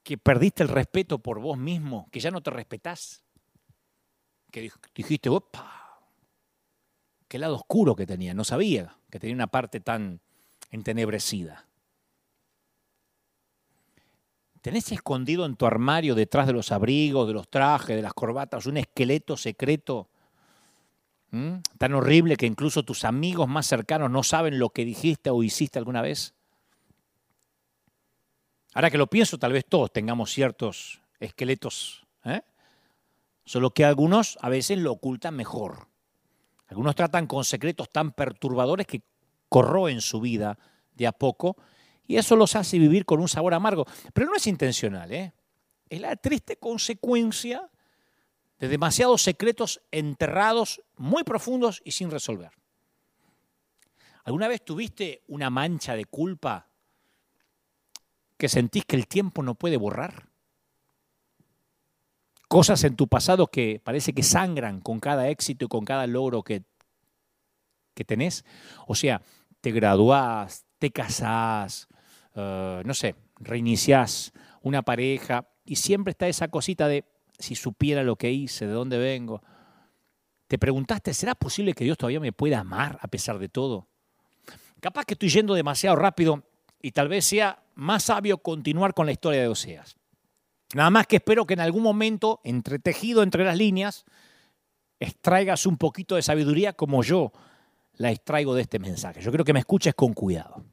que 0.02 0.18
perdiste 0.18 0.64
el 0.64 0.68
respeto 0.68 1.20
por 1.20 1.38
vos 1.38 1.56
mismo, 1.56 2.08
que 2.10 2.18
ya 2.18 2.32
no 2.32 2.42
te 2.42 2.50
respetás, 2.50 3.22
que 4.50 4.72
dijiste, 4.94 5.28
opa, 5.28 6.00
qué 7.28 7.38
lado 7.38 7.54
oscuro 7.54 7.94
que 7.94 8.06
tenía, 8.06 8.34
no 8.34 8.42
sabía 8.42 8.98
que 9.08 9.20
tenía 9.20 9.36
una 9.36 9.46
parte 9.46 9.78
tan 9.78 10.20
entenebrecida. 10.70 11.68
¿Tenés 14.62 14.92
escondido 14.92 15.44
en 15.44 15.56
tu 15.56 15.66
armario, 15.66 16.14
detrás 16.14 16.46
de 16.46 16.52
los 16.52 16.70
abrigos, 16.70 17.26
de 17.26 17.34
los 17.34 17.48
trajes, 17.48 17.96
de 17.96 18.02
las 18.02 18.14
corbatas, 18.14 18.66
un 18.66 18.76
esqueleto 18.76 19.36
secreto 19.36 20.08
tan 21.78 21.94
horrible 21.94 22.36
que 22.36 22.46
incluso 22.46 22.82
tus 22.82 23.04
amigos 23.04 23.48
más 23.48 23.66
cercanos 23.66 24.10
no 24.10 24.22
saben 24.22 24.58
lo 24.58 24.68
que 24.68 24.84
dijiste 24.84 25.30
o 25.30 25.42
hiciste 25.42 25.78
alguna 25.78 26.00
vez? 26.00 26.34
Ahora 28.74 28.90
que 28.90 28.98
lo 28.98 29.08
pienso, 29.08 29.36
tal 29.36 29.52
vez 29.52 29.64
todos 29.66 29.92
tengamos 29.92 30.30
ciertos 30.30 31.00
esqueletos, 31.18 32.06
¿eh? 32.24 32.42
solo 33.44 33.70
que 33.70 33.84
algunos 33.84 34.38
a 34.42 34.48
veces 34.48 34.78
lo 34.78 34.92
ocultan 34.92 35.34
mejor. 35.34 35.88
Algunos 36.68 36.94
tratan 36.94 37.26
con 37.26 37.44
secretos 37.44 37.90
tan 37.90 38.12
perturbadores 38.12 38.86
que 38.86 39.02
corroen 39.48 40.00
su 40.00 40.20
vida 40.20 40.56
de 40.94 41.08
a 41.08 41.12
poco 41.12 41.56
y 42.06 42.16
eso 42.16 42.36
los 42.36 42.56
hace 42.56 42.78
vivir 42.78 43.04
con 43.04 43.20
un 43.20 43.28
sabor 43.28 43.54
amargo. 43.54 43.86
Pero 44.12 44.26
no 44.26 44.36
es 44.36 44.46
intencional, 44.46 45.12
¿eh? 45.12 45.32
es 45.92 46.00
la 46.00 46.16
triste 46.16 46.56
consecuencia 46.56 47.70
de 48.58 48.68
demasiados 48.68 49.22
secretos 49.22 49.82
enterrados, 49.90 50.82
muy 50.96 51.22
profundos 51.22 51.82
y 51.84 51.92
sin 51.92 52.10
resolver. 52.10 52.52
¿Alguna 54.24 54.48
vez 54.48 54.64
tuviste 54.64 55.22
una 55.26 55.50
mancha 55.50 55.94
de 55.94 56.04
culpa 56.04 56.68
que 58.38 58.48
sentís 58.48 58.84
que 58.84 58.96
el 58.96 59.06
tiempo 59.06 59.42
no 59.42 59.54
puede 59.54 59.76
borrar? 59.76 60.28
Cosas 62.48 62.84
en 62.84 62.96
tu 62.96 63.08
pasado 63.08 63.48
que 63.48 63.80
parece 63.82 64.12
que 64.12 64.22
sangran 64.22 64.80
con 64.80 65.00
cada 65.00 65.28
éxito 65.28 65.64
y 65.64 65.68
con 65.68 65.84
cada 65.84 66.06
logro 66.06 66.42
que, 66.42 66.62
que 67.94 68.04
tenés. 68.04 68.44
O 68.86 68.94
sea, 68.94 69.22
te 69.60 69.72
graduás, 69.72 70.64
te 70.82 70.90
casás, 70.90 71.86
eh, 72.34 72.82
no 72.84 72.92
sé, 72.92 73.14
reiniciás 73.38 74.32
una 74.62 74.82
pareja 74.82 75.46
y 75.64 75.76
siempre 75.76 76.10
está 76.10 76.26
esa 76.26 76.48
cosita 76.48 76.88
de 76.88 77.04
si 77.38 77.54
supiera 77.54 78.02
lo 78.02 78.16
que 78.16 78.32
hice, 78.32 78.66
de 78.66 78.72
dónde 78.72 78.98
vengo. 78.98 79.40
Te 80.48 80.58
preguntaste, 80.58 81.14
¿será 81.14 81.36
posible 81.36 81.72
que 81.72 81.84
Dios 81.84 81.96
todavía 81.96 82.18
me 82.18 82.32
pueda 82.32 82.58
amar 82.58 82.98
a 83.00 83.06
pesar 83.06 83.38
de 83.38 83.48
todo? 83.48 83.86
Capaz 84.80 85.04
que 85.04 85.14
estoy 85.14 85.28
yendo 85.28 85.54
demasiado 85.54 85.94
rápido 85.94 86.42
y 86.82 86.90
tal 86.90 87.06
vez 87.06 87.26
sea 87.26 87.62
más 87.76 88.02
sabio 88.02 88.38
continuar 88.38 88.92
con 88.92 89.06
la 89.06 89.12
historia 89.12 89.40
de 89.40 89.46
Oseas. 89.46 89.94
Nada 90.74 90.90
más 90.90 91.06
que 91.06 91.14
espero 91.14 91.46
que 91.46 91.54
en 91.54 91.60
algún 91.60 91.84
momento, 91.84 92.40
entretejido 92.42 93.22
entre 93.22 93.44
las 93.44 93.56
líneas, 93.56 94.04
extraigas 94.98 95.64
un 95.64 95.76
poquito 95.76 96.16
de 96.16 96.22
sabiduría 96.22 96.72
como 96.72 97.04
yo 97.04 97.30
la 97.98 98.10
extraigo 98.10 98.56
de 98.56 98.62
este 98.62 98.80
mensaje. 98.80 99.20
Yo 99.20 99.30
creo 99.30 99.44
que 99.44 99.52
me 99.52 99.60
escuches 99.60 99.94
con 99.94 100.12
cuidado. 100.12 100.71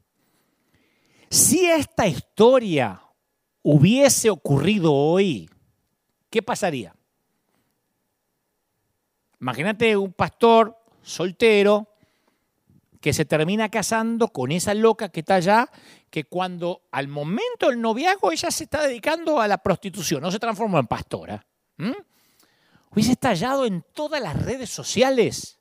Si 1.30 1.64
esta 1.64 2.08
historia 2.08 3.00
hubiese 3.62 4.30
ocurrido 4.30 4.92
hoy, 4.92 5.48
¿qué 6.28 6.42
pasaría? 6.42 6.92
Imagínate 9.40 9.96
un 9.96 10.12
pastor 10.12 10.76
soltero 11.02 11.86
que 13.00 13.12
se 13.12 13.24
termina 13.24 13.68
casando 13.68 14.28
con 14.28 14.50
esa 14.50 14.74
loca 14.74 15.08
que 15.08 15.20
está 15.20 15.36
allá, 15.36 15.70
que 16.10 16.24
cuando 16.24 16.82
al 16.90 17.06
momento 17.06 17.68
del 17.68 17.80
noviazgo 17.80 18.32
ella 18.32 18.50
se 18.50 18.64
está 18.64 18.82
dedicando 18.82 19.40
a 19.40 19.46
la 19.46 19.58
prostitución, 19.58 20.20
no 20.20 20.32
se 20.32 20.40
transformó 20.40 20.80
en 20.80 20.88
pastora. 20.88 21.46
Hubiese 22.90 23.12
estallado 23.12 23.66
en 23.66 23.84
todas 23.94 24.20
las 24.20 24.34
redes 24.44 24.68
sociales. 24.68 25.59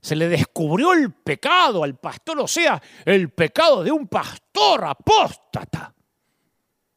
Se 0.00 0.16
le 0.16 0.28
descubrió 0.28 0.92
el 0.92 1.12
pecado 1.12 1.84
al 1.84 1.96
pastor, 1.98 2.40
o 2.40 2.48
sea, 2.48 2.80
el 3.04 3.30
pecado 3.30 3.82
de 3.84 3.92
un 3.92 4.08
pastor 4.08 4.84
apóstata. 4.84 5.94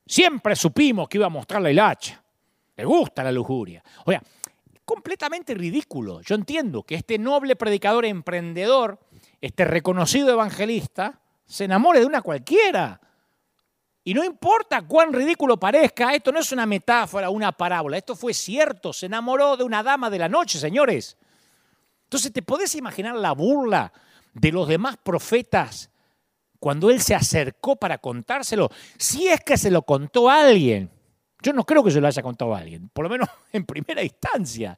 Siempre 0.05 0.55
supimos 0.55 1.07
que 1.09 1.17
iba 1.17 1.27
a 1.27 1.29
mostrarle 1.29 1.71
el 1.71 1.79
hacha. 1.79 2.23
Le 2.75 2.85
gusta 2.85 3.23
la 3.23 3.31
lujuria. 3.31 3.83
O 4.05 4.11
sea, 4.11 4.21
completamente 4.85 5.53
ridículo. 5.53 6.21
Yo 6.21 6.35
entiendo 6.35 6.83
que 6.83 6.95
este 6.95 7.17
noble 7.17 7.55
predicador 7.55 8.05
emprendedor 8.05 8.99
este 9.43 9.65
reconocido 9.65 10.29
evangelista 10.29 11.19
se 11.45 11.65
enamore 11.65 11.99
de 11.99 12.05
una 12.05 12.21
cualquiera. 12.21 13.01
Y 14.05 14.13
no 14.13 14.23
importa 14.23 14.83
cuán 14.83 15.11
ridículo 15.11 15.59
parezca, 15.59 16.15
esto 16.15 16.31
no 16.31 16.39
es 16.39 16.53
una 16.53 16.65
metáfora, 16.65 17.29
una 17.29 17.51
parábola, 17.51 17.97
esto 17.97 18.15
fue 18.15 18.33
cierto, 18.33 18.93
se 18.93 19.07
enamoró 19.07 19.57
de 19.57 19.65
una 19.65 19.83
dama 19.83 20.09
de 20.09 20.19
la 20.19 20.29
noche, 20.29 20.59
señores. 20.59 21.17
Entonces, 22.13 22.31
¿te 22.31 22.43
podés 22.43 22.75
imaginar 22.75 23.15
la 23.15 23.31
burla 23.31 23.91
de 24.35 24.51
los 24.51 24.67
demás 24.67 24.97
profetas 24.97 25.89
cuando 26.59 26.91
él 26.91 27.01
se 27.01 27.15
acercó 27.15 27.75
para 27.75 27.97
contárselo? 27.97 28.69
Si 28.99 29.27
es 29.27 29.41
que 29.41 29.57
se 29.57 29.71
lo 29.71 29.81
contó 29.81 30.29
a 30.29 30.41
alguien. 30.41 30.91
Yo 31.41 31.53
no 31.53 31.65
creo 31.65 31.83
que 31.83 31.89
se 31.89 31.99
lo 31.99 32.05
haya 32.05 32.21
contado 32.21 32.53
a 32.53 32.59
alguien, 32.59 32.87
por 32.89 33.05
lo 33.05 33.09
menos 33.09 33.27
en 33.51 33.65
primera 33.65 34.03
instancia. 34.03 34.77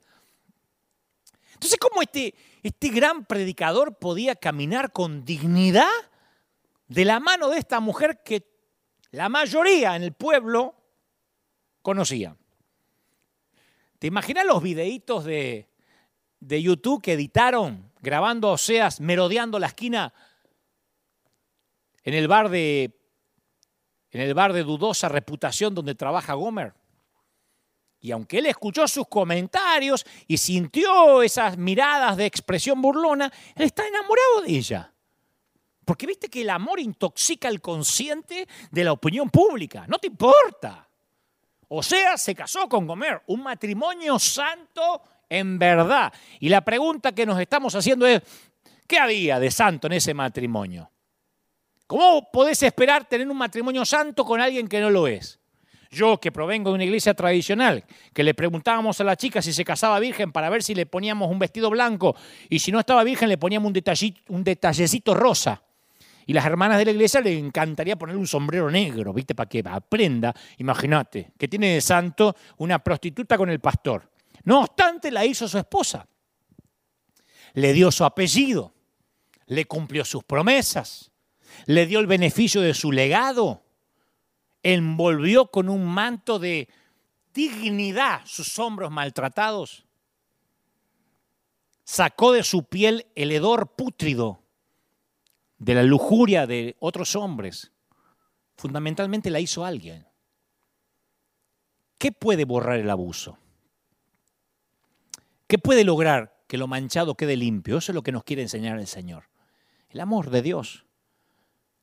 Entonces, 1.55 1.77
¿cómo 1.77 2.01
este, 2.01 2.33
este 2.63 2.87
gran 2.87 3.25
predicador 3.25 3.97
podía 3.97 4.35
caminar 4.35 4.93
con 4.93 5.25
dignidad 5.25 5.91
de 6.87 7.03
la 7.03 7.19
mano 7.19 7.49
de 7.49 7.57
esta 7.57 7.81
mujer 7.81 8.21
que 8.23 8.47
la 9.11 9.27
mayoría 9.27 9.97
en 9.97 10.03
el 10.03 10.13
pueblo 10.13 10.73
conocía? 11.81 12.37
¿Te 13.99 14.07
imaginas 14.07 14.45
los 14.45 14.63
videitos 14.63 15.25
de, 15.25 15.67
de 16.39 16.61
YouTube 16.61 17.01
que 17.01 17.13
editaron 17.13 17.91
grabando 18.01 18.51
Oseas 18.51 18.99
merodeando 18.99 19.59
la 19.59 19.67
esquina 19.67 20.13
en 22.03 22.13
el 22.13 22.27
bar 22.27 22.49
de 22.49 22.99
en 24.11 24.21
el 24.21 24.33
bar 24.33 24.53
de 24.53 24.63
dudosa 24.63 25.09
reputación 25.09 25.75
donde 25.75 25.95
trabaja 25.95 26.33
Gomer? 26.35 26.73
Y 27.99 28.11
aunque 28.11 28.37
él 28.37 28.45
escuchó 28.45 28.87
sus 28.87 29.07
comentarios 29.07 30.05
y 30.27 30.37
sintió 30.37 31.21
esas 31.21 31.57
miradas 31.57 32.15
de 32.15 32.25
expresión 32.25 32.81
burlona, 32.81 33.31
él 33.55 33.65
está 33.65 33.85
enamorado 33.87 34.41
de 34.45 34.51
ella. 34.51 34.93
Porque 35.83 36.05
viste 36.05 36.29
que 36.29 36.41
el 36.41 36.49
amor 36.49 36.79
intoxica 36.79 37.47
el 37.47 37.61
consciente 37.61 38.47
de 38.71 38.83
la 38.83 38.91
opinión 38.91 39.29
pública. 39.29 39.85
No 39.87 39.97
te 39.97 40.07
importa. 40.07 40.87
O 41.67 41.81
sea, 41.81 42.17
se 42.17 42.35
casó 42.35 42.69
con 42.69 42.85
Gomer, 42.85 43.23
un 43.27 43.43
matrimonio 43.43 44.19
santo 44.19 45.01
en 45.29 45.59
verdad. 45.59 46.13
Y 46.39 46.49
la 46.49 46.61
pregunta 46.61 47.13
que 47.13 47.25
nos 47.25 47.39
estamos 47.39 47.75
haciendo 47.75 48.05
es, 48.05 48.21
¿qué 48.87 48.99
había 48.99 49.39
de 49.39 49.51
santo 49.51 49.87
en 49.87 49.93
ese 49.93 50.13
matrimonio? 50.13 50.91
¿Cómo 51.87 52.29
podés 52.31 52.63
esperar 52.63 53.05
tener 53.05 53.29
un 53.29 53.37
matrimonio 53.37 53.85
santo 53.85 54.25
con 54.25 54.41
alguien 54.41 54.67
que 54.67 54.81
no 54.81 54.89
lo 54.89 55.07
es? 55.07 55.39
Yo, 55.91 56.19
que 56.19 56.31
provengo 56.31 56.71
de 56.71 56.75
una 56.75 56.83
iglesia 56.83 57.13
tradicional, 57.13 57.85
que 58.13 58.23
le 58.23 58.33
preguntábamos 58.33 58.99
a 58.99 59.03
la 59.03 59.15
chica 59.15 59.41
si 59.41 59.53
se 59.53 59.63
casaba 59.63 59.99
virgen 59.99 60.31
para 60.31 60.49
ver 60.49 60.63
si 60.63 60.75
le 60.75 60.85
poníamos 60.85 61.31
un 61.31 61.39
vestido 61.39 61.69
blanco 61.69 62.15
y 62.49 62.59
si 62.59 62.71
no 62.71 62.79
estaba 62.79 63.03
virgen 63.03 63.29
le 63.29 63.37
poníamos 63.37 63.71
un, 63.71 63.83
un 64.29 64.43
detallecito 64.43 65.13
rosa. 65.13 65.61
Y 66.25 66.33
las 66.33 66.45
hermanas 66.45 66.79
de 66.79 66.85
la 66.85 66.91
iglesia 66.91 67.21
le 67.21 67.37
encantaría 67.37 67.95
ponerle 67.95 68.19
un 68.19 68.27
sombrero 68.27 68.69
negro, 68.71 69.13
¿viste? 69.13 69.35
Para 69.35 69.47
que 69.47 69.63
aprenda, 69.63 70.33
imagínate, 70.57 71.31
que 71.37 71.47
tiene 71.47 71.75
de 71.75 71.81
santo 71.81 72.35
una 72.57 72.79
prostituta 72.79 73.37
con 73.37 73.49
el 73.49 73.59
pastor. 73.59 74.09
No 74.45 74.61
obstante, 74.61 75.11
la 75.11 75.25
hizo 75.25 75.47
su 75.47 75.57
esposa. 75.57 76.07
Le 77.53 77.73
dio 77.73 77.91
su 77.91 78.05
apellido, 78.05 78.73
le 79.47 79.65
cumplió 79.65 80.05
sus 80.05 80.23
promesas, 80.23 81.11
le 81.65 81.85
dio 81.85 81.99
el 81.99 82.07
beneficio 82.07 82.61
de 82.61 82.73
su 82.73 82.91
legado, 82.91 83.63
envolvió 84.61 85.47
con 85.47 85.69
un 85.69 85.85
manto 85.85 86.39
de 86.39 86.69
dignidad 87.33 88.21
sus 88.25 88.57
hombros 88.59 88.91
maltratados, 88.91 89.85
sacó 91.83 92.31
de 92.31 92.43
su 92.43 92.63
piel 92.63 93.07
el 93.15 93.31
hedor 93.31 93.75
pútrido 93.75 94.41
de 95.57 95.75
la 95.75 95.83
lujuria 95.83 96.45
de 96.45 96.75
otros 96.79 97.15
hombres. 97.15 97.71
Fundamentalmente 98.57 99.29
la 99.29 99.39
hizo 99.39 99.65
alguien. 99.65 100.07
¿Qué 101.97 102.11
puede 102.11 102.45
borrar 102.45 102.79
el 102.79 102.89
abuso? 102.89 103.37
¿Qué 105.47 105.57
puede 105.57 105.83
lograr 105.83 106.43
que 106.47 106.57
lo 106.57 106.67
manchado 106.67 107.15
quede 107.15 107.35
limpio? 107.35 107.77
Eso 107.77 107.91
es 107.91 107.95
lo 107.95 108.03
que 108.03 108.11
nos 108.11 108.23
quiere 108.23 108.41
enseñar 108.41 108.79
el 108.79 108.87
Señor. 108.87 109.29
El 109.89 109.99
amor 109.99 110.29
de 110.29 110.41
Dios, 110.41 110.85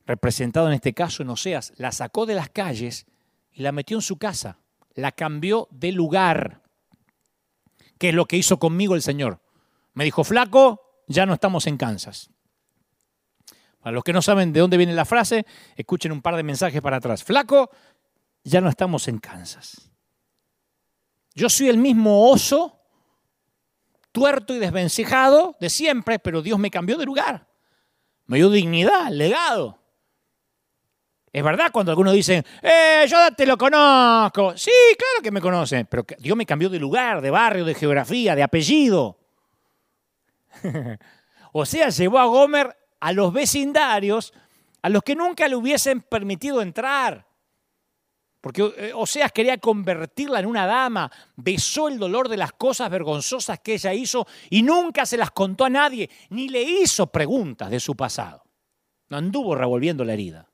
representado 0.04 0.68
en 0.68 0.74
este 0.74 0.92
caso 0.92 1.22
en 1.22 1.30
Oseas, 1.30 1.72
la 1.76 1.92
sacó 1.92 2.26
de 2.26 2.34
las 2.34 2.50
calles 2.50 3.06
y 3.52 3.62
la 3.62 3.72
metió 3.72 3.96
en 3.96 4.02
su 4.02 4.18
casa, 4.18 4.58
la 4.94 5.12
cambió 5.12 5.68
de 5.70 5.92
lugar. 5.92 6.62
¿Qué 7.98 8.08
es 8.08 8.14
lo 8.14 8.26
que 8.26 8.36
hizo 8.36 8.58
conmigo 8.58 8.94
el 8.94 9.02
Señor? 9.02 9.40
Me 9.94 10.04
dijo, 10.04 10.24
flaco, 10.24 11.04
ya 11.06 11.26
no 11.26 11.34
estamos 11.34 11.66
en 11.66 11.76
Kansas. 11.76 12.30
Para 13.80 13.94
los 13.94 14.04
que 14.04 14.12
no 14.12 14.22
saben 14.22 14.52
de 14.52 14.60
dónde 14.60 14.76
viene 14.76 14.94
la 14.94 15.04
frase, 15.04 15.44
escuchen 15.76 16.12
un 16.12 16.22
par 16.22 16.36
de 16.36 16.42
mensajes 16.42 16.80
para 16.80 16.98
atrás. 16.98 17.24
Flaco, 17.24 17.70
ya 18.44 18.60
no 18.60 18.68
estamos 18.68 19.08
en 19.08 19.18
Kansas. 19.18 19.90
Yo 21.34 21.48
soy 21.48 21.68
el 21.68 21.78
mismo 21.78 22.30
oso, 22.30 22.81
tuerto 24.12 24.54
y 24.54 24.58
desvencijado 24.58 25.56
de 25.60 25.70
siempre, 25.70 26.18
pero 26.18 26.42
Dios 26.42 26.58
me 26.58 26.70
cambió 26.70 26.96
de 26.98 27.04
lugar. 27.04 27.46
Me 28.26 28.36
dio 28.36 28.50
dignidad, 28.50 29.10
legado. 29.10 29.78
Es 31.32 31.42
verdad 31.42 31.70
cuando 31.72 31.90
algunos 31.90 32.12
dicen, 32.12 32.44
eh, 32.62 33.06
yo 33.08 33.16
te 33.34 33.46
lo 33.46 33.56
conozco. 33.56 34.56
Sí, 34.56 34.70
claro 34.98 35.22
que 35.22 35.30
me 35.30 35.40
conocen, 35.40 35.86
pero 35.86 36.04
Dios 36.18 36.36
me 36.36 36.44
cambió 36.44 36.68
de 36.68 36.78
lugar, 36.78 37.22
de 37.22 37.30
barrio, 37.30 37.64
de 37.64 37.74
geografía, 37.74 38.36
de 38.36 38.42
apellido. 38.42 39.18
o 41.52 41.64
sea, 41.64 41.88
llevó 41.88 42.18
a 42.18 42.26
Gomer 42.26 42.76
a 43.00 43.12
los 43.12 43.32
vecindarios 43.32 44.34
a 44.82 44.88
los 44.88 45.02
que 45.02 45.14
nunca 45.14 45.48
le 45.48 45.56
hubiesen 45.56 46.00
permitido 46.00 46.60
entrar. 46.60 47.26
Porque 48.42 48.70
eh, 48.76 48.92
Oseas 48.94 49.32
quería 49.32 49.56
convertirla 49.56 50.40
en 50.40 50.46
una 50.46 50.66
dama, 50.66 51.10
besó 51.36 51.88
el 51.88 51.98
dolor 51.98 52.28
de 52.28 52.36
las 52.36 52.52
cosas 52.52 52.90
vergonzosas 52.90 53.60
que 53.60 53.72
ella 53.74 53.94
hizo 53.94 54.26
y 54.50 54.62
nunca 54.62 55.06
se 55.06 55.16
las 55.16 55.30
contó 55.30 55.64
a 55.64 55.70
nadie, 55.70 56.10
ni 56.28 56.50
le 56.50 56.62
hizo 56.62 57.06
preguntas 57.06 57.70
de 57.70 57.80
su 57.80 57.96
pasado. 57.96 58.44
No 59.08 59.16
anduvo 59.16 59.54
revolviendo 59.54 60.04
la 60.04 60.12
herida. 60.12 60.50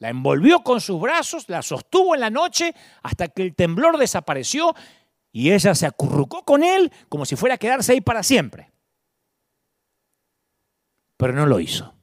La 0.00 0.08
envolvió 0.08 0.64
con 0.64 0.80
sus 0.80 1.00
brazos, 1.00 1.48
la 1.48 1.62
sostuvo 1.62 2.16
en 2.16 2.22
la 2.22 2.30
noche 2.30 2.74
hasta 3.04 3.28
que 3.28 3.42
el 3.42 3.54
temblor 3.54 3.98
desapareció 3.98 4.74
y 5.30 5.52
ella 5.52 5.76
se 5.76 5.86
acurrucó 5.86 6.42
con 6.44 6.64
él 6.64 6.90
como 7.08 7.24
si 7.24 7.36
fuera 7.36 7.54
a 7.54 7.58
quedarse 7.58 7.92
ahí 7.92 8.00
para 8.00 8.24
siempre 8.24 8.72
pero 11.22 11.34
no 11.34 11.46
lo 11.46 11.60
hizo. 11.60 11.94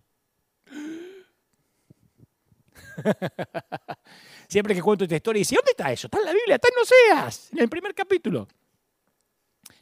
Siempre 4.49 4.73
que 4.73 4.81
cuento 4.81 5.03
esta 5.03 5.15
historia, 5.15 5.41
dice, 5.41 5.55
¿dónde 5.55 5.71
está 5.71 5.91
eso? 5.91 6.07
Está 6.07 6.17
en 6.17 6.25
la 6.25 6.33
Biblia, 6.33 6.55
está 6.55 6.69
en 6.69 6.81
Oseas, 6.81 7.49
en 7.51 7.59
el 7.59 7.69
primer 7.69 7.93
capítulo. 7.93 8.47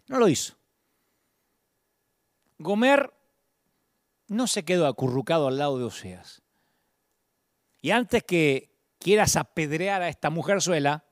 No 0.07 0.20
lo 0.20 0.28
hizo. 0.28 0.55
Gomer 2.57 3.13
no 4.28 4.45
se 4.45 4.65
quedó 4.65 4.88
acurrucado 4.88 5.47
al 5.47 5.57
lado 5.57 5.78
de 5.80 5.86
Oseas. 5.86 6.41
Y 7.82 7.91
antes 7.91 8.24
que 8.24 8.76
quieras 8.99 9.38
apedrear 9.38 10.01
a 10.01 10.09
esta 10.09 10.30
mujer 10.30 10.61
suela, 10.61 11.05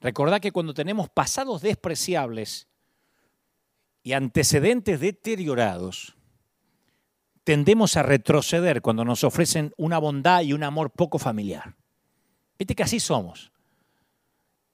recordá 0.00 0.38
que 0.38 0.52
cuando 0.52 0.74
tenemos 0.74 1.08
pasados 1.08 1.62
despreciables 1.62 2.68
y 4.02 4.12
antecedentes 4.12 5.00
deteriorados, 5.00 6.14
tendemos 7.42 7.96
a 7.96 8.02
retroceder 8.02 8.82
cuando 8.82 9.06
nos 9.06 9.24
ofrecen 9.24 9.72
una 9.78 9.96
bondad 9.96 10.42
y 10.42 10.52
un 10.52 10.62
amor 10.62 10.90
poco 10.90 11.18
familiar. 11.18 11.74
Viste 12.58 12.74
que 12.74 12.82
así 12.82 13.00
somos. 13.00 13.52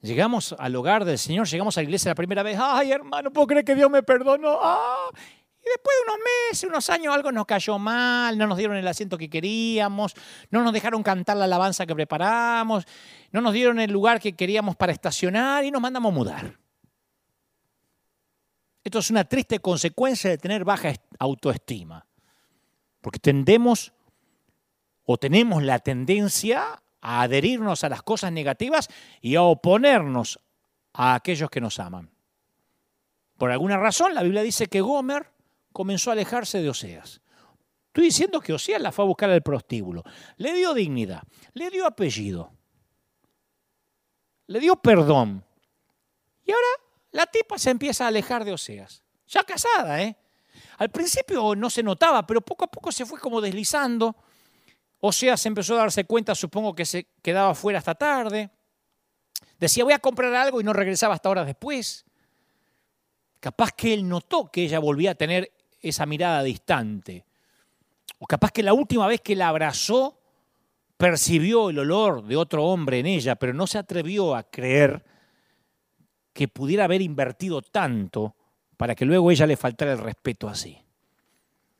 Llegamos 0.01 0.55
al 0.57 0.75
hogar 0.75 1.03
del 1.03 1.17
Señor, 1.17 1.47
llegamos 1.47 1.77
a 1.77 1.81
la 1.81 1.83
iglesia 1.83 2.11
la 2.11 2.15
primera 2.15 2.41
vez, 2.41 2.57
ay 2.61 2.91
hermano, 2.91 3.31
puedo 3.31 3.47
creer 3.47 3.65
que 3.65 3.75
Dios 3.75 3.89
me 3.89 4.01
perdonó. 4.01 4.59
Ah. 4.61 5.09
Y 5.13 5.69
después 5.69 5.95
de 5.97 6.11
unos 6.11 6.19
meses, 6.23 6.63
unos 6.69 6.89
años, 6.89 7.13
algo 7.13 7.33
nos 7.33 7.45
cayó 7.45 7.77
mal, 7.77 8.37
no 8.37 8.47
nos 8.47 8.57
dieron 8.57 8.77
el 8.77 8.87
asiento 8.87 9.17
que 9.17 9.29
queríamos, 9.29 10.13
no 10.51 10.63
nos 10.63 10.71
dejaron 10.71 11.03
cantar 11.03 11.35
la 11.35 11.45
alabanza 11.45 11.85
que 11.85 11.93
preparamos, 11.93 12.85
no 13.31 13.41
nos 13.41 13.51
dieron 13.51 13.77
el 13.79 13.91
lugar 13.91 14.21
que 14.21 14.33
queríamos 14.33 14.77
para 14.77 14.93
estacionar 14.93 15.65
y 15.65 15.71
nos 15.71 15.81
mandamos 15.81 16.13
a 16.13 16.15
mudar. 16.15 16.59
Esto 18.85 18.99
es 18.99 19.09
una 19.11 19.25
triste 19.25 19.59
consecuencia 19.59 20.29
de 20.29 20.37
tener 20.37 20.63
baja 20.63 20.93
autoestima. 21.19 22.07
Porque 23.01 23.19
tendemos 23.19 23.93
o 25.03 25.17
tenemos 25.17 25.61
la 25.63 25.79
tendencia 25.79 26.81
a 27.01 27.21
adherirnos 27.21 27.83
a 27.83 27.89
las 27.89 28.03
cosas 28.03 28.31
negativas 28.31 28.89
y 29.21 29.35
a 29.35 29.43
oponernos 29.43 30.39
a 30.93 31.15
aquellos 31.15 31.49
que 31.49 31.61
nos 31.61 31.79
aman. 31.79 32.11
Por 33.37 33.51
alguna 33.51 33.77
razón, 33.77 34.13
la 34.13 34.23
Biblia 34.23 34.41
dice 34.41 34.67
que 34.67 34.81
Gomer 34.81 35.31
comenzó 35.71 36.09
a 36.09 36.13
alejarse 36.13 36.61
de 36.61 36.69
Oseas. 36.69 37.21
Estoy 37.87 38.05
diciendo 38.05 38.41
que 38.41 38.53
Oseas 38.53 38.81
la 38.81 38.91
fue 38.91 39.05
a 39.05 39.07
buscar 39.07 39.29
al 39.29 39.41
prostíbulo. 39.41 40.03
Le 40.37 40.53
dio 40.53 40.73
dignidad, 40.73 41.23
le 41.53 41.69
dio 41.69 41.85
apellido, 41.87 42.51
le 44.47 44.59
dio 44.59 44.75
perdón. 44.75 45.45
Y 46.43 46.51
ahora 46.51 46.67
la 47.11 47.25
tipa 47.27 47.57
se 47.57 47.69
empieza 47.69 48.05
a 48.05 48.07
alejar 48.09 48.43
de 48.43 48.53
Oseas. 48.53 49.03
Ya 49.27 49.43
casada, 49.43 50.01
¿eh? 50.01 50.17
Al 50.77 50.89
principio 50.89 51.55
no 51.55 51.69
se 51.69 51.83
notaba, 51.83 52.25
pero 52.25 52.41
poco 52.41 52.65
a 52.65 52.71
poco 52.71 52.91
se 52.91 53.05
fue 53.05 53.19
como 53.19 53.41
deslizando. 53.41 54.15
O 54.99 55.11
sea, 55.11 55.37
se 55.37 55.47
empezó 55.47 55.75
a 55.75 55.79
darse 55.79 56.03
cuenta, 56.03 56.35
supongo 56.35 56.75
que 56.75 56.85
se 56.85 57.07
quedaba 57.21 57.55
fuera 57.55 57.79
hasta 57.79 57.95
tarde. 57.95 58.49
Decía, 59.59 59.83
voy 59.83 59.93
a 59.93 59.99
comprar 59.99 60.33
algo 60.33 60.59
y 60.59 60.63
no 60.63 60.73
regresaba 60.73 61.13
hasta 61.13 61.29
horas 61.29 61.45
después. 61.45 62.05
Capaz 63.39 63.71
que 63.71 63.93
él 63.93 64.07
notó 64.07 64.51
que 64.51 64.63
ella 64.63 64.79
volvía 64.79 65.11
a 65.11 65.15
tener 65.15 65.51
esa 65.81 66.05
mirada 66.05 66.43
distante. 66.43 67.25
O 68.19 68.25
capaz 68.25 68.51
que 68.51 68.63
la 68.63 68.73
última 68.73 69.07
vez 69.07 69.21
que 69.21 69.35
la 69.35 69.47
abrazó, 69.47 70.19
percibió 70.99 71.69
el 71.69 71.79
olor 71.79 72.25
de 72.25 72.35
otro 72.35 72.65
hombre 72.65 72.99
en 72.99 73.05
ella, 73.05 73.37
pero 73.37 73.53
no 73.53 73.67
se 73.67 73.77
atrevió 73.77 74.35
a 74.35 74.43
creer 74.43 75.05
que 76.33 76.49
pudiera 76.49 76.83
haber 76.83 77.01
invertido 77.01 77.61
tanto 77.61 78.35
para 78.75 78.95
que 78.95 79.05
luego 79.05 79.31
ella 79.31 79.47
le 79.47 79.55
faltara 79.55 79.93
el 79.93 79.99
respeto 79.99 80.49
así. 80.49 80.77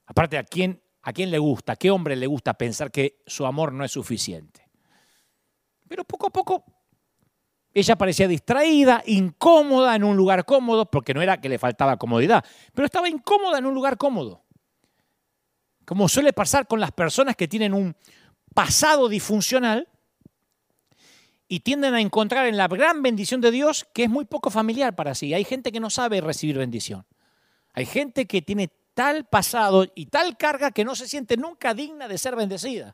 Aparte, 0.06 0.38
¿a 0.38 0.44
quién, 0.46 0.82
¿a 1.02 1.14
quién 1.14 1.32
le 1.32 1.40
gusta? 1.40 1.74
¿A 1.74 1.76
qué 1.76 1.92
hombre 1.92 2.16
le 2.16 2.28
gusta 2.28 2.54
pensar 2.54 2.92
que 2.92 3.22
su 3.26 3.46
amor 3.46 3.74
no 3.74 3.84
es 3.84 3.92
suficiente? 3.92 4.70
Pero 5.88 6.04
poco 6.04 6.28
a 6.28 6.30
poco 6.30 6.64
ella 7.74 7.96
parecía 7.96 8.28
distraída, 8.28 9.04
incómoda 9.06 9.96
en 9.96 10.04
un 10.04 10.18
lugar 10.18 10.44
cómodo, 10.46 10.90
porque 10.90 11.14
no 11.14 11.22
era 11.22 11.40
que 11.40 11.50
le 11.50 11.60
faltaba 11.60 11.98
comodidad, 11.98 12.44
pero 12.74 12.86
estaba 12.86 13.08
incómoda 13.08 13.60
en 13.60 13.66
un 13.66 13.74
lugar 13.74 13.98
cómodo. 13.98 14.44
Como 15.86 16.10
suele 16.10 16.34
pasar 16.34 16.68
con 16.68 16.80
las 16.80 16.92
personas 16.92 17.36
que 17.36 17.48
tienen 17.48 17.74
un 17.74 17.96
pasado 18.54 19.08
disfuncional, 19.08 19.88
y 21.52 21.62
tienden 21.62 21.96
a 21.96 22.00
encontrar 22.00 22.46
en 22.46 22.56
la 22.56 22.68
gran 22.68 23.02
bendición 23.02 23.42
de 23.42 23.50
Dios 23.50 23.86
que 23.92 24.04
es 24.04 24.10
muy 24.10 24.24
poco 24.24 24.52
familiar 24.52 24.96
para 24.96 25.16
sí. 25.16 25.34
Hay 25.34 25.44
gente 25.44 25.72
que 25.72 25.80
no 25.80 25.90
sabe 25.90 26.22
recibir 26.22 26.60
bendición. 26.60 27.06
Hay 27.74 27.88
gente 27.88 28.28
que 28.28 28.44
tiene 28.44 28.70
tal 29.00 29.24
pasado 29.24 29.86
y 29.96 30.08
tal 30.08 30.36
carga 30.36 30.72
que 30.72 30.84
no 30.84 30.94
se 30.94 31.08
siente 31.08 31.38
nunca 31.38 31.74
digna 31.74 32.10
de 32.10 32.18
ser 32.18 32.36
bendecida. 32.36 32.94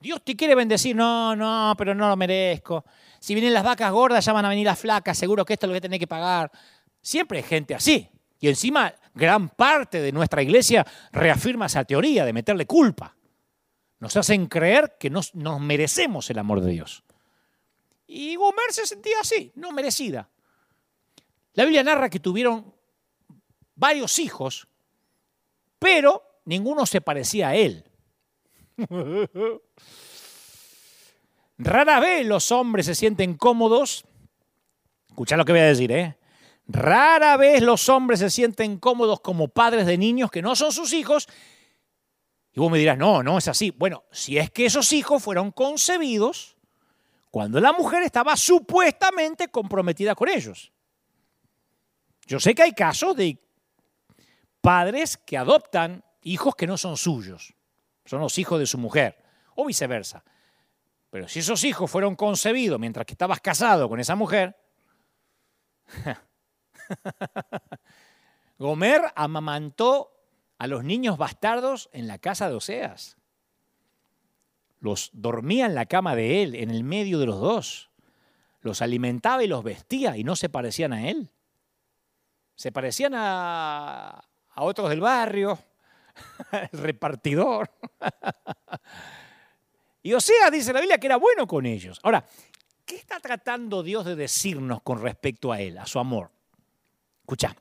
Dios 0.00 0.24
te 0.24 0.34
quiere 0.34 0.54
bendecir, 0.54 0.96
no, 0.96 1.36
no, 1.36 1.74
pero 1.76 1.94
no 1.94 2.08
lo 2.08 2.16
merezco. 2.16 2.82
Si 3.20 3.34
vienen 3.34 3.52
las 3.52 3.62
vacas 3.62 3.92
gordas, 3.92 4.24
ya 4.24 4.32
van 4.32 4.46
a 4.46 4.48
venir 4.48 4.64
las 4.64 4.78
flacas, 4.78 5.18
seguro 5.18 5.44
que 5.44 5.52
esto 5.52 5.66
es 5.66 5.68
lo 5.68 5.74
que 5.74 5.82
tenés 5.82 5.98
que 5.98 6.06
pagar. 6.06 6.50
Siempre 7.02 7.40
hay 7.40 7.44
gente 7.44 7.74
así. 7.74 8.08
Y 8.40 8.48
encima, 8.48 8.94
gran 9.12 9.50
parte 9.50 10.00
de 10.00 10.12
nuestra 10.12 10.42
iglesia 10.42 10.86
reafirma 11.12 11.66
esa 11.66 11.84
teoría 11.84 12.24
de 12.24 12.32
meterle 12.32 12.64
culpa. 12.64 13.14
Nos 13.98 14.16
hacen 14.16 14.46
creer 14.46 14.96
que 14.98 15.10
nos 15.10 15.34
merecemos 15.34 16.30
el 16.30 16.38
amor 16.38 16.62
de 16.62 16.70
Dios. 16.70 17.04
Y 18.06 18.36
Gomer 18.36 18.72
se 18.72 18.86
sentía 18.86 19.16
así, 19.20 19.52
no 19.56 19.72
merecida. 19.72 20.26
La 21.52 21.64
Biblia 21.64 21.84
narra 21.84 22.08
que 22.08 22.18
tuvieron 22.18 22.74
varios 23.74 24.18
hijos, 24.18 24.68
pero 25.84 26.40
ninguno 26.46 26.86
se 26.86 27.02
parecía 27.02 27.48
a 27.48 27.56
él. 27.56 27.84
Rara 31.58 32.00
vez 32.00 32.26
los 32.26 32.50
hombres 32.52 32.86
se 32.86 32.94
sienten 32.94 33.34
cómodos. 33.34 34.06
Escucha 35.10 35.36
lo 35.36 35.44
que 35.44 35.52
voy 35.52 35.60
a 35.60 35.66
decir, 35.66 35.92
¿eh? 35.92 36.16
Rara 36.66 37.36
vez 37.36 37.60
los 37.60 37.90
hombres 37.90 38.20
se 38.20 38.30
sienten 38.30 38.78
cómodos 38.78 39.20
como 39.20 39.48
padres 39.48 39.84
de 39.84 39.98
niños 39.98 40.30
que 40.30 40.40
no 40.40 40.56
son 40.56 40.72
sus 40.72 40.94
hijos 40.94 41.28
Y 42.54 42.60
vos 42.60 42.72
me 42.72 42.78
dirás, 42.78 42.96
no, 42.96 43.22
no 43.22 43.36
es 43.36 43.46
así. 43.48 43.70
Bueno, 43.70 44.04
si 44.10 44.38
es 44.38 44.50
que 44.50 44.64
esos 44.64 44.90
hijos 44.94 45.22
fueron 45.22 45.50
concebidos 45.50 46.56
cuando 47.30 47.60
la 47.60 47.74
mujer 47.74 48.04
estaba 48.04 48.38
supuestamente 48.38 49.48
comprometida 49.48 50.14
con 50.14 50.30
ellos. 50.30 50.72
Yo 52.26 52.40
sé 52.40 52.54
que 52.54 52.62
hay 52.62 52.72
casos 52.72 53.14
de 53.16 53.44
padres 54.64 55.18
que 55.18 55.36
adoptan 55.36 56.02
hijos 56.22 56.54
que 56.56 56.66
no 56.66 56.78
son 56.78 56.96
suyos, 56.96 57.54
son 58.06 58.20
los 58.20 58.38
hijos 58.38 58.58
de 58.58 58.64
su 58.64 58.78
mujer, 58.78 59.22
o 59.56 59.66
viceversa. 59.66 60.24
Pero 61.10 61.28
si 61.28 61.40
esos 61.40 61.62
hijos 61.64 61.90
fueron 61.90 62.16
concebidos 62.16 62.80
mientras 62.80 63.04
que 63.04 63.12
estabas 63.12 63.42
casado 63.42 63.90
con 63.90 64.00
esa 64.00 64.16
mujer, 64.16 64.56
Gomer 68.58 69.02
amamantó 69.14 70.10
a 70.56 70.66
los 70.66 70.82
niños 70.82 71.18
bastardos 71.18 71.90
en 71.92 72.08
la 72.08 72.16
casa 72.16 72.48
de 72.48 72.54
Oseas. 72.54 73.18
Los 74.80 75.10
dormía 75.12 75.66
en 75.66 75.74
la 75.74 75.84
cama 75.84 76.16
de 76.16 76.42
él, 76.42 76.54
en 76.54 76.70
el 76.70 76.84
medio 76.84 77.18
de 77.18 77.26
los 77.26 77.38
dos. 77.38 77.90
Los 78.62 78.80
alimentaba 78.80 79.44
y 79.44 79.46
los 79.46 79.62
vestía 79.62 80.16
y 80.16 80.24
no 80.24 80.36
se 80.36 80.48
parecían 80.48 80.94
a 80.94 81.10
él. 81.10 81.30
Se 82.54 82.72
parecían 82.72 83.12
a, 83.14 84.24
otros 84.62 84.90
del 84.90 85.00
barrio, 85.00 85.58
el 86.72 86.78
repartidor. 86.78 87.70
y 90.02 90.12
Oseas 90.12 90.52
dice 90.52 90.72
la 90.72 90.80
Biblia 90.80 90.98
que 90.98 91.06
era 91.06 91.16
bueno 91.16 91.46
con 91.46 91.66
ellos. 91.66 91.98
Ahora, 92.02 92.24
¿qué 92.84 92.96
está 92.96 93.18
tratando 93.20 93.82
Dios 93.82 94.04
de 94.04 94.14
decirnos 94.14 94.82
con 94.82 95.02
respecto 95.02 95.50
a 95.50 95.60
él, 95.60 95.78
a 95.78 95.86
su 95.86 95.98
amor? 95.98 96.30
Escucha, 97.20 97.56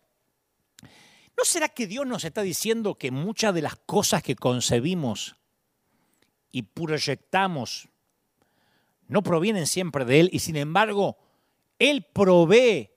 ¿No 1.37 1.45
será 1.45 1.69
que 1.69 1.87
Dios 1.87 2.05
nos 2.05 2.23
está 2.23 2.41
diciendo 2.41 2.95
que 2.95 3.11
muchas 3.11 3.53
de 3.53 3.61
las 3.61 3.75
cosas 3.75 4.21
que 4.21 4.35
concebimos 4.35 5.35
y 6.51 6.63
proyectamos 6.63 7.89
no 9.07 9.23
provienen 9.23 9.67
siempre 9.67 10.05
de 10.05 10.21
Él 10.21 10.29
y 10.31 10.39
sin 10.39 10.55
embargo 10.55 11.17
Él 11.79 12.05
provee 12.13 12.91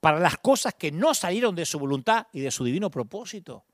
para 0.00 0.18
las 0.18 0.38
cosas 0.38 0.74
que 0.74 0.90
no 0.90 1.14
salieron 1.14 1.54
de 1.54 1.66
su 1.66 1.78
voluntad 1.78 2.26
y 2.32 2.40
de 2.40 2.50
su 2.50 2.64
divino 2.64 2.90
propósito? 2.90 3.64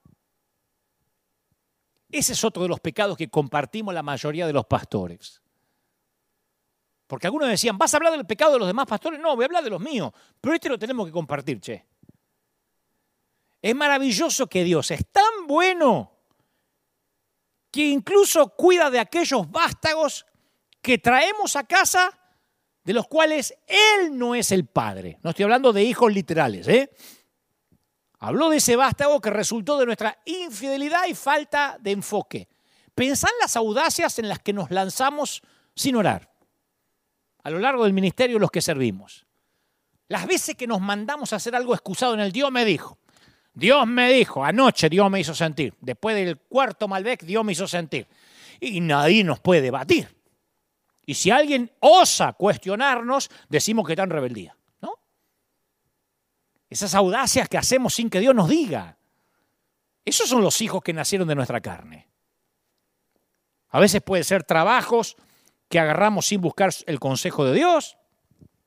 Ese 2.10 2.32
es 2.32 2.44
otro 2.44 2.62
de 2.62 2.68
los 2.68 2.80
pecados 2.80 3.16
que 3.16 3.28
compartimos 3.28 3.94
la 3.94 4.02
mayoría 4.02 4.46
de 4.46 4.52
los 4.52 4.66
pastores. 4.66 5.42
Porque 7.06 7.26
algunos 7.26 7.48
decían, 7.48 7.78
¿vas 7.78 7.94
a 7.94 7.98
hablar 7.98 8.12
del 8.12 8.26
pecado 8.26 8.54
de 8.54 8.58
los 8.58 8.68
demás 8.68 8.86
pastores? 8.86 9.20
No, 9.20 9.36
voy 9.36 9.44
a 9.44 9.46
hablar 9.46 9.64
de 9.64 9.70
los 9.70 9.80
míos. 9.80 10.12
Pero 10.40 10.54
este 10.54 10.68
lo 10.68 10.78
tenemos 10.78 11.06
que 11.06 11.12
compartir, 11.12 11.60
che. 11.60 11.86
Es 13.62 13.74
maravilloso 13.74 14.46
que 14.48 14.64
Dios 14.64 14.90
es 14.90 15.06
tan 15.10 15.46
bueno 15.46 16.12
que 17.70 17.88
incluso 17.88 18.48
cuida 18.56 18.90
de 18.90 18.98
aquellos 18.98 19.50
vástagos 19.50 20.26
que 20.80 20.98
traemos 20.98 21.56
a 21.56 21.64
casa 21.64 22.16
de 22.86 22.92
los 22.92 23.08
cuales 23.08 23.52
Él 23.66 24.16
no 24.16 24.36
es 24.36 24.52
el 24.52 24.64
Padre. 24.64 25.18
No 25.24 25.30
estoy 25.30 25.42
hablando 25.42 25.72
de 25.72 25.82
hijos 25.82 26.12
literales. 26.12 26.68
¿eh? 26.68 26.88
Habló 28.20 28.48
de 28.48 28.58
ese 28.58 28.76
vástago 28.76 29.20
que 29.20 29.30
resultó 29.30 29.76
de 29.76 29.86
nuestra 29.86 30.16
infidelidad 30.24 31.06
y 31.08 31.14
falta 31.14 31.78
de 31.80 31.90
enfoque. 31.90 32.48
Pensá 32.94 33.26
en 33.26 33.40
las 33.40 33.56
audacias 33.56 34.20
en 34.20 34.28
las 34.28 34.38
que 34.38 34.52
nos 34.52 34.70
lanzamos 34.70 35.42
sin 35.74 35.96
orar. 35.96 36.30
A 37.42 37.50
lo 37.50 37.58
largo 37.58 37.82
del 37.82 37.92
ministerio 37.92 38.38
los 38.38 38.52
que 38.52 38.62
servimos. 38.62 39.26
Las 40.06 40.24
veces 40.28 40.54
que 40.54 40.68
nos 40.68 40.80
mandamos 40.80 41.32
a 41.32 41.36
hacer 41.36 41.56
algo 41.56 41.74
excusado 41.74 42.14
en 42.14 42.20
el 42.20 42.30
Dios 42.30 42.52
me 42.52 42.64
dijo. 42.64 42.98
Dios 43.52 43.84
me 43.88 44.12
dijo, 44.12 44.44
anoche 44.44 44.88
Dios 44.88 45.10
me 45.10 45.18
hizo 45.18 45.34
sentir, 45.34 45.74
después 45.80 46.14
del 46.14 46.36
cuarto 46.36 46.86
Malbec 46.86 47.24
Dios 47.24 47.44
me 47.44 47.50
hizo 47.50 47.66
sentir. 47.66 48.06
Y 48.60 48.80
nadie 48.80 49.24
nos 49.24 49.40
puede 49.40 49.60
debatir. 49.60 50.14
Y 51.06 51.14
si 51.14 51.30
alguien 51.30 51.70
osa 51.80 52.32
cuestionarnos, 52.32 53.30
decimos 53.48 53.86
que 53.86 53.92
está 53.92 54.02
en 54.02 54.10
rebeldía. 54.10 54.56
¿no? 54.82 54.98
Esas 56.68 56.94
audacias 56.94 57.48
que 57.48 57.56
hacemos 57.56 57.94
sin 57.94 58.10
que 58.10 58.20
Dios 58.20 58.34
nos 58.34 58.48
diga. 58.48 58.98
Esos 60.04 60.28
son 60.28 60.42
los 60.42 60.60
hijos 60.60 60.82
que 60.82 60.92
nacieron 60.92 61.28
de 61.28 61.36
nuestra 61.36 61.60
carne. 61.60 62.08
A 63.70 63.80
veces 63.80 64.02
puede 64.02 64.24
ser 64.24 64.42
trabajos 64.44 65.16
que 65.68 65.78
agarramos 65.78 66.26
sin 66.26 66.40
buscar 66.40 66.70
el 66.86 67.00
consejo 67.00 67.44
de 67.44 67.54
Dios, 67.54 67.96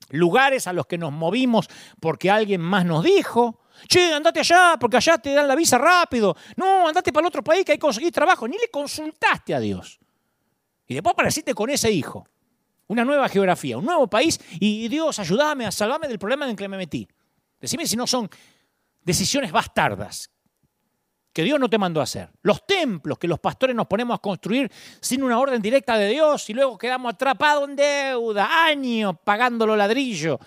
lugares 0.09 0.67
a 0.67 0.73
los 0.73 0.85
que 0.85 0.97
nos 0.97 1.11
movimos 1.11 1.67
porque 1.99 2.29
alguien 2.29 2.61
más 2.61 2.85
nos 2.85 3.03
dijo, 3.03 3.61
Che, 3.87 4.13
andate 4.13 4.41
allá, 4.41 4.75
porque 4.79 4.97
allá 4.97 5.17
te 5.17 5.33
dan 5.33 5.47
la 5.47 5.55
visa 5.55 5.77
rápido. 5.77 6.35
No, 6.57 6.87
andate 6.87 7.13
para 7.13 7.23
el 7.23 7.27
otro 7.27 7.43
país 7.43 7.63
que 7.63 7.73
hay 7.73 7.77
que 7.77 7.81
conseguir 7.81 8.11
trabajo. 8.11 8.47
Ni 8.47 8.57
le 8.57 8.69
consultaste 8.69 9.55
a 9.55 9.59
Dios. 9.59 9.99
Y 10.89 10.95
después 10.95 11.13
apareciste 11.13 11.53
con 11.53 11.69
ese 11.69 11.91
hijo. 11.91 12.27
Una 12.87 13.05
nueva 13.05 13.29
geografía, 13.29 13.77
un 13.77 13.85
nuevo 13.85 14.07
país. 14.07 14.39
Y 14.59 14.87
Dios, 14.87 15.19
ayúdame 15.19 15.67
a 15.67 15.71
salvarme 15.71 16.07
del 16.07 16.17
problema 16.17 16.45
en 16.45 16.51
el 16.51 16.57
que 16.57 16.67
me 16.67 16.77
metí. 16.77 17.07
Decime 17.61 17.85
si 17.85 17.95
no 17.95 18.07
son 18.07 18.27
decisiones 19.03 19.51
bastardas 19.51 20.31
que 21.31 21.43
Dios 21.43 21.59
no 21.59 21.69
te 21.69 21.77
mandó 21.77 21.99
a 21.99 22.03
hacer. 22.03 22.31
Los 22.41 22.65
templos 22.65 23.19
que 23.19 23.27
los 23.27 23.39
pastores 23.39 23.75
nos 23.75 23.85
ponemos 23.85 24.15
a 24.15 24.17
construir 24.17 24.71
sin 24.99 25.21
una 25.21 25.37
orden 25.37 25.61
directa 25.61 25.95
de 25.95 26.09
Dios 26.09 26.49
y 26.49 26.55
luego 26.55 26.75
quedamos 26.79 27.13
atrapados 27.13 27.69
en 27.69 27.75
deuda, 27.75 28.65
años 28.65 29.13
pagando 29.23 29.67
los 29.67 29.77
ladrillos 29.77 30.39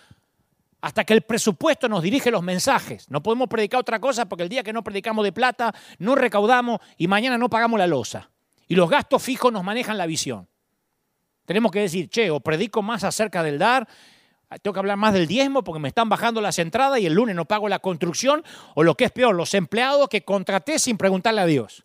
hasta 0.80 1.04
que 1.04 1.14
el 1.14 1.22
presupuesto 1.22 1.88
nos 1.88 2.02
dirige 2.02 2.32
los 2.32 2.42
mensajes. 2.42 3.08
No 3.08 3.22
podemos 3.22 3.46
predicar 3.46 3.78
otra 3.78 4.00
cosa 4.00 4.26
porque 4.28 4.42
el 4.42 4.48
día 4.48 4.64
que 4.64 4.72
no 4.72 4.82
predicamos 4.82 5.24
de 5.24 5.30
plata, 5.30 5.72
no 6.00 6.16
recaudamos 6.16 6.80
y 6.96 7.06
mañana 7.06 7.38
no 7.38 7.48
pagamos 7.48 7.78
la 7.78 7.86
losa. 7.86 8.31
Y 8.72 8.74
los 8.74 8.88
gastos 8.88 9.22
fijos 9.22 9.52
nos 9.52 9.62
manejan 9.62 9.98
la 9.98 10.06
visión. 10.06 10.48
Tenemos 11.44 11.70
que 11.70 11.80
decir, 11.80 12.08
che, 12.08 12.30
o 12.30 12.40
predico 12.40 12.80
más 12.80 13.04
acerca 13.04 13.42
del 13.42 13.58
dar, 13.58 13.86
tengo 14.62 14.72
que 14.72 14.78
hablar 14.80 14.96
más 14.96 15.12
del 15.12 15.26
diezmo 15.26 15.62
porque 15.62 15.78
me 15.78 15.88
están 15.88 16.08
bajando 16.08 16.40
las 16.40 16.58
entradas 16.58 16.98
y 16.98 17.04
el 17.04 17.12
lunes 17.12 17.36
no 17.36 17.44
pago 17.44 17.68
la 17.68 17.80
construcción, 17.80 18.42
o 18.74 18.82
lo 18.82 18.94
que 18.94 19.04
es 19.04 19.10
peor, 19.10 19.34
los 19.34 19.52
empleados 19.52 20.08
que 20.08 20.24
contraté 20.24 20.78
sin 20.78 20.96
preguntarle 20.96 21.42
a 21.42 21.44
Dios. 21.44 21.84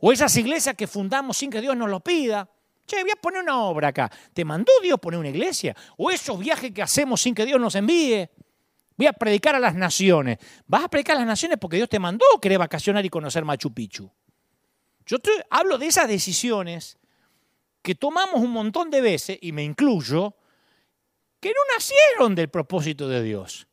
O 0.00 0.10
esas 0.10 0.36
iglesias 0.36 0.74
que 0.74 0.88
fundamos 0.88 1.36
sin 1.36 1.48
que 1.48 1.60
Dios 1.60 1.76
nos 1.76 1.88
lo 1.88 2.00
pida. 2.00 2.50
Che, 2.84 3.00
voy 3.00 3.12
a 3.12 3.20
poner 3.22 3.44
una 3.44 3.62
obra 3.62 3.86
acá. 3.86 4.10
¿Te 4.34 4.44
mandó 4.44 4.72
Dios 4.82 4.98
poner 4.98 5.20
una 5.20 5.28
iglesia? 5.28 5.76
¿O 5.96 6.10
esos 6.10 6.40
viajes 6.40 6.72
que 6.72 6.82
hacemos 6.82 7.20
sin 7.20 7.36
que 7.36 7.46
Dios 7.46 7.60
nos 7.60 7.76
envíe? 7.76 8.28
Voy 8.96 9.06
a 9.06 9.12
predicar 9.12 9.54
a 9.54 9.60
las 9.60 9.76
naciones. 9.76 10.38
¿Vas 10.66 10.82
a 10.82 10.88
predicar 10.88 11.14
a 11.14 11.20
las 11.20 11.28
naciones 11.28 11.56
porque 11.56 11.76
Dios 11.76 11.88
te 11.88 12.00
mandó 12.00 12.24
o 12.34 12.40
querés 12.40 12.58
vacacionar 12.58 13.06
y 13.06 13.08
conocer 13.10 13.44
Machu 13.44 13.72
Picchu? 13.72 14.10
Yo 15.08 15.16
hablo 15.48 15.78
de 15.78 15.86
esas 15.86 16.06
decisiones 16.06 16.98
que 17.80 17.94
tomamos 17.94 18.40
un 18.42 18.50
montón 18.50 18.90
de 18.90 19.00
veces, 19.00 19.38
y 19.40 19.52
me 19.52 19.64
incluyo, 19.64 20.36
que 21.40 21.48
no 21.48 21.60
nacieron 21.74 22.34
del 22.34 22.50
propósito 22.50 23.08
de 23.08 23.22
Dios. 23.22 23.66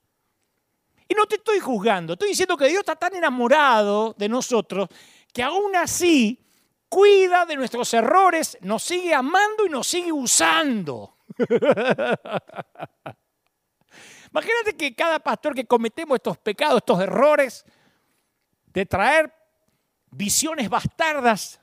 Y 1.10 1.14
no 1.14 1.26
te 1.26 1.36
estoy 1.36 1.60
juzgando, 1.60 2.14
estoy 2.14 2.30
diciendo 2.30 2.56
que 2.56 2.70
Dios 2.70 2.80
está 2.80 2.96
tan 2.96 3.14
enamorado 3.16 4.16
de 4.18 4.30
nosotros 4.30 4.88
que 5.34 5.44
aún 5.44 5.76
así 5.76 6.40
cuida 6.88 7.46
de 7.46 7.58
nuestros 7.58 7.94
errores, 7.94 8.58
nos 8.62 8.82
sigue 8.82 9.14
amando 9.14 9.66
y 9.66 9.70
nos 9.70 9.86
sigue 9.86 10.14
usando. 10.14 11.18
Imagínate 14.32 14.78
que 14.78 14.96
cada 14.96 15.20
pastor 15.20 15.54
que 15.54 15.66
cometemos 15.66 16.16
estos 16.16 16.38
pecados, 16.38 16.78
estos 16.78 17.02
errores, 17.02 17.66
de 18.68 18.86
traer 18.86 19.34
visiones 20.16 20.70
bastardas 20.70 21.60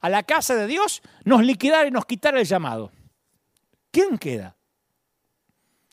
a 0.00 0.08
la 0.08 0.22
casa 0.22 0.54
de 0.54 0.66
Dios, 0.66 1.02
nos 1.24 1.44
liquidara 1.44 1.86
y 1.86 1.90
nos 1.90 2.06
quitara 2.06 2.40
el 2.40 2.46
llamado. 2.46 2.90
¿Quién 3.90 4.18
queda? 4.18 4.56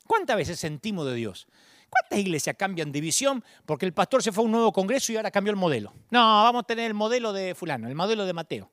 ¿Cuántas 0.06 0.36
veces 0.36 0.58
sentimos 0.58 1.06
de 1.06 1.14
Dios? 1.14 1.46
¿Cuántas 1.90 2.18
iglesias 2.18 2.56
cambian 2.58 2.92
de 2.92 3.00
visión 3.00 3.44
porque 3.66 3.86
el 3.86 3.92
pastor 3.92 4.22
se 4.22 4.32
fue 4.32 4.42
a 4.42 4.46
un 4.46 4.52
nuevo 4.52 4.72
congreso 4.72 5.12
y 5.12 5.16
ahora 5.16 5.30
cambió 5.30 5.50
el 5.50 5.56
modelo? 5.56 5.92
No, 6.10 6.20
vamos 6.20 6.62
a 6.62 6.66
tener 6.66 6.86
el 6.86 6.94
modelo 6.94 7.32
de 7.32 7.54
fulano, 7.54 7.88
el 7.88 7.94
modelo 7.94 8.24
de 8.26 8.32
Mateo. 8.32 8.70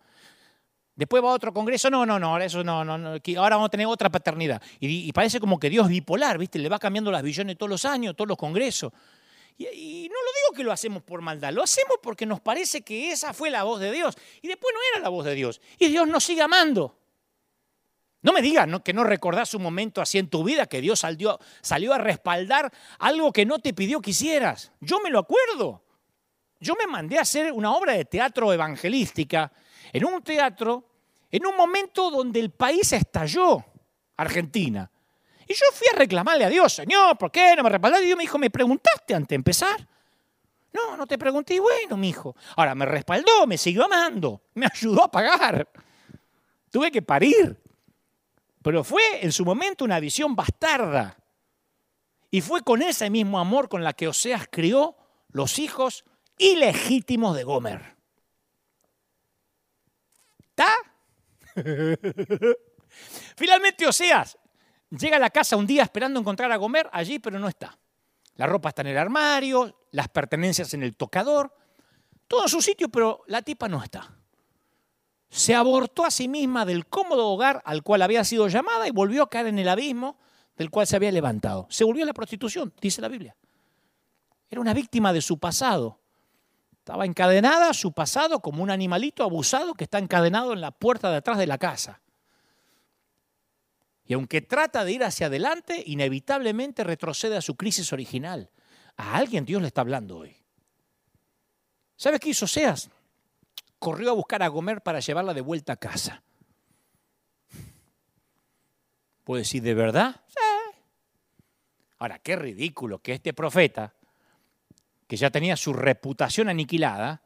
Después 0.95 1.21
va 1.21 1.31
a 1.31 1.33
otro 1.33 1.53
congreso, 1.53 1.89
no, 1.89 2.05
no, 2.05 2.17
no, 2.19 2.27
ahora 2.27 2.45
eso 2.45 2.63
no, 2.63 2.85
no, 2.85 2.93
ahora 2.93 3.55
vamos 3.57 3.67
a 3.67 3.69
tener 3.69 3.85
otra 3.85 4.09
paternidad. 4.09 4.61
Y, 4.79 5.11
parece 5.11 5.41
como 5.41 5.59
que 5.59 5.69
Dios 5.69 5.89
bipolar, 5.89 6.37
¿viste? 6.37 6.57
Le 6.57 6.69
va 6.69 6.79
cambiando 6.79 7.11
las 7.11 7.21
visiones 7.21 7.57
todos 7.57 7.69
los 7.69 7.83
años, 7.83 8.15
todos 8.15 8.29
los 8.29 8.37
congresos. 8.37 8.93
Y, 9.57 10.09
no 10.09 10.15
lo 10.15 10.31
digo 10.31 10.55
que 10.55 10.63
lo 10.63 10.71
hacemos 10.71 11.01
por 11.01 11.21
maldad, 11.21 11.53
lo 11.53 11.63
hacemos 11.63 11.97
porque 12.01 12.25
nos 12.25 12.41
parece 12.41 12.81
que 12.81 13.11
esa 13.11 13.33
fue 13.33 13.49
la 13.49 13.63
voz 13.63 13.79
de 13.79 13.91
Dios. 13.91 14.17
Y 14.41 14.47
después 14.47 14.73
no 14.73 14.79
era 14.91 15.03
la 15.03 15.09
voz 15.09 15.25
de 15.25 15.33
Dios. 15.33 15.61
Y 15.79 15.87
Dios 15.87 16.07
nos 16.07 16.23
sigue 16.23 16.41
amando. 16.41 16.97
No 18.21 18.33
me 18.33 18.41
digas 18.41 18.67
que 18.83 18.91
no 18.91 19.03
recordás 19.03 19.53
un 19.53 19.61
momento 19.61 20.01
así 20.01 20.17
en 20.17 20.29
tu 20.29 20.43
vida 20.43 20.65
que 20.65 20.81
Dios 20.81 20.99
salió, 20.99 21.39
salió 21.61 21.93
a 21.93 21.99
respaldar 21.99 22.73
algo 22.97 23.31
que 23.31 23.45
no 23.45 23.59
te 23.59 23.73
pidió 23.73 24.01
que 24.01 24.09
hicieras. 24.11 24.71
Yo 24.81 24.99
me 24.99 25.11
lo 25.11 25.19
acuerdo. 25.19 25.83
Yo 26.59 26.73
me 26.75 26.87
mandé 26.87 27.19
a 27.19 27.21
hacer 27.21 27.51
una 27.51 27.73
obra 27.75 27.93
de 27.93 28.05
teatro 28.05 28.51
evangelística 28.51 29.51
en 29.93 30.05
un 30.05 30.23
teatro 30.23 30.89
en 31.29 31.45
un 31.45 31.55
momento 31.55 32.09
donde 32.09 32.39
el 32.39 32.49
país 32.49 32.91
estalló, 32.93 33.63
Argentina. 34.17 34.89
Y 35.47 35.53
yo 35.53 35.65
fui 35.71 35.87
a 35.93 35.97
reclamarle 35.97 36.45
a 36.45 36.49
Dios, 36.49 36.73
Señor, 36.73 37.17
¿por 37.17 37.31
qué 37.31 37.55
no 37.55 37.63
me 37.63 37.69
respaldaste? 37.69 38.05
Y 38.05 38.07
Dios 38.07 38.17
me 38.17 38.23
dijo, 38.23 38.37
¿me 38.37 38.49
preguntaste 38.49 39.13
antes 39.13 39.29
de 39.29 39.35
empezar? 39.35 39.87
No, 40.73 40.97
no 40.97 41.07
te 41.07 41.17
pregunté, 41.17 41.55
y 41.55 41.59
bueno, 41.59 41.95
mi 41.97 42.09
hijo. 42.09 42.35
Ahora 42.55 42.75
me 42.75 42.85
respaldó, 42.85 43.47
me 43.47 43.57
siguió 43.57 43.85
amando, 43.85 44.41
me 44.55 44.65
ayudó 44.65 45.03
a 45.03 45.11
pagar. 45.11 45.69
Tuve 46.71 46.91
que 46.91 47.01
parir. 47.01 47.57
Pero 48.61 48.83
fue 48.83 49.01
en 49.21 49.31
su 49.31 49.45
momento 49.45 49.85
una 49.85 49.99
visión 49.99 50.35
bastarda. 50.35 51.17
Y 52.31 52.41
fue 52.41 52.61
con 52.63 52.81
ese 52.81 53.09
mismo 53.09 53.39
amor 53.39 53.69
con 53.69 53.83
la 53.83 53.93
que 53.93 54.07
Oseas 54.07 54.47
crió 54.51 54.97
los 55.29 55.59
hijos 55.59 56.03
ilegítimos 56.37 57.35
de 57.37 57.43
Gomer. 57.43 57.95
¿Está? 60.39 60.75
Finalmente 63.37 63.87
Oseas 63.87 64.37
llega 64.89 65.17
a 65.17 65.19
la 65.19 65.29
casa 65.29 65.55
un 65.55 65.67
día 65.67 65.83
esperando 65.83 66.19
encontrar 66.19 66.51
a 66.51 66.57
Gomer 66.57 66.89
allí, 66.91 67.19
pero 67.19 67.39
no 67.39 67.47
está. 67.47 67.77
La 68.35 68.47
ropa 68.47 68.69
está 68.69 68.81
en 68.81 68.89
el 68.89 68.97
armario, 68.97 69.87
las 69.91 70.09
pertenencias 70.09 70.73
en 70.73 70.83
el 70.83 70.95
tocador, 70.95 71.55
todo 72.27 72.43
en 72.43 72.49
su 72.49 72.61
sitio, 72.61 72.89
pero 72.89 73.23
la 73.27 73.41
tipa 73.41 73.67
no 73.69 73.81
está. 73.83 74.11
Se 75.29 75.55
abortó 75.55 76.05
a 76.05 76.11
sí 76.11 76.27
misma 76.27 76.65
del 76.65 76.87
cómodo 76.87 77.27
hogar 77.27 77.61
al 77.65 77.83
cual 77.83 78.01
había 78.01 78.23
sido 78.23 78.47
llamada 78.47 78.87
y 78.87 78.91
volvió 78.91 79.23
a 79.23 79.29
caer 79.29 79.47
en 79.47 79.59
el 79.59 79.69
abismo 79.69 80.17
del 80.55 80.69
cual 80.69 80.87
se 80.87 80.95
había 80.95 81.11
levantado. 81.11 81.67
Se 81.69 81.83
volvió 81.83 82.03
a 82.03 82.07
la 82.07 82.13
prostitución, 82.13 82.73
dice 82.79 83.01
la 83.01 83.07
Biblia. 83.07 83.35
Era 84.49 84.61
una 84.61 84.73
víctima 84.73 85.11
de 85.11 85.21
su 85.21 85.39
pasado. 85.39 85.99
Estaba 86.77 87.05
encadenada 87.05 87.69
a 87.69 87.73
su 87.73 87.91
pasado 87.93 88.41
como 88.41 88.61
un 88.61 88.69
animalito 88.69 89.23
abusado 89.23 89.73
que 89.73 89.85
está 89.85 89.97
encadenado 89.97 90.53
en 90.53 90.61
la 90.61 90.71
puerta 90.71 91.09
de 91.09 91.17
atrás 91.17 91.37
de 91.37 91.47
la 91.47 91.57
casa. 91.57 92.01
Y 94.07 94.13
aunque 94.13 94.41
trata 94.41 94.85
de 94.85 94.91
ir 94.91 95.03
hacia 95.03 95.27
adelante, 95.27 95.81
inevitablemente 95.85 96.83
retrocede 96.83 97.37
a 97.37 97.41
su 97.41 97.55
crisis 97.55 97.91
original. 97.91 98.51
A 98.97 99.17
alguien 99.17 99.45
Dios 99.45 99.61
le 99.61 99.67
está 99.67 99.81
hablando 99.81 100.19
hoy. 100.19 100.35
¿Sabes 101.95 102.19
qué 102.19 102.29
hizo 102.29 102.45
Seas? 102.45 102.89
Corrió 103.79 104.11
a 104.11 104.13
buscar 104.13 104.43
a 104.43 104.47
Gomer 104.47 104.81
para 104.81 104.99
llevarla 104.99 105.33
de 105.33 105.41
vuelta 105.41 105.73
a 105.73 105.77
casa. 105.77 106.23
Puede 109.23 109.41
decir, 109.41 109.63
¿de 109.63 109.73
verdad? 109.73 110.21
Sí. 110.27 110.79
Ahora, 111.97 112.19
qué 112.19 112.35
ridículo 112.35 112.99
que 112.99 113.13
este 113.13 113.33
profeta, 113.33 113.95
que 115.07 115.17
ya 115.17 115.31
tenía 115.31 115.57
su 115.57 115.73
reputación 115.73 116.47
aniquilada, 116.49 117.23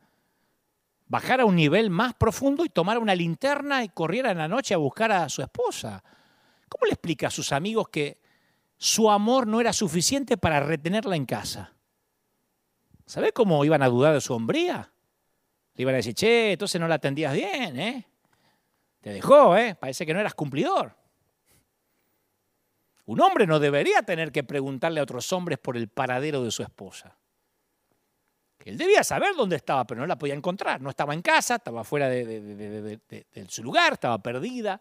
bajara 1.08 1.44
a 1.44 1.46
un 1.46 1.56
nivel 1.56 1.90
más 1.90 2.14
profundo 2.14 2.64
y 2.64 2.70
tomara 2.70 3.00
una 3.00 3.16
linterna 3.16 3.84
y 3.84 3.90
corriera 3.90 4.32
en 4.32 4.38
la 4.38 4.48
noche 4.48 4.74
a 4.74 4.78
buscar 4.78 5.12
a 5.12 5.28
su 5.28 5.42
esposa. 5.42 6.04
¿Cómo 6.70 6.86
le 6.86 6.94
explica 6.94 7.28
a 7.28 7.32
sus 7.32 7.52
amigos 7.52 7.90
que 7.90 8.22
su 8.78 9.10
amor 9.10 9.48
no 9.48 9.60
era 9.60 9.74
suficiente 9.74 10.38
para 10.38 10.60
retenerla 10.60 11.16
en 11.16 11.26
casa? 11.26 11.74
¿Sabe 13.06 13.34
cómo 13.34 13.66
iban 13.66 13.82
a 13.82 13.90
dudar 13.90 14.14
de 14.14 14.22
su 14.22 14.34
hombría? 14.34 14.94
Le 15.74 15.82
iban 15.82 15.96
a 15.96 15.98
decir, 15.98 16.14
che, 16.14 16.52
entonces 16.52 16.80
no 16.80 16.88
la 16.88 16.96
atendías 16.96 17.34
bien, 17.34 17.80
¿eh? 17.80 18.08
Te 19.02 19.12
dejó, 19.12 19.58
¿eh? 19.58 19.76
Parece 19.76 20.06
que 20.06 20.14
no 20.14 20.20
eras 20.20 20.36
cumplidor. 20.36 20.96
Un 23.06 23.20
hombre 23.22 23.48
no 23.48 23.60
debería 23.60 24.04
tener 24.04 24.32
que 24.32 24.44
preguntarle 24.44 25.00
a 25.00 25.04
otros 25.04 25.34
hombres 25.34 25.58
por 25.58 25.76
el 25.76 25.88
paradero 25.88 26.44
de 26.44 26.52
su 26.52 26.62
esposa. 26.62 27.18
Él 28.64 28.78
debía 28.78 29.04
saber 29.04 29.36
dónde 29.36 29.56
estaba, 29.56 29.88
pero 29.88 30.02
no 30.02 30.06
la 30.06 30.18
podía 30.18 30.36
encontrar. 30.36 30.80
No 30.80 30.92
estaba 30.92 31.16
en 31.16 31.24
casa, 31.24 31.56
estaba 31.56 31.84
fuera 31.84 32.08
de 32.08 33.00
su 33.48 33.64
lugar, 33.64 33.94
estaba 33.94 34.22
perdida 34.22 34.80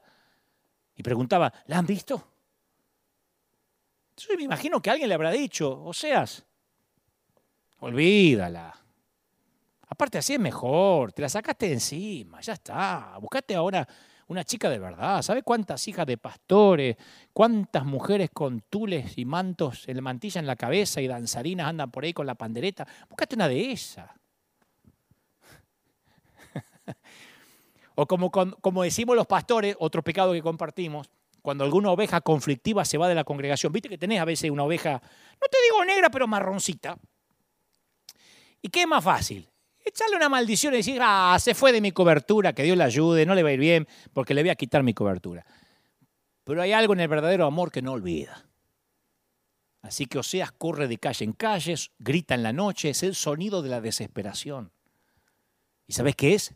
y 0.99 1.03
preguntaba, 1.03 1.51
¿la 1.67 1.79
han 1.79 1.87
visto? 1.87 2.33
Yo 4.17 4.37
me 4.37 4.43
imagino 4.43 4.83
que 4.83 4.91
alguien 4.91 5.09
le 5.09 5.15
habrá 5.15 5.31
dicho, 5.31 5.85
Oseas, 5.85 6.45
olvídala. 7.79 8.75
Aparte 9.87 10.19
así 10.19 10.35
es 10.35 10.41
mejor, 10.41 11.13
te 11.13 11.23
la 11.23 11.29
sacaste 11.29 11.67
de 11.67 11.75
encima, 11.75 12.41
ya 12.41 12.55
está. 12.55 13.17
Buscate 13.21 13.55
ahora 13.55 13.87
una 14.27 14.43
chica 14.43 14.69
de 14.69 14.81
verdad. 14.81 15.23
¿Sabe 15.23 15.45
cuántas 15.45 15.87
hijas 15.87 16.05
de 16.05 16.19
pastores, 16.19 16.97
cuántas 17.33 17.85
mujeres 17.85 18.31
con 18.35 18.63
tules 18.63 19.17
y 19.17 19.25
mantos, 19.25 19.87
el 19.87 20.03
mantilla 20.03 20.41
en 20.41 20.49
la 20.49 20.57
cabeza 20.57 21.01
y 21.01 21.07
danzarinas 21.07 21.69
andan 21.69 21.93
por 21.93 22.03
ahí 22.03 22.13
con 22.13 22.27
la 22.27 22.35
pandereta? 22.35 22.89
Buscate 23.09 23.37
una 23.37 23.47
de 23.47 23.71
esas. 23.71 24.11
O 28.01 28.07
como, 28.07 28.31
como 28.31 28.85
decimos 28.85 29.17
los 29.17 29.27
pastores, 29.27 29.75
otro 29.81 30.05
pecado 30.05 30.33
que 30.33 30.41
compartimos, 30.41 31.11
cuando 31.43 31.65
alguna 31.65 31.91
oveja 31.91 32.21
conflictiva 32.21 32.85
se 32.85 32.97
va 32.97 33.09
de 33.09 33.17
la 33.17 33.25
congregación. 33.25 33.73
Viste 33.73 33.89
que 33.89 33.99
tenés 33.99 34.21
a 34.21 34.25
veces 34.25 34.53
una 34.53 34.63
oveja, 34.63 34.93
no 34.93 35.49
te 35.51 35.59
digo 35.65 35.85
negra, 35.85 36.09
pero 36.09 36.29
marroncita. 36.29 36.97
¿Y 38.63 38.69
qué 38.69 38.83
es 38.83 38.87
más 38.87 39.03
fácil? 39.03 39.49
Echarle 39.85 40.15
una 40.15 40.29
maldición 40.29 40.75
y 40.75 40.77
decir, 40.77 41.01
ah, 41.03 41.37
se 41.41 41.57
fue 41.57 41.73
de 41.73 41.81
mi 41.81 41.91
cobertura, 41.91 42.53
que 42.53 42.63
Dios 42.63 42.77
le 42.77 42.85
ayude, 42.85 43.27
no 43.27 43.35
le 43.35 43.43
va 43.43 43.49
a 43.49 43.55
ir 43.55 43.59
bien, 43.59 43.89
porque 44.13 44.33
le 44.33 44.43
voy 44.43 44.51
a 44.51 44.55
quitar 44.55 44.85
mi 44.85 44.95
cobertura. 44.95 45.45
Pero 46.45 46.63
hay 46.63 46.71
algo 46.71 46.93
en 46.93 47.01
el 47.01 47.09
verdadero 47.09 47.47
amor 47.47 47.73
que 47.73 47.83
no 47.83 47.91
olvida. 47.91 48.47
Así 49.83 50.07
que 50.07 50.21
Oseas 50.21 50.53
corre 50.53 50.87
de 50.87 50.99
calle 50.99 51.25
en 51.25 51.33
calle, 51.33 51.75
grita 51.99 52.37
en 52.37 52.45
la 52.45 52.53
noche, 52.53 52.91
es 52.91 53.03
el 53.03 53.17
sonido 53.17 53.61
de 53.61 53.71
la 53.71 53.81
desesperación. 53.81 54.71
¿Y 55.89 55.95
sabes 55.95 56.15
qué 56.15 56.35
es? 56.35 56.55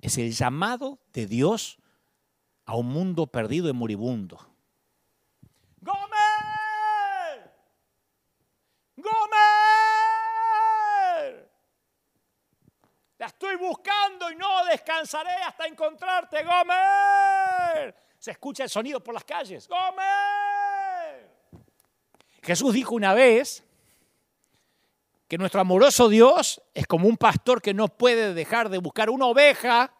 Es 0.00 0.18
el 0.18 0.32
llamado 0.32 0.98
de 1.12 1.26
Dios 1.26 1.78
a 2.64 2.76
un 2.76 2.86
mundo 2.86 3.26
perdido 3.26 3.68
y 3.68 3.72
moribundo. 3.72 4.38
¡Gomer! 5.80 7.52
¡Gomer! 8.96 9.18
La 13.18 13.26
estoy 13.26 13.56
buscando 13.56 14.30
y 14.30 14.36
no 14.36 14.64
descansaré 14.66 15.34
hasta 15.46 15.66
encontrarte, 15.66 16.44
Gomer. 16.44 17.96
Se 18.18 18.30
escucha 18.32 18.64
el 18.64 18.70
sonido 18.70 19.02
por 19.02 19.14
las 19.14 19.24
calles. 19.24 19.68
¡Gomer! 19.68 21.28
Jesús 22.42 22.72
dijo 22.72 22.94
una 22.94 23.14
vez 23.14 23.67
que 25.28 25.36
nuestro 25.36 25.60
amoroso 25.60 26.08
Dios 26.08 26.62
es 26.72 26.86
como 26.86 27.06
un 27.06 27.18
pastor 27.18 27.60
que 27.60 27.74
no 27.74 27.88
puede 27.88 28.32
dejar 28.32 28.70
de 28.70 28.78
buscar 28.78 29.10
una 29.10 29.26
oveja, 29.26 29.94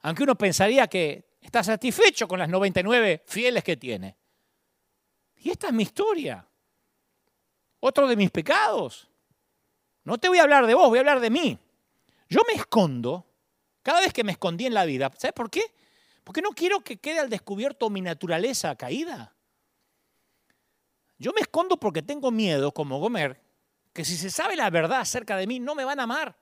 aunque 0.00 0.22
uno 0.22 0.34
pensaría 0.36 0.86
que 0.86 1.36
está 1.40 1.62
satisfecho 1.62 2.26
con 2.26 2.38
las 2.38 2.48
99 2.48 3.22
fieles 3.26 3.62
que 3.62 3.76
tiene. 3.76 4.16
Y 5.36 5.50
esta 5.50 5.66
es 5.66 5.72
mi 5.74 5.82
historia. 5.82 6.46
Otro 7.80 8.08
de 8.08 8.16
mis 8.16 8.30
pecados. 8.30 9.08
No 10.04 10.16
te 10.16 10.28
voy 10.28 10.38
a 10.38 10.44
hablar 10.44 10.66
de 10.66 10.74
vos, 10.74 10.88
voy 10.88 10.98
a 10.98 11.00
hablar 11.00 11.20
de 11.20 11.30
mí. 11.30 11.58
Yo 12.28 12.40
me 12.48 12.54
escondo 12.54 13.26
cada 13.82 14.00
vez 14.00 14.14
que 14.14 14.24
me 14.24 14.32
escondí 14.32 14.64
en 14.64 14.74
la 14.74 14.86
vida. 14.86 15.10
¿Sabes 15.18 15.34
por 15.34 15.50
qué? 15.50 15.62
Porque 16.24 16.40
no 16.40 16.50
quiero 16.50 16.80
que 16.80 16.96
quede 16.96 17.18
al 17.18 17.28
descubierto 17.28 17.90
mi 17.90 18.00
naturaleza 18.00 18.74
caída. 18.76 19.34
Yo 21.18 21.32
me 21.32 21.42
escondo 21.42 21.76
porque 21.76 22.02
tengo 22.02 22.30
miedo, 22.30 22.72
como 22.72 22.98
Gomer, 22.98 23.40
que 23.92 24.04
si 24.04 24.16
se 24.16 24.30
sabe 24.30 24.56
la 24.56 24.70
verdad 24.70 25.00
acerca 25.00 25.36
de 25.36 25.46
mí, 25.46 25.60
no 25.60 25.74
me 25.74 25.84
van 25.84 26.00
a 26.00 26.04
amar. 26.04 26.38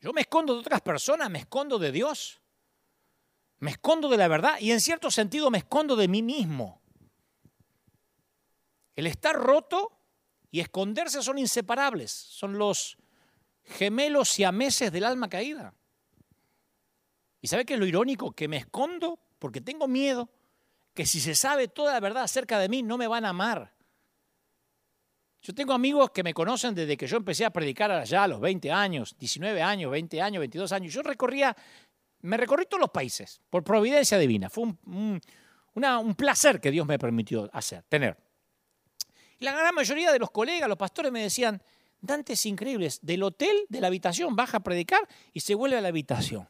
Yo 0.00 0.12
me 0.12 0.20
escondo 0.22 0.54
de 0.54 0.60
otras 0.60 0.80
personas, 0.80 1.30
me 1.30 1.40
escondo 1.40 1.78
de 1.78 1.92
Dios. 1.92 2.40
Me 3.60 3.72
escondo 3.72 4.08
de 4.08 4.16
la 4.16 4.28
verdad 4.28 4.58
y 4.60 4.70
en 4.70 4.80
cierto 4.80 5.10
sentido 5.10 5.50
me 5.50 5.58
escondo 5.58 5.96
de 5.96 6.06
mí 6.06 6.22
mismo. 6.22 6.80
El 8.94 9.06
estar 9.06 9.34
roto 9.34 9.98
y 10.50 10.60
esconderse 10.60 11.22
son 11.22 11.38
inseparables, 11.38 12.10
son 12.10 12.58
los 12.58 12.96
gemelos 13.64 14.38
y 14.38 14.44
ameses 14.44 14.92
del 14.92 15.04
alma 15.04 15.28
caída. 15.28 15.74
¿Y 17.40 17.48
sabe 17.48 17.64
qué 17.64 17.74
es 17.74 17.80
lo 17.80 17.86
irónico? 17.86 18.32
Que 18.32 18.48
me 18.48 18.56
escondo 18.56 19.18
porque 19.38 19.60
tengo 19.60 19.86
miedo 19.86 20.30
que 20.94 21.06
si 21.06 21.20
se 21.20 21.34
sabe 21.34 21.68
toda 21.68 21.92
la 21.92 22.00
verdad 22.00 22.24
acerca 22.24 22.58
de 22.58 22.68
mí 22.68 22.82
no 22.82 22.98
me 22.98 23.06
van 23.06 23.24
a 23.24 23.30
amar. 23.30 23.77
Yo 25.40 25.54
tengo 25.54 25.72
amigos 25.72 26.10
que 26.10 26.22
me 26.22 26.34
conocen 26.34 26.74
desde 26.74 26.96
que 26.96 27.06
yo 27.06 27.16
empecé 27.16 27.44
a 27.44 27.50
predicar 27.50 27.90
allá 27.90 28.24
a 28.24 28.28
los 28.28 28.40
20 28.40 28.72
años, 28.72 29.16
19 29.18 29.62
años, 29.62 29.90
20 29.90 30.20
años, 30.20 30.40
22 30.40 30.72
años. 30.72 30.92
Yo 30.92 31.02
recorría, 31.02 31.56
me 32.22 32.36
recorrí 32.36 32.66
todos 32.66 32.80
los 32.80 32.90
países 32.90 33.40
por 33.48 33.62
providencia 33.62 34.18
divina. 34.18 34.50
Fue 34.50 34.64
un, 34.64 35.20
placer 36.16 36.60
que 36.60 36.72
Dios 36.72 36.86
me 36.86 36.98
permitió 36.98 37.48
hacer, 37.52 37.84
tener. 37.88 38.16
Y 39.38 39.44
la 39.44 39.52
gran 39.52 39.74
mayoría 39.74 40.12
de 40.12 40.18
los 40.18 40.32
colegas, 40.32 40.68
los 40.68 40.76
pastores 40.76 41.12
me 41.12 41.22
decían, 41.22 41.62
Dante 42.00 42.32
es 42.32 42.46
increíble, 42.46 42.90
del 43.02 43.22
hotel, 43.22 43.64
de 43.68 43.80
la 43.80 43.86
habitación, 43.86 44.34
baja 44.34 44.56
a 44.56 44.60
predicar 44.60 45.06
y 45.32 45.40
se 45.40 45.54
vuelve 45.54 45.78
a 45.78 45.80
la 45.80 45.88
habitación. 45.88 46.48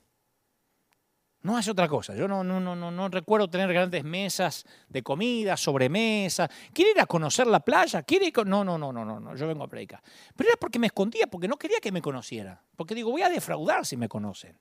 No 1.43 1.57
hace 1.57 1.71
otra 1.71 1.89
cosa. 1.89 2.15
Yo 2.15 2.27
no, 2.27 2.43
no, 2.43 2.59
no, 2.61 2.75
no, 2.75 3.09
recuerdo 3.09 3.49
tener 3.49 3.73
grandes 3.73 4.03
mesas 4.03 4.67
de 4.89 5.03
comida, 5.03 5.57
sobremesa. 5.57 6.49
¿Quiere 6.73 6.91
ir 6.93 7.01
a 7.01 7.07
conocer 7.07 7.47
la 7.47 7.61
playa? 7.61 8.03
¿Quiere 8.03 8.33
No, 8.45 8.65
no, 8.65 8.77
no, 8.77 8.93
no, 8.93 9.05
no, 9.05 9.21
no, 9.21 9.37
yo 9.37 9.47
vengo 9.47 9.65
a 9.65 9.69
predicar. 9.69 10.03
Pero 10.35 10.51
era 10.51 10.57
porque 10.59 10.79
me 10.79 10.89
escondía, 10.89 11.29
porque 11.29 11.47
no 11.47 11.57
quería 11.57 11.79
que 11.81 11.93
me 11.93 12.03
conociera. 12.03 12.61
Porque 12.77 12.95
digo, 12.95 13.11
voy 13.11 13.23
a 13.23 13.29
defraudar 13.29 13.87
si 13.87 13.97
me 13.97 14.09
conocen. 14.09 14.59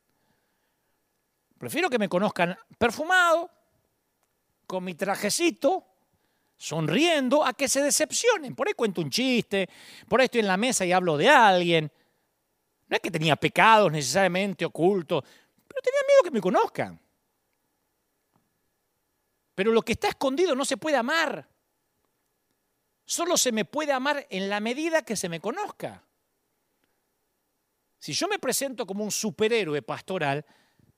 Prefiero 1.58 1.90
que 1.90 1.98
me 1.98 2.08
conozcan 2.08 2.56
perfumado, 2.78 3.50
con 4.68 4.84
mi 4.84 4.94
trajecito, 4.94 5.86
sonriendo 6.56 7.44
a 7.44 7.54
que 7.54 7.68
se 7.68 7.82
decepcionen. 7.82 8.56
Por 8.56 8.68
ahí 8.68 8.74
cuento 8.74 9.02
un 9.02 9.10
chiste, 9.10 9.68
por 10.08 10.20
ahí 10.20 10.26
estoy 10.26 10.42
en 10.42 10.48
la 10.48 10.58
mesa 10.58 10.86
y 10.86 10.92
hablo 10.92 11.18
de 11.18 11.30
alguien. 11.30 11.92
No 12.88 12.96
es 12.96 13.02
que 13.02 13.12
tenía 13.12 13.36
pecados 13.36 13.92
necesariamente 13.92 14.66
ocultos, 14.66 15.24
pero 15.78 15.82
tenía 15.82 16.08
miedo 16.08 16.24
que 16.24 16.32
me 16.32 16.42
conozcan. 16.42 17.00
Pero 19.54 19.72
lo 19.72 19.82
que 19.82 19.94
está 19.94 20.10
escondido 20.10 20.56
no 20.56 20.66
se 20.66 20.78
puede 20.78 20.98
amar. 20.98 21.48
Solo 23.06 23.38
se 23.38 23.52
me 23.52 23.66
puede 23.66 23.92
amar 23.92 24.26
en 24.30 24.50
la 24.50 24.60
medida 24.60 25.04
que 25.04 25.16
se 25.16 25.30
me 25.30 25.40
conozca. 25.40 26.04
Si 28.00 28.14
yo 28.14 28.28
me 28.28 28.40
presento 28.40 28.86
como 28.86 29.04
un 29.04 29.12
superhéroe 29.12 29.82
pastoral, 29.82 30.46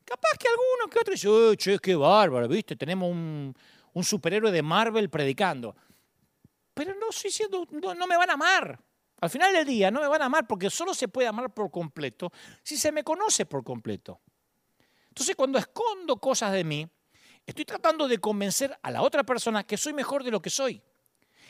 capaz 0.04 0.38
que 0.40 0.48
alguno 0.48 0.90
que 0.90 1.00
otro 1.00 1.14
dice, 1.14 1.28
oh, 1.28 1.56
che, 1.56 1.80
qué 1.80 1.96
bárbaro, 1.96 2.48
¿viste? 2.48 2.76
Tenemos 2.76 3.10
un, 3.12 3.56
superhéroe 4.02 4.52
de 4.52 4.62
Marvel 4.62 5.10
predicando. 5.10 5.76
Pero 6.74 6.96
no 6.96 7.10
estoy 7.10 7.32
siendo, 7.32 7.66
no 7.72 8.08
me 8.08 8.18
van 8.18 8.30
a 8.30 8.34
amar. 8.34 8.80
Al 9.22 9.30
final 9.30 9.54
del 9.54 9.66
día 9.66 9.92
no 9.92 10.00
me 10.00 10.08
van 10.08 10.22
a 10.22 10.26
amar 10.26 10.48
porque 10.48 10.70
solo 10.70 10.94
se 10.94 11.10
puede 11.10 11.28
amar 11.28 11.54
por 11.54 11.70
completo 11.70 12.32
si 12.64 12.78
se 12.78 12.92
me 12.92 13.04
conoce 13.04 13.46
por 13.46 13.64
completo. 13.64 14.22
Entonces 15.10 15.36
cuando 15.36 15.58
escondo 15.58 16.18
cosas 16.18 16.54
de 16.54 16.64
mí, 16.64 16.88
estoy 17.46 17.66
tratando 17.66 18.08
de 18.08 18.20
convencer 18.20 18.78
a 18.82 18.92
la 18.92 19.02
otra 19.02 19.24
persona 19.24 19.64
que 19.64 19.78
soy 19.78 19.94
mejor 19.94 20.24
de 20.24 20.32
lo 20.32 20.42
que 20.42 20.50
soy. 20.50 20.82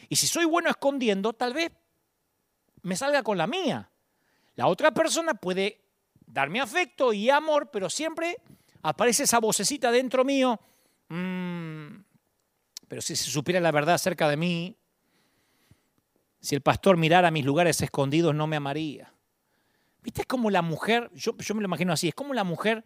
Y 0.08 0.16
si 0.16 0.28
soy 0.28 0.46
bueno 0.46 0.70
escondiendo, 0.70 1.34
tal 1.34 1.54
vez 1.54 1.72
me 2.82 2.96
salga 2.96 3.24
con 3.24 3.38
la 3.38 3.48
mía. 3.48 3.92
La 4.56 4.68
otra 4.68 4.92
persona 4.92 5.34
puede 5.34 5.82
darme 6.26 6.62
afecto 6.62 7.14
y 7.14 7.30
amor, 7.30 7.70
pero 7.72 7.90
siempre 7.90 8.38
aparece 8.82 9.24
esa 9.24 9.40
vocecita 9.40 9.92
dentro 9.92 10.24
mío. 10.24 10.60
Mm, 11.10 12.02
pero 12.88 13.02
si 13.02 13.16
se 13.16 13.30
supiera 13.30 13.60
la 13.60 13.72
verdad 13.72 13.96
acerca 13.96 14.30
de 14.30 14.38
mí, 14.38 14.78
si 16.40 16.56
el 16.56 16.62
pastor 16.62 16.98
mirara 16.98 17.32
mis 17.32 17.46
lugares 17.46 17.82
escondidos, 17.82 18.34
no 18.34 18.48
me 18.48 18.56
amaría. 18.56 19.14
¿Viste? 20.02 20.22
Es 20.22 20.28
como 20.28 20.50
la 20.50 20.62
mujer, 20.62 21.12
yo, 21.14 21.34
me 21.34 21.62
lo 21.62 21.66
imagino 21.66 21.92
así, 21.92 22.08
es 22.08 22.16
como 22.16 22.34
la 22.34 22.44
mujer 22.44 22.84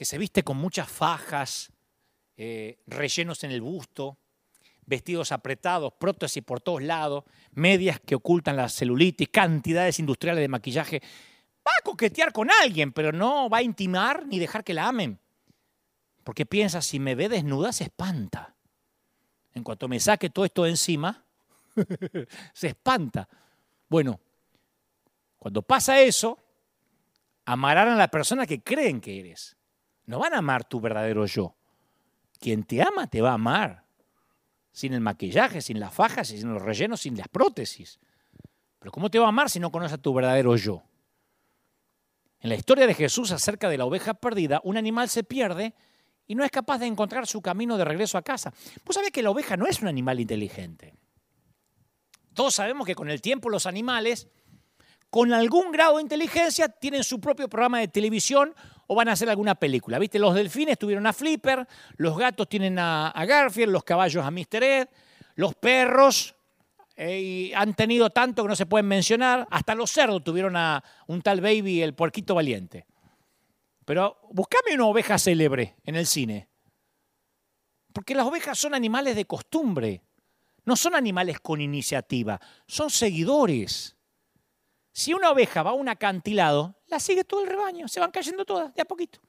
que 0.00 0.06
se 0.06 0.16
viste 0.16 0.42
con 0.42 0.56
muchas 0.56 0.88
fajas, 0.88 1.70
eh, 2.38 2.78
rellenos 2.86 3.44
en 3.44 3.50
el 3.50 3.60
busto, 3.60 4.16
vestidos 4.86 5.30
apretados, 5.30 5.92
prótesis 5.92 6.42
por 6.42 6.62
todos 6.62 6.82
lados, 6.82 7.24
medias 7.50 8.00
que 8.00 8.14
ocultan 8.14 8.56
la 8.56 8.70
celulitis, 8.70 9.28
cantidades 9.28 9.98
industriales 9.98 10.40
de 10.40 10.48
maquillaje. 10.48 11.02
Va 11.58 11.72
a 11.78 11.82
coquetear 11.84 12.32
con 12.32 12.48
alguien, 12.62 12.92
pero 12.92 13.12
no 13.12 13.50
va 13.50 13.58
a 13.58 13.62
intimar 13.62 14.24
ni 14.24 14.38
dejar 14.38 14.64
que 14.64 14.72
la 14.72 14.88
amen. 14.88 15.20
Porque 16.24 16.46
piensa, 16.46 16.80
si 16.80 16.98
me 16.98 17.14
ve 17.14 17.28
desnuda, 17.28 17.70
se 17.70 17.84
espanta. 17.84 18.54
En 19.52 19.62
cuanto 19.62 19.86
me 19.86 20.00
saque 20.00 20.30
todo 20.30 20.46
esto 20.46 20.64
de 20.64 20.70
encima, 20.70 21.26
se 22.54 22.68
espanta. 22.68 23.28
Bueno, 23.86 24.18
cuando 25.38 25.60
pasa 25.60 26.00
eso, 26.00 26.38
amarán 27.44 27.88
a 27.88 27.96
la 27.96 28.08
persona 28.08 28.46
que 28.46 28.62
creen 28.62 29.02
que 29.02 29.20
eres. 29.20 29.58
No 30.10 30.18
van 30.18 30.34
a 30.34 30.38
amar 30.38 30.64
tu 30.64 30.80
verdadero 30.80 31.24
yo. 31.24 31.54
Quien 32.40 32.64
te 32.64 32.82
ama 32.82 33.06
te 33.06 33.20
va 33.20 33.30
a 33.30 33.34
amar. 33.34 33.84
Sin 34.72 34.92
el 34.92 35.00
maquillaje, 35.00 35.62
sin 35.62 35.78
las 35.78 35.94
fajas, 35.94 36.26
sin 36.26 36.52
los 36.52 36.60
rellenos, 36.60 37.02
sin 37.02 37.16
las 37.16 37.28
prótesis. 37.28 38.00
Pero 38.80 38.90
¿cómo 38.90 39.08
te 39.08 39.20
va 39.20 39.26
a 39.26 39.28
amar 39.28 39.48
si 39.48 39.60
no 39.60 39.70
conoces 39.70 39.92
a 39.92 39.98
tu 39.98 40.12
verdadero 40.12 40.56
yo? 40.56 40.82
En 42.40 42.48
la 42.48 42.56
historia 42.56 42.88
de 42.88 42.94
Jesús 42.94 43.30
acerca 43.30 43.68
de 43.68 43.78
la 43.78 43.84
oveja 43.84 44.14
perdida, 44.14 44.60
un 44.64 44.76
animal 44.76 45.08
se 45.08 45.22
pierde 45.22 45.74
y 46.26 46.34
no 46.34 46.42
es 46.42 46.50
capaz 46.50 46.78
de 46.78 46.86
encontrar 46.86 47.28
su 47.28 47.40
camino 47.40 47.76
de 47.76 47.84
regreso 47.84 48.18
a 48.18 48.22
casa. 48.22 48.52
Vos 48.84 48.96
sabés 48.96 49.12
que 49.12 49.22
la 49.22 49.30
oveja 49.30 49.56
no 49.56 49.66
es 49.68 49.80
un 49.80 49.86
animal 49.86 50.18
inteligente. 50.18 50.92
Todos 52.34 52.56
sabemos 52.56 52.84
que 52.84 52.96
con 52.96 53.10
el 53.10 53.22
tiempo 53.22 53.48
los 53.48 53.64
animales, 53.64 54.26
con 55.08 55.32
algún 55.32 55.70
grado 55.70 55.98
de 55.98 56.02
inteligencia, 56.02 56.68
tienen 56.68 57.04
su 57.04 57.20
propio 57.20 57.48
programa 57.48 57.78
de 57.78 57.86
televisión 57.86 58.56
o 58.92 58.94
van 58.96 59.08
a 59.08 59.12
hacer 59.12 59.30
alguna 59.30 59.54
película. 59.54 60.00
¿Viste? 60.00 60.18
Los 60.18 60.34
delfines 60.34 60.76
tuvieron 60.76 61.06
a 61.06 61.12
Flipper, 61.12 61.64
los 61.96 62.18
gatos 62.18 62.48
tienen 62.48 62.76
a, 62.76 63.12
Garfield, 63.24 63.70
los 63.70 63.84
caballos 63.84 64.24
a 64.26 64.32
Mr. 64.32 64.64
Ed, 64.64 64.88
los 65.36 65.54
perros 65.54 66.34
eh, 66.96 67.52
han 67.54 67.74
tenido 67.74 68.10
tanto 68.10 68.42
que 68.42 68.48
no 68.48 68.56
se 68.56 68.66
pueden 68.66 68.88
mencionar, 68.88 69.46
hasta 69.48 69.76
los 69.76 69.92
cerdos 69.92 70.24
tuvieron 70.24 70.56
a 70.56 70.82
un 71.06 71.22
tal 71.22 71.40
baby, 71.40 71.82
el 71.82 71.94
puerquito 71.94 72.34
valiente. 72.34 72.84
Pero 73.84 74.18
buscame 74.32 74.74
una 74.74 74.86
oveja 74.86 75.18
célebre 75.18 75.76
en 75.84 75.94
el 75.94 76.08
cine. 76.08 76.48
Porque 77.92 78.16
las 78.16 78.26
ovejas 78.26 78.58
son 78.58 78.74
animales 78.74 79.14
de 79.14 79.24
costumbre. 79.24 80.02
No 80.64 80.74
son 80.74 80.96
animales 80.96 81.38
con 81.38 81.60
iniciativa, 81.60 82.40
son 82.66 82.90
seguidores. 82.90 83.94
Si 84.92 85.14
una 85.14 85.30
oveja 85.30 85.62
va 85.62 85.70
a 85.70 85.74
un 85.74 85.88
acantilado, 85.88 86.79
la 86.90 87.00
sigue 87.00 87.24
todo 87.24 87.42
el 87.42 87.48
rebaño, 87.48 87.88
se 87.88 88.00
van 88.00 88.10
cayendo 88.10 88.44
todas, 88.44 88.74
de 88.74 88.82
a 88.82 88.84
poquito. 88.84 89.20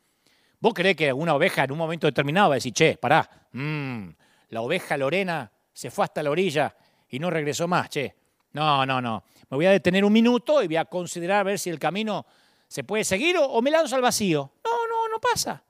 ¿Vos 0.59 0.73
creés 0.73 0.95
que 0.95 1.13
una 1.13 1.33
oveja 1.33 1.63
en 1.63 1.71
un 1.71 1.77
momento 1.77 2.07
determinado 2.07 2.49
va 2.49 2.55
a 2.55 2.57
decir, 2.57 2.73
che, 2.73 2.97
pará, 2.97 3.47
mm, 3.51 4.09
la 4.49 4.61
oveja 4.61 4.97
Lorena 4.97 5.51
se 5.73 5.89
fue 5.89 6.05
hasta 6.05 6.21
la 6.21 6.29
orilla 6.29 6.75
y 7.07 7.19
no 7.19 7.29
regresó 7.29 7.67
más, 7.67 7.89
che? 7.89 8.15
No, 8.53 8.85
no, 8.85 9.01
no. 9.01 9.23
Me 9.49 9.57
voy 9.57 9.65
a 9.65 9.71
detener 9.71 10.03
un 10.03 10.11
minuto 10.11 10.61
y 10.61 10.67
voy 10.67 10.75
a 10.75 10.85
considerar 10.85 11.39
a 11.39 11.43
ver 11.43 11.59
si 11.59 11.69
el 11.69 11.79
camino 11.79 12.25
se 12.67 12.83
puede 12.83 13.03
seguir 13.03 13.37
o, 13.37 13.45
o 13.45 13.61
me 13.61 13.71
lanzo 13.71 13.95
al 13.95 14.01
vacío. 14.01 14.51
No, 14.63 14.87
no, 14.87 15.09
no 15.09 15.19
pasa. 15.19 15.63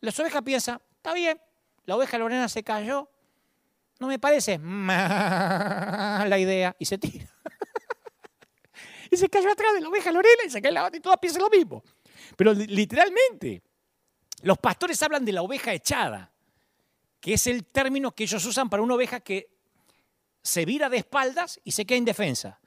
La 0.00 0.10
oveja 0.10 0.42
piensa, 0.42 0.80
está 0.96 1.14
bien, 1.14 1.40
la 1.84 1.96
oveja 1.96 2.18
Lorena 2.18 2.48
se 2.48 2.62
cayó, 2.62 3.08
no 3.98 4.08
me 4.08 4.18
parece 4.18 4.58
la 4.58 6.36
idea. 6.38 6.74
Y 6.78 6.84
se 6.84 6.98
tira. 6.98 7.31
Y 9.12 9.16
se 9.18 9.28
cayó 9.28 9.52
atrás 9.52 9.74
de 9.74 9.82
la 9.82 9.90
oveja 9.90 10.10
Lorena 10.10 10.42
y 10.46 10.48
se 10.48 10.62
cae 10.62 10.72
la 10.72 10.86
otra 10.86 10.96
y 10.96 11.00
todas 11.00 11.18
piensan 11.18 11.42
lo 11.42 11.50
mismo. 11.50 11.84
Pero 12.34 12.54
literalmente, 12.54 13.62
los 14.40 14.56
pastores 14.56 15.02
hablan 15.02 15.22
de 15.22 15.32
la 15.32 15.42
oveja 15.42 15.74
echada, 15.74 16.32
que 17.20 17.34
es 17.34 17.46
el 17.46 17.66
término 17.66 18.12
que 18.12 18.24
ellos 18.24 18.42
usan 18.46 18.70
para 18.70 18.82
una 18.82 18.94
oveja 18.94 19.20
que 19.20 19.50
se 20.42 20.64
vira 20.64 20.88
de 20.88 20.96
espaldas 20.96 21.60
y 21.62 21.72
se 21.72 21.84
queda 21.84 21.98
indefensa. 21.98 22.58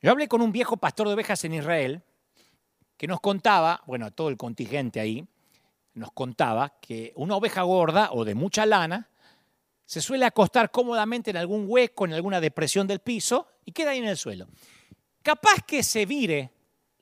Yo 0.00 0.10
hablé 0.10 0.26
con 0.26 0.40
un 0.40 0.52
viejo 0.52 0.78
pastor 0.78 1.06
de 1.06 1.12
ovejas 1.12 1.44
en 1.44 1.52
Israel 1.52 2.02
que 2.96 3.06
nos 3.06 3.20
contaba, 3.20 3.82
bueno, 3.86 4.10
todo 4.10 4.30
el 4.30 4.38
contingente 4.38 5.00
ahí, 5.00 5.28
nos 5.92 6.12
contaba 6.12 6.78
que 6.80 7.12
una 7.14 7.36
oveja 7.36 7.60
gorda 7.60 8.08
o 8.12 8.24
de 8.24 8.34
mucha 8.34 8.64
lana 8.64 9.10
se 9.84 10.00
suele 10.00 10.24
acostar 10.24 10.70
cómodamente 10.70 11.30
en 11.30 11.36
algún 11.36 11.66
hueco, 11.68 12.06
en 12.06 12.14
alguna 12.14 12.40
depresión 12.40 12.86
del 12.86 13.00
piso 13.00 13.48
y 13.66 13.72
queda 13.72 13.90
ahí 13.90 13.98
en 13.98 14.08
el 14.08 14.16
suelo. 14.16 14.48
Capaz 15.28 15.62
que 15.66 15.82
se 15.82 16.06
vire 16.06 16.50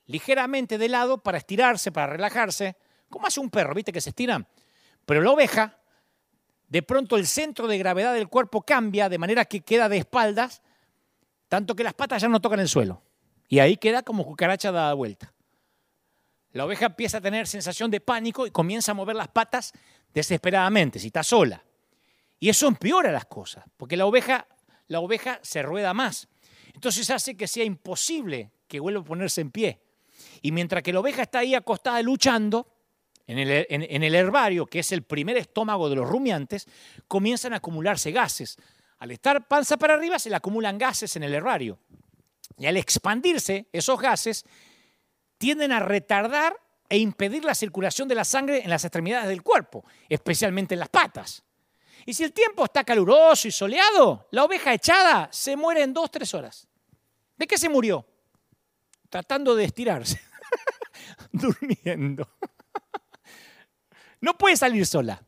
ligeramente 0.06 0.78
de 0.78 0.88
lado 0.88 1.18
para 1.18 1.38
estirarse, 1.38 1.92
para 1.92 2.08
relajarse, 2.08 2.76
como 3.08 3.28
hace 3.28 3.38
un 3.38 3.50
perro, 3.50 3.72
¿viste 3.72 3.92
que 3.92 4.00
se 4.00 4.08
estira? 4.08 4.44
Pero 5.04 5.20
la 5.20 5.30
oveja, 5.30 5.78
de 6.66 6.82
pronto 6.82 7.16
el 7.16 7.28
centro 7.28 7.68
de 7.68 7.78
gravedad 7.78 8.12
del 8.14 8.26
cuerpo 8.26 8.62
cambia 8.62 9.08
de 9.08 9.18
manera 9.18 9.44
que 9.44 9.60
queda 9.60 9.88
de 9.88 9.98
espaldas, 9.98 10.60
tanto 11.46 11.76
que 11.76 11.84
las 11.84 11.94
patas 11.94 12.20
ya 12.20 12.26
no 12.26 12.40
tocan 12.40 12.58
el 12.58 12.68
suelo. 12.68 13.00
Y 13.46 13.60
ahí 13.60 13.76
queda 13.76 14.02
como 14.02 14.26
cucaracha 14.26 14.72
dada 14.72 14.92
vuelta. 14.94 15.32
La 16.50 16.64
oveja 16.64 16.86
empieza 16.86 17.18
a 17.18 17.20
tener 17.20 17.46
sensación 17.46 17.92
de 17.92 18.00
pánico 18.00 18.44
y 18.44 18.50
comienza 18.50 18.90
a 18.90 18.96
mover 18.96 19.14
las 19.14 19.28
patas 19.28 19.72
desesperadamente, 20.12 20.98
si 20.98 21.06
está 21.06 21.22
sola. 21.22 21.62
Y 22.40 22.48
eso 22.48 22.66
empeora 22.66 23.12
las 23.12 23.26
cosas, 23.26 23.62
porque 23.76 23.96
la 23.96 24.04
oveja, 24.04 24.48
la 24.88 24.98
oveja 24.98 25.38
se 25.42 25.62
rueda 25.62 25.94
más. 25.94 26.28
Entonces 26.76 27.08
hace 27.08 27.34
que 27.36 27.48
sea 27.48 27.64
imposible 27.64 28.52
que 28.68 28.80
vuelva 28.80 29.00
a 29.00 29.04
ponerse 29.04 29.40
en 29.40 29.50
pie. 29.50 29.80
Y 30.42 30.52
mientras 30.52 30.82
que 30.82 30.92
la 30.92 31.00
oveja 31.00 31.22
está 31.22 31.38
ahí 31.38 31.54
acostada 31.54 32.02
luchando, 32.02 32.68
en 33.26 33.38
el, 33.38 33.66
en 33.68 34.02
el, 34.02 34.14
herbario, 34.14 34.66
que 34.66 34.80
es 34.80 34.92
el 34.92 35.02
primer 35.02 35.38
estómago 35.38 35.88
de 35.88 35.96
los 35.96 36.08
rumiantes, 36.08 36.68
comienzan 37.08 37.54
a 37.54 37.56
acumularse 37.56 38.12
gases. 38.12 38.58
Al 38.98 39.10
estar 39.10 39.48
panza 39.48 39.78
para 39.78 39.94
arriba 39.94 40.18
se 40.18 40.28
le 40.28 40.36
acumulan 40.36 40.76
gases 40.76 41.16
en 41.16 41.22
el 41.22 41.34
herbario. 41.34 41.78
Y 42.58 42.66
al 42.66 42.76
expandirse 42.76 43.68
esos 43.72 43.98
gases, 43.98 44.44
tienden 45.38 45.72
a 45.72 45.80
retardar 45.80 46.56
e 46.90 46.98
impedir 46.98 47.42
la 47.42 47.54
circulación 47.54 48.06
de 48.06 48.14
la 48.14 48.24
sangre 48.24 48.62
en 48.62 48.68
las 48.70 48.84
extremidades 48.84 49.28
del 49.28 49.42
cuerpo, 49.42 49.82
especialmente 50.10 50.74
en 50.74 50.80
las 50.80 50.90
patas. 50.90 51.42
Y 52.06 52.14
si 52.14 52.22
el 52.22 52.32
tiempo 52.32 52.64
está 52.64 52.84
caluroso 52.84 53.48
y 53.48 53.50
soleado, 53.50 54.28
la 54.30 54.44
oveja 54.44 54.72
echada 54.72 55.28
se 55.32 55.56
muere 55.56 55.82
en 55.82 55.92
dos, 55.92 56.08
tres 56.08 56.32
horas. 56.34 56.68
¿De 57.36 57.48
qué 57.48 57.58
se 57.58 57.68
murió? 57.68 58.06
Tratando 59.10 59.56
de 59.56 59.64
estirarse, 59.64 60.20
durmiendo. 61.32 62.28
no 64.20 64.38
puede 64.38 64.56
salir 64.56 64.86
sola. 64.86 65.20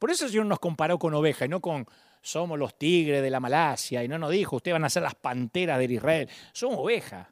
Por 0.00 0.10
eso 0.10 0.24
el 0.24 0.32
Señor 0.32 0.46
nos 0.46 0.58
comparó 0.58 0.98
con 0.98 1.14
oveja 1.14 1.44
y 1.44 1.48
no 1.48 1.60
con 1.60 1.86
somos 2.22 2.58
los 2.58 2.76
tigres 2.76 3.22
de 3.22 3.30
la 3.30 3.38
Malasia 3.38 4.02
y 4.02 4.08
no 4.08 4.18
nos 4.18 4.32
dijo, 4.32 4.56
ustedes 4.56 4.74
van 4.74 4.84
a 4.84 4.90
ser 4.90 5.04
las 5.04 5.14
panteras 5.14 5.78
del 5.78 5.92
Israel. 5.92 6.28
Somos 6.52 6.80
ovejas. 6.80 7.28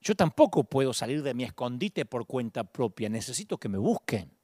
Yo 0.00 0.14
tampoco 0.14 0.62
puedo 0.62 0.92
salir 0.92 1.24
de 1.24 1.34
mi 1.34 1.42
escondite 1.42 2.04
por 2.04 2.26
cuenta 2.26 2.62
propia, 2.62 3.08
necesito 3.08 3.58
que 3.58 3.68
me 3.68 3.76
busquen. 3.76 4.35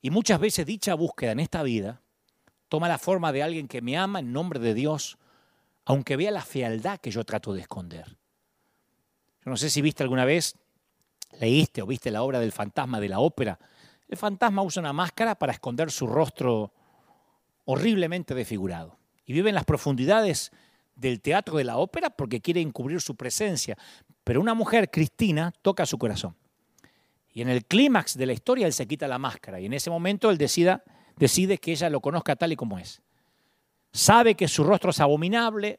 Y 0.00 0.10
muchas 0.10 0.38
veces 0.38 0.66
dicha 0.66 0.94
búsqueda 0.94 1.32
en 1.32 1.40
esta 1.40 1.62
vida 1.62 2.02
toma 2.68 2.88
la 2.88 2.98
forma 2.98 3.32
de 3.32 3.42
alguien 3.42 3.68
que 3.68 3.82
me 3.82 3.96
ama 3.96 4.20
en 4.20 4.32
nombre 4.32 4.60
de 4.60 4.74
Dios, 4.74 5.18
aunque 5.84 6.16
vea 6.16 6.30
la 6.30 6.42
fealdad 6.42 7.00
que 7.00 7.10
yo 7.10 7.24
trato 7.24 7.52
de 7.52 7.62
esconder. 7.62 8.16
Yo 9.44 9.50
no 9.50 9.56
sé 9.56 9.70
si 9.70 9.80
viste 9.80 10.02
alguna 10.02 10.24
vez, 10.24 10.54
leíste 11.40 11.82
o 11.82 11.86
viste 11.86 12.10
la 12.10 12.22
obra 12.22 12.40
del 12.40 12.52
fantasma 12.52 13.00
de 13.00 13.08
la 13.08 13.20
ópera. 13.20 13.58
El 14.06 14.16
fantasma 14.16 14.62
usa 14.62 14.80
una 14.80 14.92
máscara 14.92 15.34
para 15.34 15.52
esconder 15.52 15.90
su 15.90 16.06
rostro 16.06 16.72
horriblemente 17.64 18.34
desfigurado. 18.34 18.98
Y 19.24 19.32
vive 19.32 19.50
en 19.50 19.54
las 19.54 19.64
profundidades 19.64 20.52
del 20.94 21.20
teatro 21.20 21.56
de 21.56 21.64
la 21.64 21.78
ópera 21.78 22.10
porque 22.10 22.40
quiere 22.40 22.60
encubrir 22.60 23.00
su 23.00 23.14
presencia. 23.14 23.76
Pero 24.24 24.40
una 24.40 24.54
mujer, 24.54 24.90
Cristina, 24.90 25.52
toca 25.62 25.86
su 25.86 25.98
corazón. 25.98 26.36
Y 27.38 27.42
en 27.42 27.50
el 27.50 27.66
clímax 27.66 28.18
de 28.18 28.26
la 28.26 28.32
historia 28.32 28.66
él 28.66 28.72
se 28.72 28.88
quita 28.88 29.06
la 29.06 29.20
máscara 29.20 29.60
y 29.60 29.66
en 29.66 29.72
ese 29.72 29.90
momento 29.90 30.28
él 30.28 30.38
decida, 30.38 30.82
decide 31.14 31.58
que 31.58 31.70
ella 31.70 31.88
lo 31.88 32.00
conozca 32.00 32.34
tal 32.34 32.50
y 32.50 32.56
como 32.56 32.80
es. 32.80 33.00
Sabe 33.92 34.34
que 34.34 34.48
su 34.48 34.64
rostro 34.64 34.90
es 34.90 34.98
abominable, 34.98 35.78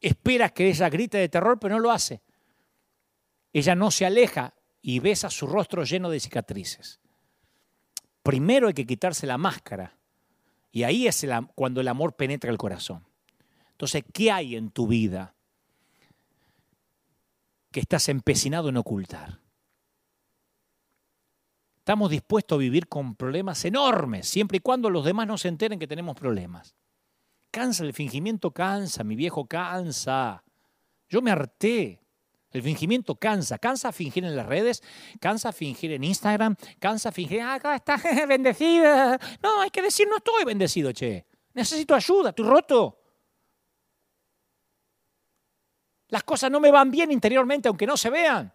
espera 0.00 0.50
que 0.50 0.68
ella 0.68 0.88
grite 0.88 1.18
de 1.18 1.28
terror, 1.28 1.58
pero 1.58 1.74
no 1.74 1.80
lo 1.80 1.90
hace. 1.90 2.22
Ella 3.52 3.74
no 3.74 3.90
se 3.90 4.06
aleja 4.06 4.54
y 4.82 5.00
besa 5.00 5.30
su 5.30 5.48
rostro 5.48 5.82
lleno 5.82 6.10
de 6.10 6.20
cicatrices. 6.20 7.00
Primero 8.22 8.68
hay 8.68 8.74
que 8.74 8.86
quitarse 8.86 9.26
la 9.26 9.36
máscara 9.36 9.98
y 10.70 10.84
ahí 10.84 11.08
es 11.08 11.26
cuando 11.56 11.80
el 11.80 11.88
amor 11.88 12.14
penetra 12.14 12.52
el 12.52 12.56
corazón. 12.56 13.04
Entonces, 13.72 14.04
¿qué 14.12 14.30
hay 14.30 14.54
en 14.54 14.70
tu 14.70 14.86
vida 14.86 15.34
que 17.72 17.80
estás 17.80 18.08
empecinado 18.08 18.68
en 18.68 18.76
ocultar? 18.76 19.39
Estamos 21.90 22.12
dispuestos 22.12 22.54
a 22.54 22.60
vivir 22.60 22.86
con 22.86 23.16
problemas 23.16 23.64
enormes, 23.64 24.28
siempre 24.28 24.58
y 24.58 24.60
cuando 24.60 24.90
los 24.90 25.04
demás 25.04 25.26
no 25.26 25.36
se 25.36 25.48
enteren 25.48 25.76
que 25.76 25.88
tenemos 25.88 26.16
problemas. 26.16 26.76
Cansa, 27.50 27.82
el 27.82 27.92
fingimiento 27.92 28.52
cansa, 28.52 29.02
mi 29.02 29.16
viejo 29.16 29.48
cansa. 29.48 30.44
Yo 31.08 31.20
me 31.20 31.32
harté. 31.32 32.00
El 32.52 32.62
fingimiento 32.62 33.16
cansa, 33.16 33.58
cansa 33.58 33.90
fingir 33.90 34.24
en 34.24 34.36
las 34.36 34.46
redes, 34.46 34.84
cansa 35.18 35.50
fingir 35.50 35.90
en 35.90 36.04
Instagram, 36.04 36.54
cansa 36.78 37.10
fingir, 37.10 37.40
ah, 37.40 37.54
acá 37.54 37.74
está 37.74 38.00
bendecida. 38.28 39.18
No, 39.42 39.60
hay 39.60 39.70
que 39.70 39.82
decir, 39.82 40.06
no 40.08 40.18
estoy 40.18 40.44
bendecido, 40.44 40.92
che. 40.92 41.26
Necesito 41.54 41.96
ayuda, 41.96 42.28
estoy 42.28 42.46
roto. 42.46 43.00
Las 46.06 46.22
cosas 46.22 46.52
no 46.52 46.60
me 46.60 46.70
van 46.70 46.88
bien 46.88 47.10
interiormente, 47.10 47.66
aunque 47.66 47.84
no 47.84 47.96
se 47.96 48.10
vean. 48.10 48.54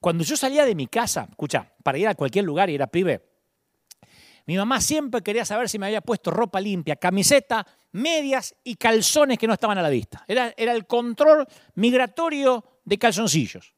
Cuando 0.00 0.24
yo 0.24 0.36
salía 0.36 0.64
de 0.64 0.74
mi 0.74 0.86
casa, 0.86 1.26
escucha, 1.30 1.72
para 1.82 1.98
ir 1.98 2.08
a 2.08 2.14
cualquier 2.14 2.44
lugar 2.44 2.70
y 2.70 2.74
era 2.74 2.86
pibe, 2.86 3.22
mi 4.46 4.56
mamá 4.56 4.80
siempre 4.80 5.22
quería 5.22 5.44
saber 5.44 5.68
si 5.68 5.78
me 5.78 5.86
había 5.86 6.02
puesto 6.02 6.30
ropa 6.30 6.60
limpia, 6.60 6.96
camiseta, 6.96 7.66
medias 7.92 8.54
y 8.62 8.76
calzones 8.76 9.38
que 9.38 9.46
no 9.46 9.54
estaban 9.54 9.78
a 9.78 9.82
la 9.82 9.88
vista. 9.88 10.24
Era, 10.28 10.48
el 10.48 10.86
control 10.86 11.46
migratorio 11.76 12.62
de 12.84 12.98
calzoncillos. 12.98 13.74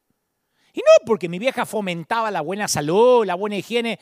Y 0.72 0.80
no 0.80 1.06
porque 1.06 1.28
mi 1.28 1.38
vieja 1.38 1.64
fomentaba 1.64 2.30
la 2.30 2.40
buena 2.40 2.66
salud, 2.66 3.24
la 3.24 3.36
buena 3.36 3.56
higiene, 3.56 4.00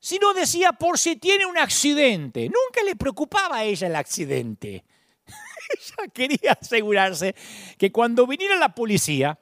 sino 0.00 0.32
decía 0.32 0.72
por 0.72 0.98
si 0.98 1.16
tiene 1.16 1.44
un 1.44 1.58
accidente. 1.58 2.44
Nunca 2.44 2.82
le 2.84 2.96
preocupaba 2.96 3.58
a 3.58 3.64
ella 3.64 3.86
el 3.86 3.96
accidente. 3.96 4.84
ella 5.26 6.10
quería 6.12 6.58
asegurarse 6.58 7.34
que 7.76 7.92
cuando 7.92 8.26
viniera 8.26 8.56
la 8.56 8.74
policía, 8.74 9.38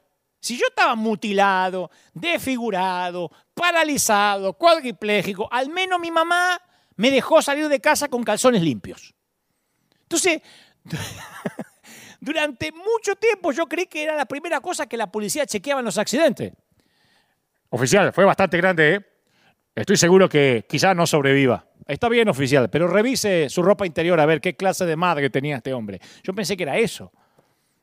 si 0.47 0.57
yo 0.57 0.66
estaba 0.68 0.94
mutilado, 0.94 1.90
desfigurado, 2.14 3.32
paralizado, 3.53 4.53
cuadripléjico, 4.53 5.49
al 5.51 5.70
menos 5.70 5.99
mi 5.99 6.12
mamá 6.12 6.62
me 6.94 7.11
dejó 7.11 7.42
salir 7.42 7.68
de 7.68 7.80
casa 7.80 8.07
con 8.07 8.22
calzones 8.22 8.62
limpios. 8.62 9.12
Entonces, 10.03 10.40
durante 12.20 12.70
mucho 12.70 13.16
tiempo 13.16 13.51
yo 13.51 13.66
creí 13.66 13.86
que 13.86 14.05
era 14.05 14.14
la 14.14 14.24
primera 14.26 14.61
cosa 14.61 14.86
que 14.86 14.97
la 14.97 15.11
policía 15.11 15.47
chequeaba 15.47 15.80
en 15.80 15.86
los 15.86 15.99
accidentes. 15.99 16.53
Oficial, 17.70 18.12
fue 18.12 18.24
bastante 18.24 18.57
grande, 18.57 18.94
¿eh? 18.94 19.07
Estoy 19.74 19.97
seguro 19.97 20.28
que 20.28 20.64
quizás 20.68 20.94
no 20.94 21.09
sobreviva. 21.09 21.66
Está 21.88 22.09
bien, 22.09 22.28
oficial, 22.28 22.70
pero 22.70 22.86
revise 22.86 23.49
su 23.51 23.64
ropa 23.64 23.84
interior 23.84 24.20
a 24.20 24.26
ver 24.26 24.40
qué 24.40 24.55
clase 24.55 24.86
de 24.86 24.94
madre 24.94 25.28
tenía 25.28 25.57
este 25.57 25.72
hombre. 25.74 26.01
Yo 26.22 26.32
pensé 26.34 26.57
que 26.57 26.62
era 26.62 26.78
eso. 26.78 27.12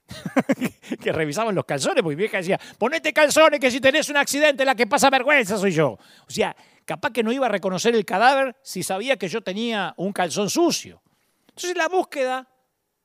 que 1.01 1.11
revisaban 1.11 1.55
los 1.55 1.65
calzones, 1.65 2.03
porque 2.03 2.15
mi 2.15 2.21
vieja 2.21 2.37
decía, 2.37 2.59
ponete 2.77 3.13
calzones 3.13 3.59
que 3.59 3.71
si 3.71 3.79
tenés 3.79 4.09
un 4.09 4.17
accidente 4.17 4.65
la 4.65 4.75
que 4.75 4.87
pasa 4.87 5.09
vergüenza 5.09 5.57
soy 5.57 5.71
yo. 5.71 5.91
O 5.91 6.29
sea, 6.29 6.55
capaz 6.85 7.11
que 7.11 7.23
no 7.23 7.31
iba 7.31 7.45
a 7.45 7.49
reconocer 7.49 7.95
el 7.95 8.05
cadáver 8.05 8.55
si 8.61 8.83
sabía 8.83 9.17
que 9.17 9.27
yo 9.27 9.41
tenía 9.41 9.93
un 9.97 10.11
calzón 10.11 10.49
sucio. 10.49 11.01
Entonces 11.49 11.75
la 11.77 11.87
búsqueda 11.87 12.47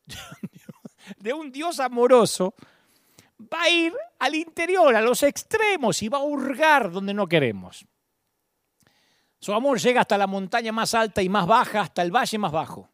de 1.18 1.32
un 1.32 1.53
Dios 1.53 1.80
amoroso 1.80 2.55
va 3.40 3.62
a 3.62 3.70
ir 3.70 3.92
al 4.18 4.34
interior, 4.34 4.94
a 4.94 5.01
los 5.01 5.22
extremos 5.22 6.03
y 6.03 6.09
va 6.09 6.18
a 6.18 6.22
hurgar 6.22 6.90
donde 6.90 7.14
no 7.14 7.26
queremos. 7.26 7.86
Su 9.40 9.53
amor 9.53 9.78
llega 9.78 10.01
hasta 10.01 10.18
la 10.18 10.26
montaña 10.26 10.72
más 10.72 10.94
alta 10.94 11.22
y 11.22 11.28
más 11.28 11.46
baja, 11.46 11.82
hasta 11.82 12.03
el 12.03 12.11
valle 12.11 12.38
más 12.38 12.51
bajo. 12.51 12.90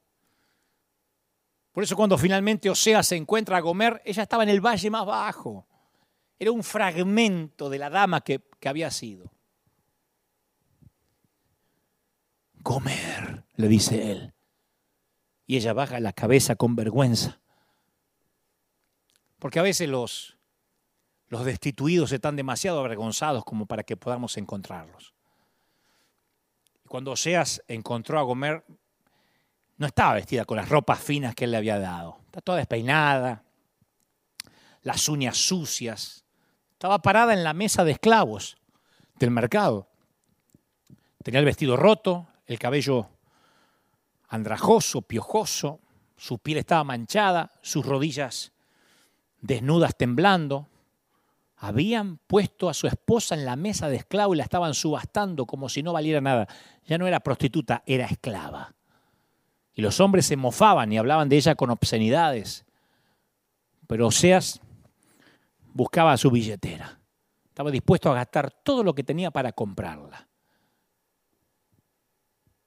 Por 1.75 1.83
eso 1.83 1.97
cuando 1.97 2.17
finalmente 2.17 2.71
Osea 2.71 3.03
se 3.03 3.17
encuentra 3.17 3.57
a 3.57 3.61
Gomer, 3.61 4.01
ella 4.05 4.23
estaba 4.23 4.45
en 4.45 4.49
el 4.49 4.65
valle 4.65 4.91
más 4.91 5.05
bajo. 5.05 5.67
Era 6.39 6.53
un 6.53 6.63
fragmento 6.63 7.69
de 7.69 7.79
la 7.79 7.91
dama 7.91 8.21
que, 8.21 8.43
había 8.65 8.93
sido. 8.93 9.33
Gomer, 12.61 13.45
le 13.57 13.67
dice 13.67 14.13
él. 14.13 14.35
Y 15.47 15.57
ella 15.57 15.73
baja 15.73 15.99
la 15.99 16.13
cabeza 16.13 16.55
con 16.55 16.77
vergüenza. 16.77 17.41
Porque 19.41 19.59
a 19.59 19.63
veces 19.63 19.89
los, 19.89 20.39
los 21.27 21.45
destituidos 21.45 22.13
están 22.13 22.37
demasiado 22.37 22.79
avergonzados 22.79 23.45
como 23.45 23.67
para 23.67 23.83
que 23.83 23.97
podamos 23.97 24.37
encontrarlos. 24.37 25.13
Y 26.85 26.89
cuando 26.89 27.11
Oseas 27.11 27.65
encontró 27.67 28.21
a 28.21 28.23
Gomer, 28.23 28.65
no 29.77 29.87
estaba 29.87 30.15
vestida 30.15 30.45
con 30.45 30.57
las 30.57 30.69
ropas 30.69 31.01
finas 31.01 31.35
que 31.35 31.45
él 31.45 31.51
le 31.51 31.57
había 31.57 31.79
dado. 31.79 32.19
Está 32.27 32.41
toda 32.41 32.59
despeinada, 32.59 33.43
las 34.83 35.09
uñas 35.09 35.37
sucias. 35.37 36.25
Estaba 36.73 37.01
parada 37.01 37.33
en 37.33 37.43
la 37.43 37.55
mesa 37.55 37.85
de 37.85 37.93
esclavos 37.93 38.57
del 39.19 39.31
mercado. 39.31 39.89
Tenía 41.23 41.41
el 41.41 41.47
vestido 41.47 41.77
roto, 41.77 42.27
el 42.47 42.59
cabello 42.59 43.09
andrajoso, 44.29 45.03
piojoso, 45.03 45.81
su 46.17 46.39
piel 46.39 46.59
estaba 46.59 46.85
manchada, 46.85 47.51
sus 47.63 47.85
rodillas 47.85 48.53
desnudas 49.41 49.97
temblando. 49.97 50.69
Habían 51.57 52.19
puesto 52.19 52.69
a 52.69 52.75
su 52.75 52.87
esposa 52.87 53.35
en 53.35 53.45
la 53.45 53.57
mesa 53.57 53.89
de 53.89 53.97
esclavo 53.97 54.35
y 54.35 54.37
la 54.37 54.45
estaban 54.45 54.75
subastando 54.75 55.47
como 55.47 55.69
si 55.69 55.83
no 55.83 55.93
valiera 55.93 56.21
nada. 56.21 56.47
Ya 56.85 56.99
no 56.99 57.07
era 57.07 57.21
prostituta, 57.21 57.83
era 57.87 58.07
esclava. 58.07 58.75
Y 59.75 59.83
los 59.83 60.01
hombres 60.01 60.27
se 60.27 60.37
mofaban 60.37 60.93
y 60.93 60.99
hablaban 60.99 61.29
de 61.29 61.37
ella 61.37 61.55
con 61.55 61.71
obscenidades. 61.71 62.65
Pero 63.87 64.07
Oseas 64.07 64.61
buscaba 65.73 66.17
su 66.17 66.31
billetera. 66.31 67.01
Estaba 67.47 67.71
dispuesto 67.71 68.11
a 68.11 68.15
gastar 68.15 68.51
todo 68.51 68.83
lo 68.83 68.95
que 68.95 69.05
tenía 69.05 69.31
para 69.31 69.53
comprarla. 69.53 70.29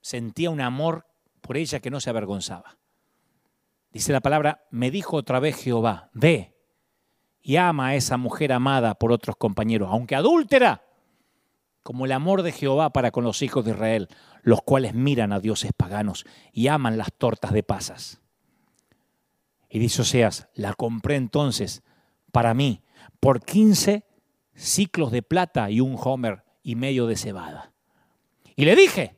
Sentía 0.02 0.50
un 0.50 0.62
amor 0.62 1.06
por 1.42 1.58
ella 1.58 1.80
que 1.80 1.90
no 1.90 2.00
se 2.00 2.10
avergonzaba. 2.10 2.78
Dice 3.92 4.14
la 4.14 4.22
palabra, 4.22 4.66
me 4.70 4.92
dijo 4.92 5.18
otra 5.18 5.40
vez 5.40 5.56
Jehová, 5.56 6.10
ve 6.14 6.56
y 7.42 7.56
ama 7.56 7.88
a 7.88 7.96
esa 7.96 8.18
mujer 8.18 8.52
amada 8.52 8.96
por 8.96 9.12
otros 9.12 9.38
compañeros, 9.38 9.90
aunque 9.92 10.16
adúltera, 10.16 10.87
como 11.88 12.04
el 12.04 12.12
amor 12.12 12.44
de 12.44 12.52
Jehová 12.52 12.92
para 12.92 13.12
con 13.12 13.24
los 13.24 13.42
hijos 13.42 13.64
de 13.64 13.72
Israel, 13.72 14.10
los 14.42 14.62
cuales 14.62 14.94
miran 14.94 15.32
a 15.32 15.40
dioses 15.40 15.72
paganos 15.72 16.26
y 16.52 16.68
aman 16.68 16.98
las 16.98 17.14
tortas 17.14 17.54
de 17.54 17.64
pasas. 17.64 18.20
Y 19.70 19.80
dice 19.80 20.02
Oseas, 20.02 20.50
la 20.54 20.74
compré 20.74 21.16
entonces 21.16 21.84
para 22.34 22.54
mí 22.54 22.82
por 23.22 23.40
15 23.42 24.04
ciclos 24.54 25.14
de 25.14 25.22
plata 25.22 25.72
y 25.72 25.80
un 25.80 25.96
homer 25.98 26.44
y 26.62 26.76
medio 26.76 27.08
de 27.08 27.16
cebada. 27.16 27.72
Y 28.58 28.66
le 28.66 28.76
dije, 28.76 29.16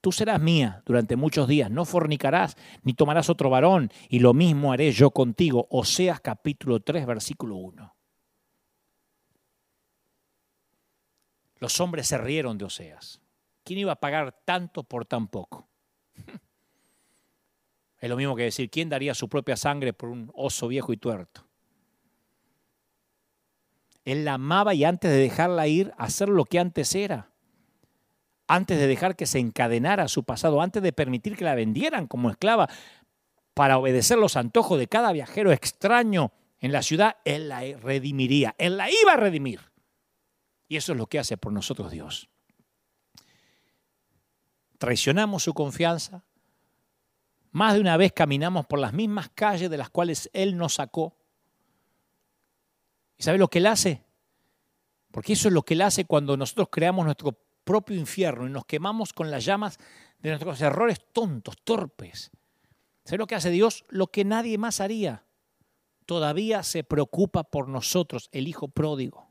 tú 0.00 0.10
serás 0.10 0.40
mía 0.40 0.82
durante 0.86 1.16
muchos 1.16 1.46
días, 1.46 1.70
no 1.70 1.84
fornicarás 1.84 2.56
ni 2.82 2.94
tomarás 2.94 3.28
otro 3.28 3.50
varón, 3.50 3.90
y 4.08 4.20
lo 4.20 4.32
mismo 4.32 4.72
haré 4.72 4.90
yo 4.90 5.10
contigo. 5.10 5.66
Oseas 5.68 6.22
capítulo 6.22 6.80
3, 6.80 7.04
versículo 7.04 7.56
1. 7.56 7.95
Los 11.58 11.80
hombres 11.80 12.06
se 12.06 12.18
rieron 12.18 12.58
de 12.58 12.66
Oseas. 12.66 13.20
¿Quién 13.64 13.80
iba 13.80 13.92
a 13.92 14.00
pagar 14.00 14.32
tanto 14.44 14.84
por 14.84 15.06
tan 15.06 15.28
poco? 15.28 15.68
Es 17.98 18.10
lo 18.10 18.16
mismo 18.16 18.36
que 18.36 18.42
decir, 18.42 18.68
¿quién 18.70 18.90
daría 18.90 19.14
su 19.14 19.26
propia 19.26 19.56
sangre 19.56 19.94
por 19.94 20.10
un 20.10 20.30
oso 20.34 20.68
viejo 20.68 20.92
y 20.92 20.98
tuerto? 20.98 21.46
Él 24.04 24.24
la 24.24 24.34
amaba 24.34 24.74
y 24.74 24.84
antes 24.84 25.10
de 25.10 25.16
dejarla 25.16 25.66
ir, 25.66 25.92
hacer 25.96 26.28
lo 26.28 26.44
que 26.44 26.58
antes 26.58 26.94
era, 26.94 27.30
antes 28.46 28.78
de 28.78 28.86
dejar 28.86 29.16
que 29.16 29.26
se 29.26 29.38
encadenara 29.38 30.08
su 30.08 30.24
pasado, 30.24 30.60
antes 30.60 30.82
de 30.82 30.92
permitir 30.92 31.36
que 31.36 31.44
la 31.44 31.54
vendieran 31.54 32.06
como 32.06 32.30
esclava 32.30 32.68
para 33.54 33.78
obedecer 33.78 34.18
los 34.18 34.36
antojos 34.36 34.78
de 34.78 34.86
cada 34.86 35.10
viajero 35.12 35.50
extraño 35.50 36.32
en 36.60 36.72
la 36.72 36.82
ciudad, 36.82 37.16
Él 37.24 37.48
la 37.48 37.62
redimiría, 37.62 38.54
Él 38.58 38.76
la 38.76 38.90
iba 38.90 39.14
a 39.14 39.16
redimir. 39.16 39.60
Y 40.68 40.76
eso 40.76 40.92
es 40.92 40.98
lo 40.98 41.06
que 41.06 41.18
hace 41.18 41.36
por 41.36 41.52
nosotros 41.52 41.90
Dios. 41.90 42.28
Traicionamos 44.78 45.44
su 45.44 45.54
confianza, 45.54 46.24
más 47.52 47.74
de 47.74 47.80
una 47.80 47.96
vez 47.96 48.12
caminamos 48.12 48.66
por 48.66 48.78
las 48.78 48.92
mismas 48.92 49.30
calles 49.30 49.70
de 49.70 49.78
las 49.78 49.88
cuales 49.88 50.28
Él 50.34 50.56
nos 50.56 50.74
sacó. 50.74 51.16
¿Y 53.16 53.22
sabe 53.22 53.38
lo 53.38 53.48
que 53.48 53.58
Él 53.58 53.66
hace? 53.66 54.04
Porque 55.10 55.32
eso 55.32 55.48
es 55.48 55.54
lo 55.54 55.62
que 55.62 55.72
Él 55.72 55.80
hace 55.80 56.04
cuando 56.04 56.36
nosotros 56.36 56.68
creamos 56.70 57.06
nuestro 57.06 57.32
propio 57.64 57.96
infierno 57.96 58.46
y 58.46 58.50
nos 58.50 58.66
quemamos 58.66 59.14
con 59.14 59.30
las 59.30 59.44
llamas 59.44 59.78
de 60.18 60.30
nuestros 60.30 60.60
errores 60.60 61.00
tontos, 61.12 61.56
torpes. 61.64 62.30
¿Sabe 63.04 63.18
lo 63.18 63.26
que 63.26 63.36
hace 63.36 63.50
Dios? 63.50 63.84
Lo 63.88 64.08
que 64.08 64.24
nadie 64.24 64.58
más 64.58 64.80
haría. 64.80 65.24
Todavía 66.04 66.62
se 66.62 66.84
preocupa 66.84 67.44
por 67.44 67.68
nosotros, 67.68 68.28
el 68.32 68.48
Hijo 68.48 68.68
pródigo, 68.68 69.25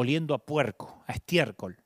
oliendo 0.00 0.34
a 0.34 0.38
puerco, 0.38 1.02
a 1.06 1.12
estiércol. 1.12 1.76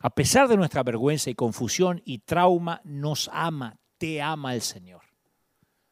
A 0.00 0.10
pesar 0.10 0.46
de 0.48 0.56
nuestra 0.56 0.82
vergüenza 0.82 1.30
y 1.30 1.34
confusión 1.34 2.02
y 2.04 2.18
trauma, 2.18 2.80
nos 2.84 3.28
ama, 3.32 3.78
te 3.98 4.22
ama 4.22 4.54
el 4.54 4.62
Señor. 4.62 5.02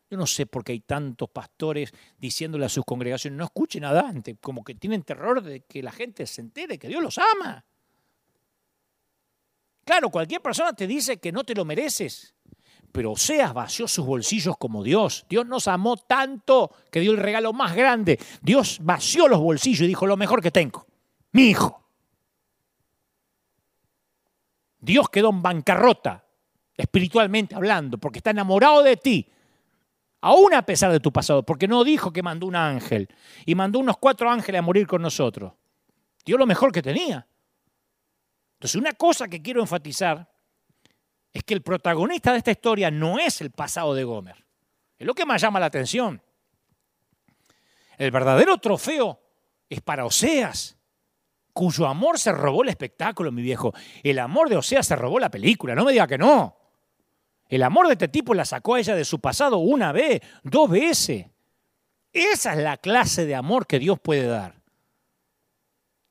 Yo 0.09 0.17
no 0.17 0.27
sé 0.27 0.47
por 0.47 0.63
qué 0.63 0.73
hay 0.73 0.81
tantos 0.81 1.29
pastores 1.31 1.93
diciéndole 2.17 2.65
a 2.65 2.69
sus 2.69 2.85
congregaciones, 2.85 3.37
no 3.37 3.45
escuchen 3.45 3.85
a 3.85 3.93
Dante, 3.93 4.37
como 4.37 4.63
que 4.63 4.77
tienen 4.77 5.03
terror 5.03 5.43
de 5.43 5.63
que 5.63 5.83
la 5.83 5.91
gente 5.91 6.27
se 6.27 6.41
entere 6.41 6.79
que 6.79 6.87
Dios 6.87 7.03
los 7.03 7.19
ama. 7.19 7.65
Claro, 9.85 10.11
cualquier 10.11 10.41
persona 10.41 10.73
te 10.73 10.87
dice 10.87 11.19
que 11.19 11.33
no 11.33 11.43
te 11.43 11.55
lo 11.55 11.65
mereces, 11.65 12.35
pero 12.97 13.13
Oseas 13.13 13.53
vació 13.53 13.87
sus 13.87 14.07
bolsillos 14.07 14.57
como 14.57 14.83
Dios. 14.83 15.27
Dios 15.29 15.45
nos 15.47 15.69
amó 15.69 15.99
tanto 15.99 16.75
que 16.91 17.01
dio 17.01 17.11
el 17.11 17.19
regalo 17.19 17.53
más 17.53 17.77
grande. 17.77 18.19
Dios 18.41 18.79
vació 18.81 19.29
los 19.29 19.39
bolsillos 19.39 19.83
y 19.83 19.89
dijo, 19.89 20.07
lo 20.07 20.17
mejor 20.17 20.41
que 20.41 20.51
tengo, 20.51 20.87
mi 21.33 21.49
hijo. 21.49 21.87
Dios 24.79 25.11
quedó 25.11 25.29
en 25.29 25.43
bancarrota, 25.43 26.25
espiritualmente 26.75 27.55
hablando, 27.55 27.99
porque 27.99 28.21
está 28.21 28.31
enamorado 28.31 28.83
de 28.83 28.97
ti, 28.97 29.31
aún 30.23 30.55
a 30.55 30.63
pesar 30.63 30.91
de 30.91 31.01
tu 31.01 31.13
pasado, 31.13 31.43
porque 31.43 31.69
no 31.69 31.85
dijo 31.85 32.15
que 32.15 32.23
mandó 32.23 32.47
un 32.47 32.57
ángel 32.57 33.09
y 33.45 33.55
mandó 33.55 33.79
unos 33.79 33.99
cuatro 33.99 34.31
ángeles 34.31 34.61
a 34.61 34.63
morir 34.63 34.87
con 34.87 35.03
nosotros. 35.03 35.53
Dio 36.25 36.39
lo 36.39 36.47
mejor 36.47 36.73
que 36.73 36.81
tenía. 36.81 37.29
Entonces, 38.55 38.77
una 38.77 38.95
cosa 38.95 39.29
que 39.29 39.43
quiero 39.43 39.61
enfatizar 39.61 40.35
es 41.37 41.45
que 41.45 41.53
el 41.53 41.61
protagonista 41.61 42.33
de 42.33 42.39
esta 42.39 42.51
historia 42.51 42.91
no 42.91 43.19
es 43.19 43.43
el 43.43 43.51
pasado 43.51 43.95
de 43.95 44.05
Gomer. 44.05 44.43
Es 44.99 45.07
lo 45.07 45.15
que 45.15 45.27
más 45.27 45.43
llama 45.43 45.61
la 45.61 45.67
atención. 45.67 46.23
El 47.99 48.11
verdadero 48.11 48.57
trofeo 48.57 49.21
es 49.69 49.83
para 49.83 50.07
Oseas, 50.07 50.79
cuyo 51.53 51.87
amor 51.87 52.19
se 52.19 52.33
robó 52.33 52.63
el 52.63 52.71
espectáculo, 52.71 53.31
mi 53.33 53.43
viejo. 53.43 53.75
El 54.03 54.19
amor 54.19 54.49
de 54.49 54.57
Oseas 54.57 54.87
se 54.87 54.97
robó 54.97 55.19
la 55.19 55.31
película, 55.31 55.75
no 55.75 55.85
me 55.85 55.93
diga 55.93 56.07
que 56.07 56.17
no. 56.17 56.57
El 57.49 57.63
amor 57.63 57.87
de 57.87 57.93
este 57.93 58.09
tipo 58.09 58.33
la 58.33 58.47
sacó 58.47 58.77
a 58.77 58.81
ella 58.81 58.95
de 58.95 59.05
su 59.05 59.21
pasado 59.21 59.59
una 59.59 59.93
vez, 59.93 60.23
dos 60.43 60.71
veces. 60.71 61.27
Esa 62.15 62.55
es 62.55 62.59
la 62.61 62.79
clase 62.79 63.27
de 63.27 63.35
amor 63.35 63.67
que 63.67 63.79
Dios 63.79 64.01
puede 64.01 64.27
dar. 64.27 64.55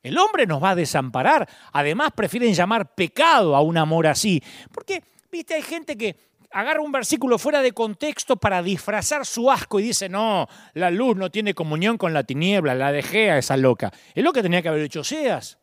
El 0.03 0.19
hombre 0.19 0.45
nos 0.45 0.63
va 0.63 0.69
a 0.69 0.75
desamparar. 0.75 1.49
Además, 1.73 2.11
prefieren 2.15 2.53
llamar 2.53 2.93
pecado 2.93 3.55
a 3.55 3.61
un 3.61 3.75
amor 3.75 4.05
así. 4.05 4.39
Porque 4.71 5.03
Viste, 5.35 5.55
hay 5.55 5.63
gente 5.63 5.97
que 5.97 6.15
agarra 6.49 6.79
un 6.79 6.93
versículo 6.93 7.37
fuera 7.37 7.61
de 7.61 7.73
contexto 7.73 8.37
para 8.37 8.63
disfrazar 8.63 9.25
su 9.25 9.51
asco 9.51 9.81
y 9.81 9.83
dice, 9.83 10.07
no, 10.07 10.47
la 10.75 10.89
luz 10.89 11.17
no 11.17 11.29
tiene 11.29 11.53
comunión 11.53 11.97
con 11.97 12.13
la 12.13 12.23
tiniebla, 12.23 12.73
la 12.73 12.93
dejé 12.93 13.31
a 13.31 13.37
esa 13.37 13.57
loca. 13.57 13.91
Es 14.13 14.23
lo 14.23 14.31
que 14.31 14.41
tenía 14.41 14.61
que 14.61 14.69
haber 14.69 14.83
hecho 14.83 15.03
Seas. 15.03 15.59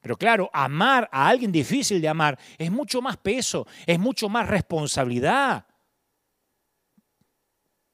Pero 0.00 0.16
claro, 0.16 0.48
amar 0.52 1.08
a 1.10 1.26
alguien 1.26 1.50
difícil 1.50 2.00
de 2.00 2.06
amar 2.06 2.38
es 2.58 2.70
mucho 2.70 3.02
más 3.02 3.16
peso, 3.16 3.66
es 3.86 3.98
mucho 3.98 4.28
más 4.28 4.46
responsabilidad. 4.46 5.66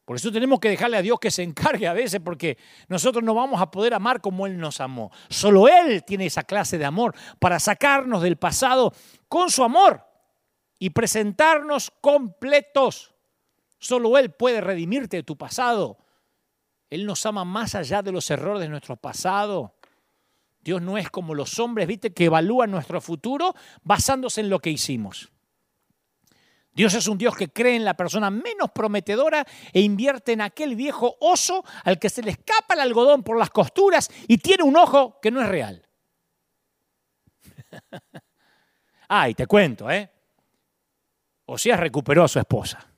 Por 0.04 0.16
eso 0.16 0.30
tenemos 0.30 0.60
que 0.60 0.68
dejarle 0.68 0.98
a 0.98 1.02
Dios 1.02 1.18
que 1.18 1.30
se 1.30 1.42
encargue 1.42 1.86
a 1.86 1.94
veces, 1.94 2.20
porque 2.22 2.58
nosotros 2.88 3.24
no 3.24 3.32
vamos 3.32 3.62
a 3.62 3.70
poder 3.70 3.94
amar 3.94 4.20
como 4.20 4.46
Él 4.46 4.58
nos 4.58 4.82
amó. 4.82 5.10
Solo 5.30 5.68
Él 5.68 6.04
tiene 6.04 6.26
esa 6.26 6.42
clase 6.42 6.76
de 6.76 6.84
amor 6.84 7.14
para 7.38 7.58
sacarnos 7.58 8.20
del 8.20 8.36
pasado 8.36 8.92
con 9.26 9.50
su 9.50 9.64
amor 9.64 10.05
y 10.78 10.90
presentarnos 10.90 11.92
completos. 12.00 13.14
Solo 13.78 14.18
Él 14.18 14.32
puede 14.32 14.60
redimirte 14.60 15.18
de 15.18 15.22
tu 15.22 15.36
pasado. 15.36 15.98
Él 16.90 17.06
nos 17.06 17.26
ama 17.26 17.44
más 17.44 17.74
allá 17.74 18.02
de 18.02 18.12
los 18.12 18.30
errores 18.30 18.60
de 18.60 18.68
nuestro 18.68 18.96
pasado. 18.96 19.74
Dios 20.60 20.82
no 20.82 20.98
es 20.98 21.10
como 21.10 21.34
los 21.34 21.58
hombres, 21.58 21.86
viste, 21.86 22.12
que 22.12 22.24
evalúan 22.26 22.70
nuestro 22.70 23.00
futuro 23.00 23.54
basándose 23.82 24.40
en 24.40 24.50
lo 24.50 24.58
que 24.58 24.70
hicimos. 24.70 25.30
Dios 26.72 26.92
es 26.92 27.06
un 27.06 27.16
Dios 27.16 27.34
que 27.34 27.48
cree 27.48 27.74
en 27.74 27.84
la 27.84 27.94
persona 27.94 28.30
menos 28.30 28.70
prometedora 28.70 29.46
e 29.72 29.80
invierte 29.80 30.32
en 30.32 30.42
aquel 30.42 30.76
viejo 30.76 31.16
oso 31.20 31.64
al 31.84 31.98
que 31.98 32.10
se 32.10 32.22
le 32.22 32.32
escapa 32.32 32.74
el 32.74 32.80
algodón 32.80 33.22
por 33.22 33.38
las 33.38 33.48
costuras 33.48 34.10
y 34.28 34.38
tiene 34.38 34.62
un 34.62 34.76
ojo 34.76 35.18
que 35.22 35.30
no 35.30 35.40
es 35.40 35.48
real. 35.48 35.88
Ay, 39.08 39.34
te 39.34 39.46
cuento, 39.46 39.90
¿eh? 39.90 40.10
Osías 41.46 41.78
recuperó 41.78 42.24
a 42.24 42.28
su 42.28 42.38
esposa. 42.38 42.92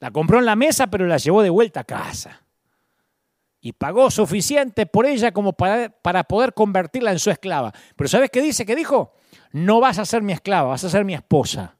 La 0.00 0.10
compró 0.10 0.38
en 0.38 0.46
la 0.46 0.56
mesa, 0.56 0.88
pero 0.88 1.06
la 1.06 1.18
llevó 1.18 1.42
de 1.42 1.50
vuelta 1.50 1.80
a 1.80 1.84
casa. 1.84 2.42
Y 3.60 3.72
pagó 3.72 4.10
suficiente 4.10 4.86
por 4.86 5.06
ella 5.06 5.32
como 5.32 5.52
para, 5.52 5.90
para 5.90 6.24
poder 6.24 6.54
convertirla 6.54 7.12
en 7.12 7.18
su 7.18 7.30
esclava. 7.30 7.72
Pero 7.94 8.08
¿sabes 8.08 8.30
qué 8.30 8.40
dice? 8.40 8.64
¿Qué 8.66 8.76
dijo? 8.76 9.14
No 9.52 9.80
vas 9.80 9.98
a 9.98 10.04
ser 10.04 10.22
mi 10.22 10.32
esclava, 10.32 10.70
vas 10.70 10.84
a 10.84 10.90
ser 10.90 11.04
mi 11.04 11.14
esposa. 11.14 11.76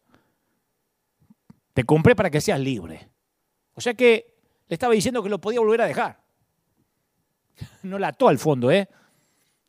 Te 1.72 1.84
compré 1.84 2.16
para 2.16 2.30
que 2.30 2.40
seas 2.40 2.60
libre. 2.60 3.10
O 3.74 3.80
sea 3.80 3.94
que 3.94 4.38
le 4.66 4.74
estaba 4.74 4.94
diciendo 4.94 5.22
que 5.22 5.28
lo 5.28 5.40
podía 5.40 5.60
volver 5.60 5.82
a 5.82 5.86
dejar. 5.86 6.24
No 7.82 7.98
la 7.98 8.08
ató 8.08 8.28
al 8.28 8.38
fondo, 8.38 8.70
¿eh? 8.70 8.88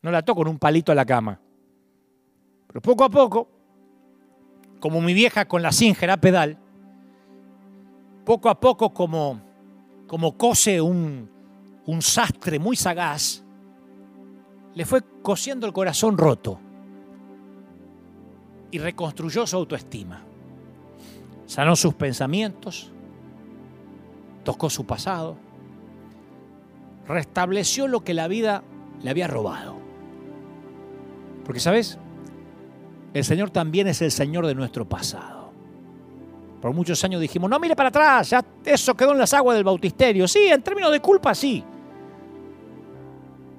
No 0.01 0.11
la 0.11 0.19
ató 0.19 0.35
con 0.35 0.47
un 0.47 0.57
palito 0.57 0.91
a 0.91 0.95
la 0.95 1.05
cama. 1.05 1.39
Pero 2.67 2.81
poco 2.81 3.03
a 3.03 3.09
poco 3.09 3.56
como 4.79 5.01
mi 5.01 5.13
vieja 5.13 5.47
con 5.47 5.61
la 5.61 5.71
Singer 5.71 6.19
pedal, 6.19 6.57
poco 8.25 8.49
a 8.49 8.59
poco 8.59 8.93
como, 8.93 9.41
como 10.07 10.37
cose 10.37 10.81
un, 10.81 11.29
un 11.85 12.01
sastre 12.01 12.59
muy 12.59 12.75
sagaz, 12.75 13.43
le 14.75 14.85
fue 14.85 15.01
cosiendo 15.21 15.65
el 15.65 15.73
corazón 15.73 16.17
roto 16.17 16.59
y 18.69 18.77
reconstruyó 18.79 19.47
su 19.47 19.55
autoestima. 19.55 20.23
Sanó 21.45 21.75
sus 21.75 21.93
pensamientos, 21.93 22.91
tocó 24.43 24.69
su 24.69 24.85
pasado, 24.85 25.37
restableció 27.07 27.87
lo 27.87 28.03
que 28.03 28.13
la 28.13 28.27
vida 28.27 28.63
le 29.01 29.09
había 29.09 29.27
robado. 29.27 29.75
Porque, 31.45 31.61
¿sabes? 31.61 31.97
El 33.17 33.25
Señor 33.25 33.49
también 33.49 33.87
es 33.87 33.99
el 34.03 34.11
Señor 34.11 34.45
de 34.45 34.53
nuestro 34.53 34.87
pasado. 34.87 35.51
Por 36.61 36.71
muchos 36.71 37.03
años 37.03 37.19
dijimos, 37.19 37.49
no 37.49 37.59
mire 37.59 37.75
para 37.75 37.89
atrás, 37.89 38.29
ya 38.29 38.45
eso 38.63 38.95
quedó 38.95 39.13
en 39.13 39.17
las 39.17 39.33
aguas 39.33 39.55
del 39.57 39.63
bautisterio. 39.63 40.27
Sí, 40.27 40.45
en 40.45 40.61
términos 40.61 40.91
de 40.91 40.99
culpa, 40.99 41.33
sí. 41.33 41.63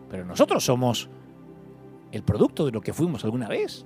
Pero 0.08 0.24
nosotros 0.24 0.64
somos 0.64 1.08
el 2.12 2.22
producto 2.22 2.66
de 2.66 2.70
lo 2.70 2.80
que 2.80 2.92
fuimos 2.92 3.24
alguna 3.24 3.48
vez. 3.48 3.84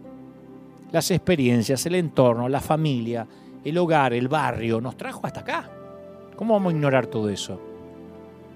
Las 0.90 1.10
experiencias, 1.10 1.86
el 1.86 1.94
entorno, 1.94 2.50
la 2.50 2.60
familia, 2.60 3.26
el 3.64 3.78
hogar, 3.78 4.12
el 4.12 4.28
barrio, 4.28 4.78
nos 4.78 4.98
trajo 4.98 5.26
hasta 5.26 5.40
acá. 5.40 5.70
¿Cómo 6.36 6.52
vamos 6.52 6.74
a 6.74 6.76
ignorar 6.76 7.06
todo 7.06 7.30
eso? 7.30 7.58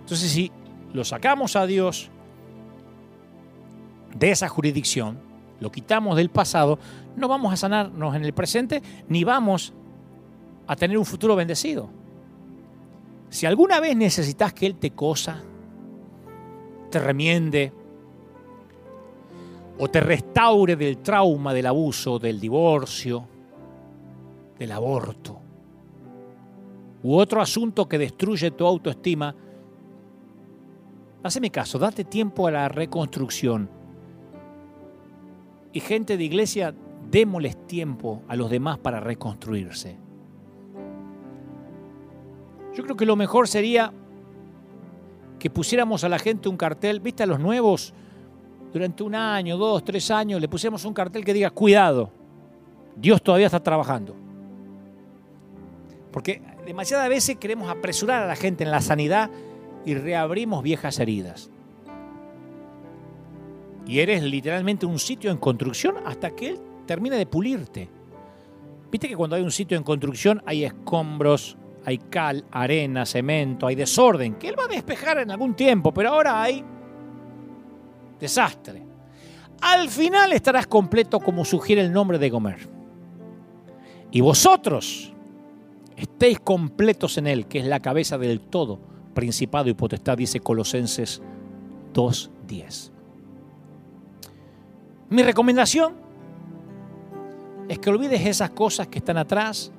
Entonces, 0.00 0.30
si 0.30 0.52
lo 0.92 1.02
sacamos 1.02 1.56
a 1.56 1.64
Dios 1.64 2.10
de 4.14 4.32
esa 4.32 4.50
jurisdicción, 4.50 5.24
lo 5.60 5.72
quitamos 5.72 6.16
del 6.16 6.28
pasado, 6.28 6.78
no 7.16 7.28
vamos 7.28 7.52
a 7.52 7.56
sanarnos 7.56 8.14
en 8.14 8.24
el 8.24 8.32
presente 8.32 8.82
ni 9.08 9.24
vamos 9.24 9.72
a 10.66 10.76
tener 10.76 10.98
un 10.98 11.04
futuro 11.04 11.34
bendecido. 11.36 11.88
Si 13.28 13.46
alguna 13.46 13.80
vez 13.80 13.96
necesitas 13.96 14.52
que 14.52 14.66
Él 14.66 14.76
te 14.76 14.92
cosa, 14.92 15.42
te 16.90 16.98
remiende 16.98 17.72
o 19.78 19.88
te 19.88 20.00
restaure 20.00 20.76
del 20.76 20.98
trauma, 20.98 21.52
del 21.52 21.66
abuso, 21.66 22.18
del 22.18 22.40
divorcio, 22.40 23.26
del 24.58 24.72
aborto, 24.72 25.40
u 27.02 27.14
otro 27.14 27.40
asunto 27.40 27.86
que 27.86 27.98
destruye 27.98 28.50
tu 28.52 28.66
autoestima, 28.66 29.34
hazme 31.22 31.50
caso, 31.50 31.78
date 31.78 32.04
tiempo 32.04 32.46
a 32.46 32.50
la 32.50 32.68
reconstrucción 32.68 33.68
Y 35.72 35.80
gente 35.80 36.16
de 36.16 36.24
iglesia, 36.24 36.74
démosles 37.10 37.66
tiempo 37.66 38.22
a 38.28 38.36
los 38.36 38.50
demás 38.50 38.78
para 38.78 39.00
reconstruirse. 39.00 39.96
Yo 42.74 42.82
creo 42.84 42.96
que 42.96 43.06
lo 43.06 43.16
mejor 43.16 43.48
sería 43.48 43.92
que 45.38 45.50
pusiéramos 45.50 46.04
a 46.04 46.08
la 46.08 46.18
gente 46.18 46.48
un 46.48 46.56
cartel, 46.56 47.00
viste 47.00 47.22
a 47.22 47.26
los 47.26 47.40
nuevos, 47.40 47.94
durante 48.72 49.02
un 49.02 49.14
año, 49.14 49.56
dos, 49.56 49.84
tres 49.84 50.10
años, 50.10 50.40
le 50.40 50.48
pusiéramos 50.48 50.84
un 50.84 50.92
cartel 50.92 51.24
que 51.24 51.32
diga, 51.32 51.50
cuidado, 51.50 52.10
Dios 52.96 53.22
todavía 53.22 53.46
está 53.46 53.62
trabajando. 53.62 54.14
Porque 56.12 56.42
demasiadas 56.66 57.08
veces 57.08 57.36
queremos 57.36 57.70
apresurar 57.70 58.22
a 58.22 58.26
la 58.26 58.36
gente 58.36 58.64
en 58.64 58.70
la 58.70 58.80
sanidad 58.80 59.30
y 59.84 59.94
reabrimos 59.94 60.62
viejas 60.62 60.98
heridas. 60.98 61.50
Y 63.86 64.00
eres 64.00 64.22
literalmente 64.22 64.84
un 64.84 64.98
sitio 64.98 65.30
en 65.30 65.38
construcción 65.38 65.96
hasta 66.04 66.30
que 66.32 66.48
Él 66.50 66.60
termine 66.86 67.16
de 67.16 67.26
pulirte. 67.26 67.88
Viste 68.90 69.08
que 69.08 69.16
cuando 69.16 69.36
hay 69.36 69.42
un 69.42 69.50
sitio 69.50 69.76
en 69.76 69.82
construcción 69.82 70.42
hay 70.46 70.64
escombros, 70.64 71.56
hay 71.84 71.98
cal, 71.98 72.44
arena, 72.50 73.04
cemento, 73.04 73.66
hay 73.66 73.74
desorden, 73.74 74.34
que 74.34 74.48
Él 74.48 74.58
va 74.58 74.64
a 74.64 74.68
despejar 74.68 75.18
en 75.18 75.30
algún 75.30 75.54
tiempo, 75.54 75.92
pero 75.92 76.10
ahora 76.10 76.42
hay 76.42 76.64
desastre. 78.18 78.82
Al 79.60 79.88
final 79.88 80.32
estarás 80.32 80.66
completo 80.66 81.20
como 81.20 81.44
sugiere 81.44 81.82
el 81.82 81.92
nombre 81.92 82.18
de 82.18 82.30
Gomer. 82.30 82.68
Y 84.10 84.20
vosotros 84.20 85.12
estéis 85.96 86.40
completos 86.40 87.18
en 87.18 87.26
Él, 87.26 87.46
que 87.46 87.58
es 87.58 87.66
la 87.66 87.80
cabeza 87.80 88.18
del 88.18 88.40
todo, 88.40 88.78
principado 89.14 89.68
y 89.68 89.74
potestad, 89.74 90.16
dice 90.16 90.40
Colosenses 90.40 91.22
2.10. 91.94 92.90
Mi 95.08 95.22
recomendación 95.22 96.05
es 97.68 97.78
que 97.78 97.90
olvides 97.90 98.24
esas 98.26 98.50
cosas 98.50 98.88
que 98.88 98.98
están 98.98 99.16
atrás, 99.16 99.72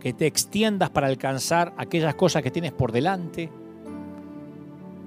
que 0.00 0.12
te 0.12 0.26
extiendas 0.26 0.90
para 0.90 1.06
alcanzar 1.06 1.72
aquellas 1.76 2.14
cosas 2.14 2.42
que 2.42 2.50
tienes 2.50 2.72
por 2.72 2.92
delante. 2.92 3.50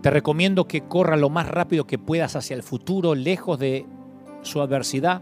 Te 0.02 0.10
recomiendo 0.10 0.68
que 0.68 0.82
corra 0.82 1.16
lo 1.16 1.30
más 1.30 1.48
rápido 1.48 1.86
que 1.86 2.00
puedas 2.00 2.36
hacia 2.36 2.56
el 2.56 2.64
futuro, 2.64 3.16
lejos 3.16 3.60
de 3.60 3.86
su 4.42 4.62
adversidad, 4.62 5.22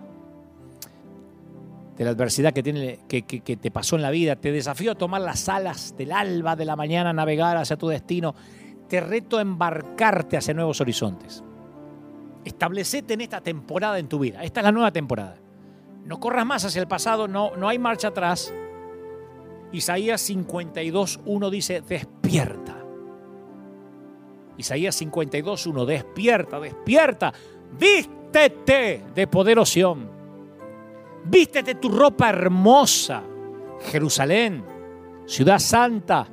de 1.97 2.05
la 2.05 2.11
adversidad 2.11 2.53
que, 2.53 2.63
tiene, 2.63 2.99
que, 3.09 3.23
que, 3.23 3.57
te 3.57 3.71
pasó 3.71 3.97
en 3.97 4.01
la 4.01 4.09
vida. 4.09 4.37
Te 4.37 4.53
desafío 4.53 4.93
a 4.93 4.95
tomar 4.95 5.19
las 5.19 5.49
alas 5.49 5.95
del 5.97 6.13
alba 6.13 6.55
de 6.55 6.63
la 6.63 6.77
mañana, 6.77 7.09
a 7.09 7.13
navegar 7.13 7.57
hacia 7.57 7.75
tu 7.75 7.89
destino. 7.89 8.33
Te 8.87 9.01
reto 9.01 9.37
a 9.37 9.41
embarcarte 9.41 10.37
hacia 10.37 10.53
nuevos 10.53 10.79
horizontes. 10.79 11.43
Establecete 12.45 13.15
en 13.15 13.21
esta 13.21 13.41
temporada 13.41 13.99
en 13.99 14.07
tu 14.07 14.17
vida. 14.17 14.43
Esta 14.43 14.61
es 14.61 14.63
la 14.63 14.71
nueva 14.71 14.91
temporada. 14.91 15.35
No 16.05 16.19
corras 16.19 16.45
más 16.45 16.65
hacia 16.65 16.81
el 16.81 16.87
pasado, 16.87 17.27
no, 17.27 17.55
no 17.55 17.67
hay 17.67 17.77
marcha 17.77 18.09
atrás. 18.09 18.53
Isaías 19.71 20.29
52.1 20.29 21.49
dice, 21.49 21.81
despierta. 21.81 22.77
Isaías 24.57 25.01
52.1, 25.01 25.85
despierta, 25.85 26.59
despierta, 26.59 27.33
vístete 27.79 29.05
de 29.13 29.27
poderoción. 29.27 30.09
Vístete 31.25 31.75
tu 31.75 31.89
ropa 31.89 32.29
hermosa, 32.29 33.23
Jerusalén, 33.91 34.63
ciudad 35.25 35.59
santa, 35.59 36.27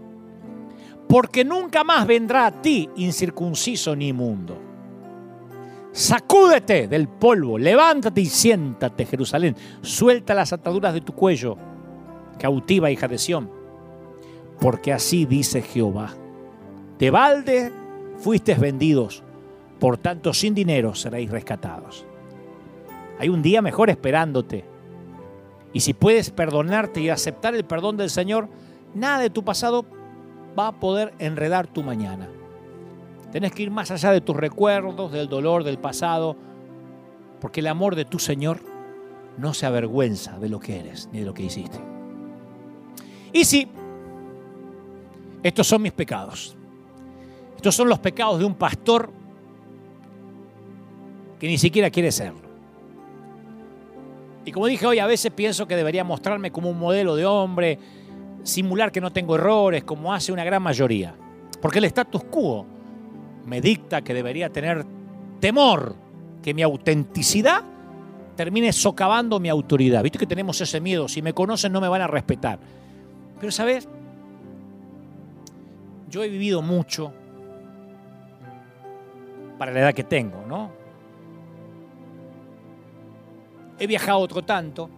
porque 1.09 1.45
nunca 1.45 1.85
más 1.85 2.07
vendrá 2.07 2.47
a 2.47 2.63
ti 2.63 2.89
incircunciso 2.97 3.95
ni 3.95 4.09
inmundo. 4.09 4.66
Sacúdete 5.97 6.89
del 6.89 7.09
polvo, 7.09 7.57
levántate 7.57 8.21
y 8.21 8.27
siéntate, 8.27 9.07
Jerusalén. 9.07 9.57
Suelta 9.81 10.35
las 10.35 10.53
ataduras 10.53 10.93
de 10.93 11.01
tu 11.01 11.15
cuello 11.15 11.57
cautiva 12.39 12.91
hija 12.91 13.09
de 13.09 13.17
Sión. 13.17 13.51
Porque 14.61 14.93
así 14.93 15.25
dice 15.25 15.63
Jehová, 15.63 16.11
de 16.99 17.11
balde 17.11 17.73
fuisteis 18.19 18.61
vendidos, 18.61 19.23
por 19.79 19.97
tanto 19.97 20.35
sin 20.35 20.55
dinero 20.55 20.95
seréis 20.95 21.31
rescatados. 21.31 22.05
Hay 23.19 23.31
un 23.31 23.41
día 23.41 23.63
mejor 23.63 23.89
esperándote. 23.89 24.67
Y 25.73 25.81
si 25.81 25.95
puedes 25.95 26.31
perdonarte 26.31 27.01
y 27.01 27.09
aceptar 27.09 27.55
el 27.55 27.65
perdón 27.65 27.97
del 27.97 28.11
Señor, 28.11 28.51
nada 28.95 29.21
de 29.21 29.31
tu 29.31 29.47
pasado 29.47 29.87
va 30.59 30.67
a 30.67 30.79
poder 30.79 31.15
enredar 31.19 31.67
tu 31.67 31.83
mañana. 31.83 32.29
Tenés 33.33 33.53
que 33.53 33.65
ir 33.65 33.71
más 33.71 33.91
allá 33.91 34.13
de 34.13 34.21
tus 34.21 34.37
recuerdos, 34.37 35.13
del 35.13 35.29
dolor 35.29 35.65
del 35.65 35.79
pasado, 35.79 36.37
porque 37.41 37.61
el 37.61 37.67
amor 37.67 37.97
de 37.97 38.05
tu 38.05 38.19
Señor 38.19 38.61
no 39.37 39.53
se 39.53 39.67
avergüenza 39.67 40.39
de 40.39 40.49
lo 40.49 40.61
que 40.61 40.81
eres 40.81 41.09
ni 41.13 41.21
de 41.21 41.27
lo 41.27 41.35
que 41.35 41.43
hiciste. 41.43 41.79
Y 43.33 43.45
sí, 43.45 43.69
estos 45.43 45.67
son 45.67 45.83
mis 45.83 45.93
pecados. 45.93 46.57
Estos 47.57 47.75
son 47.75 47.89
los 47.89 47.99
pecados 47.99 48.39
de 48.39 48.45
un 48.45 48.55
pastor 48.55 49.11
que 51.39 51.47
ni 51.47 51.59
siquiera 51.59 51.91
quiere 51.91 52.13
serlo. 52.13 52.47
Y 54.45 54.53
como 54.53 54.67
dije 54.67 54.87
hoy, 54.87 55.01
a 55.01 55.07
veces 55.07 55.33
pienso 55.33 55.67
que 55.67 55.77
debería 55.77 56.05
mostrarme 56.05 56.53
como 56.53 56.71
un 56.71 56.79
modelo 56.79 57.17
de 57.17 57.27
hombre, 57.27 57.79
simular 58.45 58.93
que 58.93 59.01
no 59.01 59.13
tengo 59.13 59.35
errores, 59.35 59.85
como 59.85 60.15
hace 60.15 60.33
una 60.33 60.45
gran 60.45 60.63
mayoría. 60.63 61.15
Porque 61.61 61.81
el 61.81 61.87
status 61.87 62.25
quo 62.25 62.65
me 63.47 63.61
dicta 63.61 64.03
que 64.03 64.13
debería 64.13 64.51
tener 64.51 64.85
temor 65.41 65.95
que 66.43 66.53
mi 66.53 66.63
autenticidad 66.63 67.63
termine 68.37 68.73
socavando 68.73 69.41
mi 69.41 69.49
autoridad. 69.49 70.03
Viste 70.03 70.19
que 70.19 70.27
tenemos 70.27 70.61
ese 70.61 70.81
miedo, 70.81 71.09
si 71.09 71.23
me 71.23 71.33
conocen 71.33 71.73
no 71.73 71.81
me 71.81 71.89
van 71.89 72.03
a 72.03 72.07
respetar. 72.07 72.59
Pero 73.41 73.51
sabes, 73.51 73.89
yo 76.09 76.23
he 76.23 76.29
vivido 76.29 76.63
mucho 76.63 77.13
para 79.59 79.73
la 79.73 79.81
edad 79.81 79.95
que 79.95 80.05
tengo, 80.05 80.45
¿no? 80.47 80.71
He 83.79 83.87
viajado 83.87 84.19
otro 84.19 84.43
tanto 84.43 84.91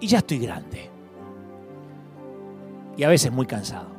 y 0.00 0.06
ya 0.06 0.18
estoy 0.18 0.38
grande. 0.38 0.90
Y 2.96 3.02
a 3.04 3.08
veces 3.08 3.30
muy 3.32 3.46
cansado. 3.46 3.97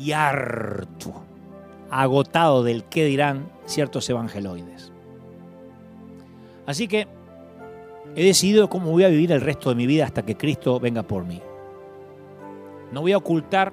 Y 0.00 0.12
harto, 0.12 1.12
agotado 1.90 2.62
del 2.62 2.84
qué 2.84 3.04
dirán 3.04 3.50
ciertos 3.66 4.08
evangeloides. 4.08 4.90
Así 6.66 6.88
que 6.88 7.06
He 8.16 8.24
decidido 8.24 8.68
cómo 8.68 8.90
voy 8.90 9.04
a 9.04 9.08
vivir 9.08 9.30
el 9.30 9.40
resto 9.40 9.68
de 9.68 9.76
mi 9.76 9.86
vida 9.86 10.04
hasta 10.04 10.24
que 10.24 10.36
Cristo 10.36 10.80
venga 10.80 11.02
por 11.02 11.24
mí. 11.24 11.40
No 12.92 13.02
voy 13.02 13.12
a 13.12 13.18
ocultar 13.18 13.72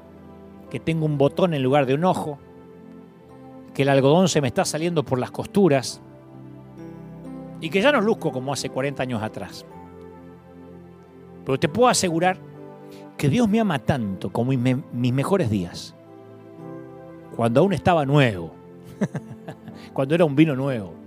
que 0.70 0.80
tengo 0.80 1.06
un 1.06 1.18
botón 1.18 1.54
en 1.54 1.64
lugar 1.64 1.88
de 1.88 1.96
un 1.96 2.06
ojo, 2.06 2.38
que 3.74 3.82
el 3.82 3.90
algodón 3.90 4.28
se 4.28 4.42
me 4.42 4.48
está 4.48 4.64
saliendo 4.64 5.04
por 5.04 5.18
las 5.18 5.32
costuras 5.32 6.02
y 7.62 7.70
que 7.70 7.82
ya 7.82 7.92
no 7.92 8.02
luzco 8.02 8.32
como 8.32 8.54
hace 8.54 8.70
40 8.70 9.02
años 9.02 9.24
atrás. 9.24 9.66
Pero 11.44 11.60
te 11.60 11.68
puedo 11.68 11.90
asegurar 11.90 12.38
que 13.18 13.30
Dios 13.30 13.50
me 13.50 13.60
ama 13.60 13.80
tanto 13.80 14.32
como 14.32 14.52
mis 14.52 15.14
mejores 15.14 15.50
días, 15.50 15.96
cuando 17.38 17.62
aún 17.62 17.72
estaba 17.72 18.06
nuevo, 18.06 18.52
cuando 19.94 20.14
era 20.14 20.26
un 20.26 20.36
vino 20.36 20.54
nuevo 20.54 20.98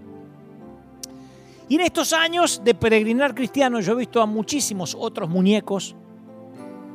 y 1.71 1.77
en 1.77 1.83
estos 1.83 2.13
años 2.13 2.63
de 2.65 2.75
peregrinar 2.75 3.33
cristiano 3.33 3.79
yo 3.79 3.93
he 3.93 3.95
visto 3.95 4.21
a 4.21 4.27
muchísimos 4.27 4.97
otros 4.99 5.31
muñecos 5.31 5.95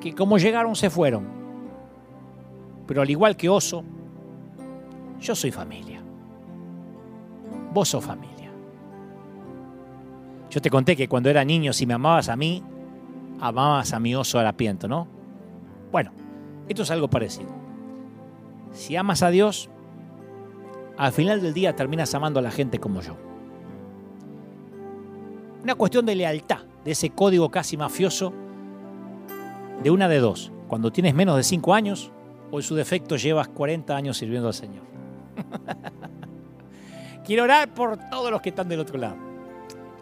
que 0.01 0.13
como 0.13 0.37
llegaron 0.37 0.75
se 0.75 0.89
fueron. 0.89 1.25
Pero 2.85 3.01
al 3.01 3.09
igual 3.09 3.37
que 3.37 3.47
Oso, 3.47 3.85
yo 5.21 5.33
soy 5.33 5.51
familia. 5.51 6.01
Vos 7.73 7.87
sos 7.87 8.03
familia. 8.03 8.51
Yo 10.49 10.61
te 10.61 10.69
conté 10.69 10.97
que 10.97 11.07
cuando 11.07 11.29
era 11.29 11.45
niño, 11.45 11.71
si 11.71 11.85
me 11.85 11.93
amabas 11.93 12.27
a 12.27 12.35
mí, 12.35 12.61
amabas 13.39 13.93
a 13.93 13.99
mi 14.01 14.13
oso 14.13 14.39
harapiento, 14.39 14.89
¿no? 14.89 15.07
Bueno, 15.89 16.11
esto 16.67 16.83
es 16.83 16.91
algo 16.91 17.07
parecido. 17.07 17.64
Si 18.75 18.95
amas 18.95 19.23
a 19.23 19.31
Dios, 19.31 19.69
al 20.97 21.11
final 21.11 21.41
del 21.41 21.55
día 21.55 21.75
terminas 21.75 22.13
amando 22.13 22.39
a 22.39 22.43
la 22.43 22.51
gente 22.51 22.79
como 22.79 23.01
yo 23.01 23.17
una 25.65 25.73
cuestión 25.73 26.05
de 26.05 26.13
lealtad, 26.13 26.59
de 26.83 26.91
ese 26.91 27.09
código 27.09 27.49
casi 27.49 27.75
mafioso, 27.75 28.31
de 29.81 29.89
una 29.89 30.07
de 30.07 30.19
dos, 30.19 30.51
cuando 30.67 30.91
tienes 30.91 31.15
menos 31.15 31.37
de 31.37 31.43
cinco 31.43 31.73
años 31.73 32.11
o 32.51 32.59
en 32.59 32.61
su 32.61 32.75
defecto 32.75 33.15
llevas 33.15 33.47
40 33.47 33.95
años 33.95 34.15
sirviendo 34.15 34.47
al 34.47 34.53
Señor. 34.53 34.83
Quiero 37.25 37.45
orar 37.45 37.73
por 37.73 37.97
todos 38.11 38.29
los 38.29 38.41
que 38.41 38.49
están 38.49 38.69
del 38.69 38.79
otro 38.79 38.99
lado. 38.99 39.15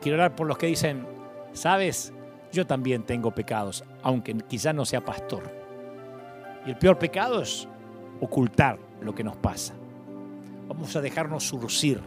Quiero 0.02 0.18
orar 0.18 0.36
por 0.36 0.48
los 0.48 0.58
que 0.58 0.68
dicen, 0.68 1.08
sabes, 1.54 2.12
yo 2.52 2.68
también 2.68 3.04
tengo 3.04 3.32
pecados, 3.32 3.86
aunque 4.02 4.36
quizás 4.50 4.76
no 4.76 4.84
sea 4.84 5.00
pastor. 5.00 5.50
Y 6.66 6.72
el 6.72 6.78
peor 6.78 7.00
pecado 7.00 7.41
es 7.41 7.70
ocultar 8.24 8.80
lo 9.02 9.14
que 9.14 9.24
nos 9.24 9.36
pasa. 9.36 9.74
Vamos 10.68 10.95
a 10.95 11.02
dejarnos 11.02 11.44
surcir 11.44 12.02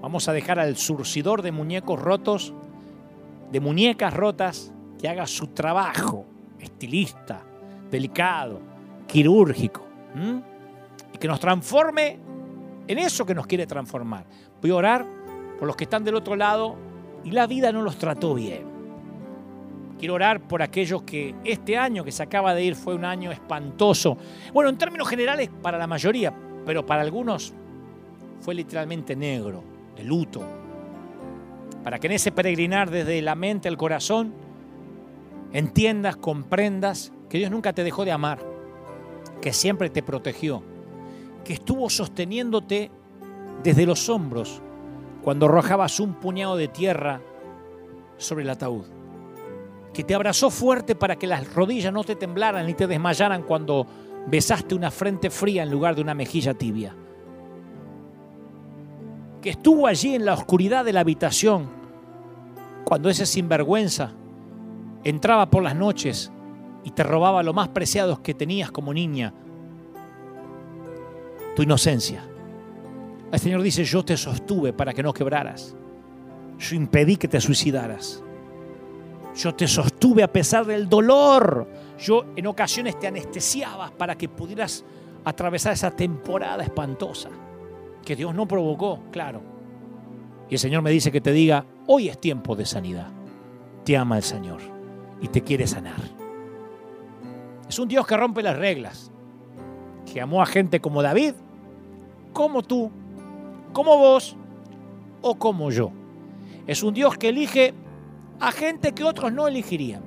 Vamos 0.00 0.28
a 0.28 0.32
dejar 0.32 0.58
al 0.58 0.76
surcidor 0.76 1.42
de 1.42 1.52
muñecos 1.52 2.00
rotos, 2.00 2.54
de 3.52 3.60
muñecas 3.60 4.14
rotas, 4.14 4.72
que 4.98 5.08
haga 5.08 5.26
su 5.26 5.48
trabajo, 5.48 6.24
estilista, 6.58 7.42
delicado, 7.90 8.60
quirúrgico, 9.06 9.86
y 11.12 11.18
que 11.18 11.28
nos 11.28 11.38
transforme 11.38 12.18
en 12.86 12.98
eso 12.98 13.26
que 13.26 13.34
nos 13.34 13.46
quiere 13.46 13.66
transformar. 13.66 14.24
Voy 14.62 14.70
a 14.70 14.74
orar 14.74 15.06
por 15.58 15.66
los 15.66 15.76
que 15.76 15.84
están 15.84 16.02
del 16.02 16.14
otro 16.14 16.34
lado 16.34 16.76
y 17.22 17.32
la 17.32 17.46
vida 17.46 17.70
no 17.70 17.82
los 17.82 17.96
trató 17.96 18.34
bien. 18.34 18.69
Quiero 20.00 20.14
orar 20.14 20.40
por 20.40 20.62
aquellos 20.62 21.02
que 21.02 21.34
este 21.44 21.76
año 21.76 22.02
que 22.02 22.10
se 22.10 22.22
acaba 22.22 22.54
de 22.54 22.64
ir 22.64 22.74
fue 22.74 22.94
un 22.94 23.04
año 23.04 23.30
espantoso. 23.30 24.16
Bueno, 24.50 24.70
en 24.70 24.78
términos 24.78 25.06
generales 25.06 25.50
para 25.60 25.76
la 25.76 25.86
mayoría, 25.86 26.32
pero 26.64 26.86
para 26.86 27.02
algunos 27.02 27.52
fue 28.40 28.54
literalmente 28.54 29.14
negro, 29.14 29.62
de 29.94 30.02
luto. 30.02 30.42
Para 31.84 31.98
que 31.98 32.06
en 32.06 32.14
ese 32.14 32.32
peregrinar 32.32 32.88
desde 32.88 33.20
la 33.20 33.34
mente 33.34 33.68
al 33.68 33.76
corazón 33.76 34.32
entiendas, 35.52 36.16
comprendas 36.16 37.12
que 37.28 37.36
Dios 37.36 37.50
nunca 37.50 37.74
te 37.74 37.84
dejó 37.84 38.06
de 38.06 38.12
amar, 38.12 38.38
que 39.42 39.52
siempre 39.52 39.90
te 39.90 40.02
protegió, 40.02 40.62
que 41.44 41.52
estuvo 41.52 41.90
sosteniéndote 41.90 42.90
desde 43.62 43.84
los 43.84 44.08
hombros 44.08 44.62
cuando 45.22 45.44
arrojabas 45.44 46.00
un 46.00 46.14
puñado 46.14 46.56
de 46.56 46.68
tierra 46.68 47.20
sobre 48.16 48.44
el 48.44 48.50
ataúd, 48.50 48.86
que 49.92 50.04
te 50.04 50.14
abrazó 50.14 50.50
fuerte 50.50 50.94
para 50.94 51.16
que 51.16 51.26
las 51.26 51.52
rodillas 51.52 51.92
no 51.92 52.04
te 52.04 52.16
temblaran 52.16 52.66
ni 52.66 52.74
te 52.74 52.86
desmayaran 52.86 53.42
cuando 53.42 53.86
besaste 54.26 54.74
una 54.74 54.90
frente 54.90 55.30
fría 55.30 55.62
en 55.62 55.70
lugar 55.70 55.94
de 55.94 56.02
una 56.02 56.14
mejilla 56.14 56.54
tibia, 56.54 56.94
que 59.42 59.50
estuvo 59.50 59.86
allí 59.86 60.14
en 60.14 60.24
la 60.24 60.34
oscuridad 60.34 60.84
de 60.84 60.92
la 60.92 61.00
habitación 61.00 61.68
cuando 62.84 63.08
ese 63.08 63.26
sinvergüenza 63.26 64.12
entraba 65.04 65.50
por 65.50 65.62
las 65.62 65.74
noches 65.74 66.30
y 66.84 66.90
te 66.90 67.02
robaba 67.02 67.42
lo 67.42 67.52
más 67.52 67.68
preciado 67.68 68.22
que 68.22 68.34
tenías 68.34 68.70
como 68.70 68.92
niña, 68.92 69.32
tu 71.56 71.62
inocencia. 71.62 72.24
El 73.32 73.38
Señor 73.38 73.62
dice, 73.62 73.84
yo 73.84 74.04
te 74.04 74.16
sostuve 74.16 74.72
para 74.72 74.92
que 74.92 75.02
no 75.02 75.12
quebraras. 75.12 75.76
Yo 76.58 76.76
impedí 76.76 77.16
que 77.16 77.28
te 77.28 77.40
suicidaras. 77.40 78.22
Yo 79.40 79.54
te 79.54 79.66
sostuve 79.66 80.22
a 80.22 80.30
pesar 80.30 80.66
del 80.66 80.86
dolor. 80.86 81.66
Yo 81.98 82.26
en 82.36 82.46
ocasiones 82.46 82.98
te 82.98 83.06
anestesiaba 83.06 83.90
para 83.90 84.14
que 84.14 84.28
pudieras 84.28 84.84
atravesar 85.24 85.72
esa 85.72 85.90
temporada 85.90 86.62
espantosa 86.62 87.30
que 88.04 88.14
Dios 88.14 88.34
no 88.34 88.46
provocó, 88.46 89.00
claro. 89.10 89.40
Y 90.50 90.54
el 90.54 90.58
Señor 90.58 90.82
me 90.82 90.90
dice 90.90 91.10
que 91.10 91.22
te 91.22 91.32
diga, 91.32 91.64
hoy 91.86 92.10
es 92.10 92.20
tiempo 92.20 92.54
de 92.54 92.66
sanidad. 92.66 93.08
Te 93.82 93.96
ama 93.96 94.18
el 94.18 94.24
Señor 94.24 94.60
y 95.22 95.28
te 95.28 95.40
quiere 95.40 95.66
sanar. 95.66 96.00
Es 97.66 97.78
un 97.78 97.88
Dios 97.88 98.06
que 98.06 98.18
rompe 98.18 98.42
las 98.42 98.58
reglas, 98.58 99.10
que 100.12 100.20
amó 100.20 100.42
a 100.42 100.46
gente 100.46 100.80
como 100.80 101.02
David, 101.02 101.32
como 102.34 102.60
tú, 102.60 102.90
como 103.72 103.96
vos 103.96 104.36
o 105.22 105.34
como 105.36 105.70
yo. 105.70 105.92
Es 106.66 106.82
un 106.82 106.92
Dios 106.92 107.16
que 107.16 107.30
elige 107.30 107.72
a 108.40 108.52
gente 108.52 108.92
que 108.92 109.04
otros 109.04 109.32
no 109.32 109.46
elegirían. 109.46 110.02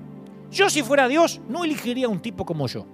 Yo 0.51 0.69
si 0.69 0.83
fuera 0.83 1.07
Dios 1.07 1.41
no 1.47 1.63
elegiría 1.63 2.07
a 2.07 2.09
un 2.09 2.21
tipo 2.21 2.45
como 2.45 2.67
yo. 2.67 2.85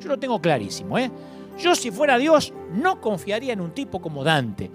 Yo 0.00 0.08
lo 0.08 0.18
tengo 0.18 0.40
clarísimo, 0.40 0.98
¿eh? 0.98 1.10
Yo 1.58 1.74
si 1.74 1.90
fuera 1.90 2.18
Dios 2.18 2.52
no 2.72 3.00
confiaría 3.00 3.52
en 3.52 3.60
un 3.60 3.72
tipo 3.72 4.00
como 4.00 4.24
Dante. 4.24 4.70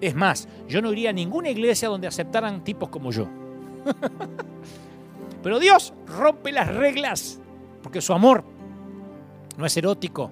Es 0.00 0.14
más, 0.14 0.48
yo 0.68 0.82
no 0.82 0.92
iría 0.92 1.10
a 1.10 1.12
ninguna 1.12 1.48
iglesia 1.48 1.88
donde 1.88 2.06
aceptaran 2.06 2.64
tipos 2.64 2.88
como 2.88 3.12
yo. 3.12 3.28
Pero 5.42 5.58
Dios 5.58 5.92
rompe 6.06 6.52
las 6.52 6.74
reglas 6.74 7.40
porque 7.82 8.00
su 8.00 8.12
amor 8.12 8.44
no 9.56 9.66
es 9.66 9.76
erótico, 9.76 10.30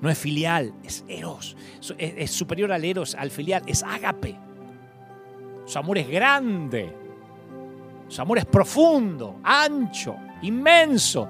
no 0.00 0.10
es 0.10 0.18
filial, 0.18 0.74
es 0.82 1.04
eros. 1.08 1.56
Es, 1.98 2.30
superior 2.30 2.72
al 2.72 2.84
eros, 2.84 3.14
al 3.14 3.30
filial, 3.30 3.62
es 3.66 3.82
ágape. 3.82 4.36
Su 5.66 5.78
amor 5.78 5.98
es 5.98 6.08
grande. 6.08 7.05
Su 8.08 8.22
amor 8.22 8.38
es 8.38 8.44
profundo, 8.44 9.40
ancho, 9.42 10.16
inmenso. 10.42 11.28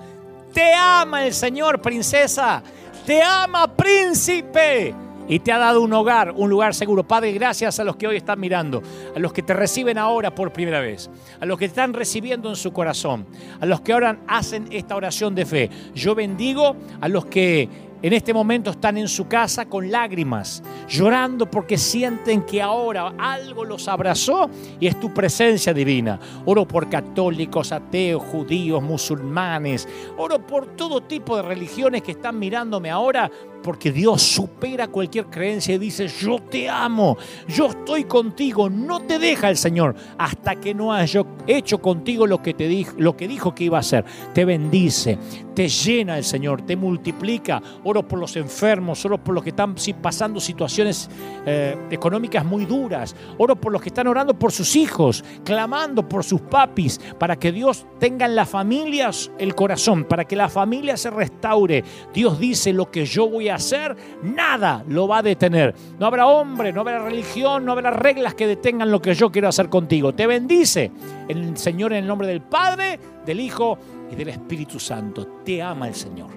Te 0.52 0.72
ama 0.74 1.26
el 1.26 1.32
Señor, 1.32 1.80
princesa. 1.80 2.62
Te 3.04 3.22
ama, 3.22 3.68
príncipe 3.74 4.94
y 5.28 5.40
te 5.40 5.52
ha 5.52 5.58
dado 5.58 5.80
un 5.80 5.92
hogar, 5.92 6.32
un 6.36 6.48
lugar 6.50 6.74
seguro. 6.74 7.06
Padre, 7.06 7.32
gracias 7.32 7.78
a 7.80 7.84
los 7.84 7.96
que 7.96 8.06
hoy 8.06 8.16
están 8.16 8.40
mirando, 8.40 8.82
a 9.14 9.18
los 9.18 9.32
que 9.32 9.42
te 9.42 9.54
reciben 9.54 9.98
ahora 9.98 10.34
por 10.34 10.52
primera 10.52 10.80
vez, 10.80 11.10
a 11.40 11.46
los 11.46 11.58
que 11.58 11.66
están 11.66 11.92
recibiendo 11.92 12.48
en 12.48 12.56
su 12.56 12.72
corazón, 12.72 13.26
a 13.60 13.66
los 13.66 13.80
que 13.80 13.92
ahora 13.92 14.18
hacen 14.26 14.68
esta 14.70 14.96
oración 14.96 15.34
de 15.34 15.46
fe. 15.46 15.70
Yo 15.94 16.14
bendigo 16.14 16.76
a 17.00 17.08
los 17.08 17.26
que 17.26 17.68
en 18.02 18.12
este 18.12 18.34
momento 18.34 18.70
están 18.70 18.98
en 18.98 19.08
su 19.08 19.26
casa 19.26 19.66
con 19.66 19.90
lágrimas, 19.90 20.62
llorando 20.88 21.50
porque 21.50 21.78
sienten 21.78 22.42
que 22.42 22.60
ahora 22.60 23.14
algo 23.18 23.64
los 23.64 23.88
abrazó 23.88 24.50
y 24.78 24.86
es 24.86 25.00
tu 25.00 25.12
presencia 25.12 25.72
divina. 25.72 26.18
Oro 26.44 26.68
por 26.68 26.88
católicos, 26.88 27.72
ateos, 27.72 28.22
judíos, 28.22 28.82
musulmanes. 28.82 29.88
Oro 30.16 30.46
por 30.46 30.76
todo 30.76 31.02
tipo 31.02 31.36
de 31.36 31.42
religiones 31.42 32.02
que 32.02 32.12
están 32.12 32.38
mirándome 32.38 32.90
ahora 32.90 33.30
porque 33.62 33.92
Dios 33.92 34.22
supera 34.22 34.88
cualquier 34.88 35.26
creencia 35.26 35.74
y 35.74 35.78
dice, 35.78 36.08
yo 36.08 36.38
te 36.38 36.68
amo, 36.68 37.16
yo 37.48 37.66
estoy 37.66 38.04
contigo, 38.04 38.70
no 38.70 39.00
te 39.00 39.18
deja 39.18 39.50
el 39.50 39.56
Señor 39.56 39.94
hasta 40.18 40.56
que 40.56 40.74
no 40.74 40.92
haya 40.92 41.22
hecho 41.46 41.78
contigo 41.78 42.26
lo 42.26 42.42
que, 42.42 42.54
te 42.54 42.68
dijo, 42.68 42.94
lo 42.98 43.16
que 43.16 43.28
dijo 43.28 43.54
que 43.54 43.64
iba 43.64 43.78
a 43.78 43.80
hacer. 43.80 44.04
Te 44.32 44.44
bendice, 44.44 45.18
te 45.54 45.68
llena 45.68 46.18
el 46.18 46.24
Señor, 46.24 46.62
te 46.62 46.76
multiplica. 46.76 47.62
Oro 47.84 48.06
por 48.06 48.18
los 48.18 48.36
enfermos, 48.36 49.04
oro 49.04 49.22
por 49.22 49.34
los 49.34 49.42
que 49.42 49.50
están 49.50 49.74
pasando 50.00 50.38
situaciones 50.38 51.08
eh, 51.46 51.76
económicas 51.90 52.44
muy 52.44 52.66
duras, 52.66 53.16
oro 53.38 53.56
por 53.56 53.72
los 53.72 53.82
que 53.82 53.88
están 53.88 54.06
orando 54.06 54.38
por 54.38 54.52
sus 54.52 54.76
hijos, 54.76 55.24
clamando 55.44 56.08
por 56.08 56.24
sus 56.24 56.40
papis, 56.42 57.00
para 57.18 57.36
que 57.36 57.52
Dios 57.52 57.86
tenga 57.98 58.26
en 58.26 58.36
las 58.36 58.48
familias 58.48 59.30
el 59.38 59.54
corazón, 59.54 60.04
para 60.04 60.24
que 60.24 60.36
la 60.36 60.48
familia 60.48 60.96
se 60.96 61.10
restaure. 61.10 61.82
Dios 62.14 62.38
dice 62.38 62.72
lo 62.72 62.90
que 62.90 63.04
yo 63.04 63.28
voy 63.28 63.48
a 63.48 63.55
hacer, 63.56 63.96
nada 64.22 64.84
lo 64.88 65.08
va 65.08 65.18
a 65.18 65.22
detener. 65.22 65.74
No 65.98 66.06
habrá 66.06 66.26
hombre, 66.26 66.72
no 66.72 66.80
habrá 66.80 67.00
religión, 67.00 67.64
no 67.64 67.72
habrá 67.72 67.90
reglas 67.90 68.34
que 68.34 68.46
detengan 68.46 68.90
lo 68.90 69.02
que 69.02 69.14
yo 69.14 69.30
quiero 69.30 69.48
hacer 69.48 69.68
contigo. 69.68 70.14
Te 70.14 70.26
bendice 70.26 70.90
el 71.28 71.56
Señor 71.56 71.92
en 71.92 71.98
el 72.00 72.06
nombre 72.06 72.26
del 72.26 72.42
Padre, 72.42 72.98
del 73.24 73.40
Hijo 73.40 73.78
y 74.10 74.14
del 74.14 74.28
Espíritu 74.28 74.78
Santo. 74.78 75.26
Te 75.44 75.62
ama 75.62 75.88
el 75.88 75.94
Señor. 75.94 76.30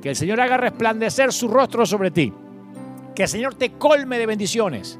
Que 0.00 0.10
el 0.10 0.16
Señor 0.16 0.40
haga 0.40 0.56
resplandecer 0.56 1.32
su 1.32 1.48
rostro 1.48 1.84
sobre 1.84 2.10
ti. 2.10 2.32
Que 3.14 3.24
el 3.24 3.28
Señor 3.28 3.54
te 3.54 3.72
colme 3.72 4.18
de 4.18 4.26
bendiciones. 4.26 4.98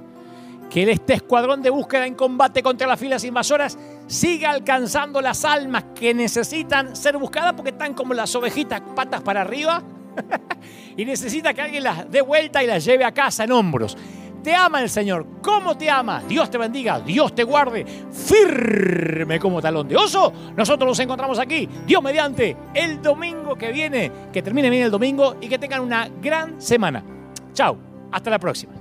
Que 0.69 0.91
este 0.91 1.15
escuadrón 1.15 1.63
de 1.63 1.71
búsqueda 1.71 2.07
en 2.07 2.15
combate 2.15 2.63
contra 2.63 2.87
las 2.87 3.01
filas 3.01 3.25
invasoras 3.25 3.77
siga 4.07 4.51
alcanzando 4.51 5.21
las 5.21 5.45
almas 5.45 5.85
que 5.95 6.15
necesitan 6.15 6.95
ser 6.95 7.17
buscadas 7.17 7.55
porque 7.55 7.71
están 7.71 7.95
como 7.95 8.15
las 8.15 8.35
ovejitas 8.35 8.81
patas 8.95 9.21
para 9.23 9.41
arriba 9.41 9.83
y 10.97 11.05
necesita 11.05 11.55
que 11.55 11.63
alguien 11.63 11.85
las 11.85 12.11
dé 12.11 12.21
vuelta 12.21 12.63
y 12.63 12.67
las 12.67 12.85
lleve 12.85 13.05
a 13.05 13.13
casa 13.13 13.45
en 13.45 13.53
hombros. 13.53 13.97
Te 14.43 14.55
ama 14.55 14.81
el 14.81 14.89
Señor. 14.89 15.27
¿Cómo 15.43 15.77
te 15.77 15.91
ama? 15.91 16.23
Dios 16.27 16.51
te 16.51 16.57
bendiga, 16.57 17.01
Dios 17.01 17.35
te 17.35 17.45
guarde. 17.45 17.85
Firme 18.11 19.39
como 19.39 19.61
talón 19.61 19.87
de 19.87 19.97
oso. 19.97 20.33
Nosotros 20.57 20.89
nos 20.89 20.99
encontramos 20.99 21.39
aquí, 21.39 21.69
Dios 21.87 22.03
mediante, 22.03 22.57
el 22.75 23.03
domingo 23.03 23.55
que 23.57 23.71
viene. 23.71 24.11
Que 24.33 24.43
termine 24.43 24.71
bien 24.71 24.85
el 24.85 24.91
domingo 24.91 25.37
y 25.41 25.49
que 25.49 25.59
tengan 25.59 25.83
una 25.83 26.09
gran 26.23 26.61
semana. 26.61 27.05
Chao. 27.53 27.77
Hasta 28.11 28.31
la 28.31 28.39
próxima. 28.39 28.81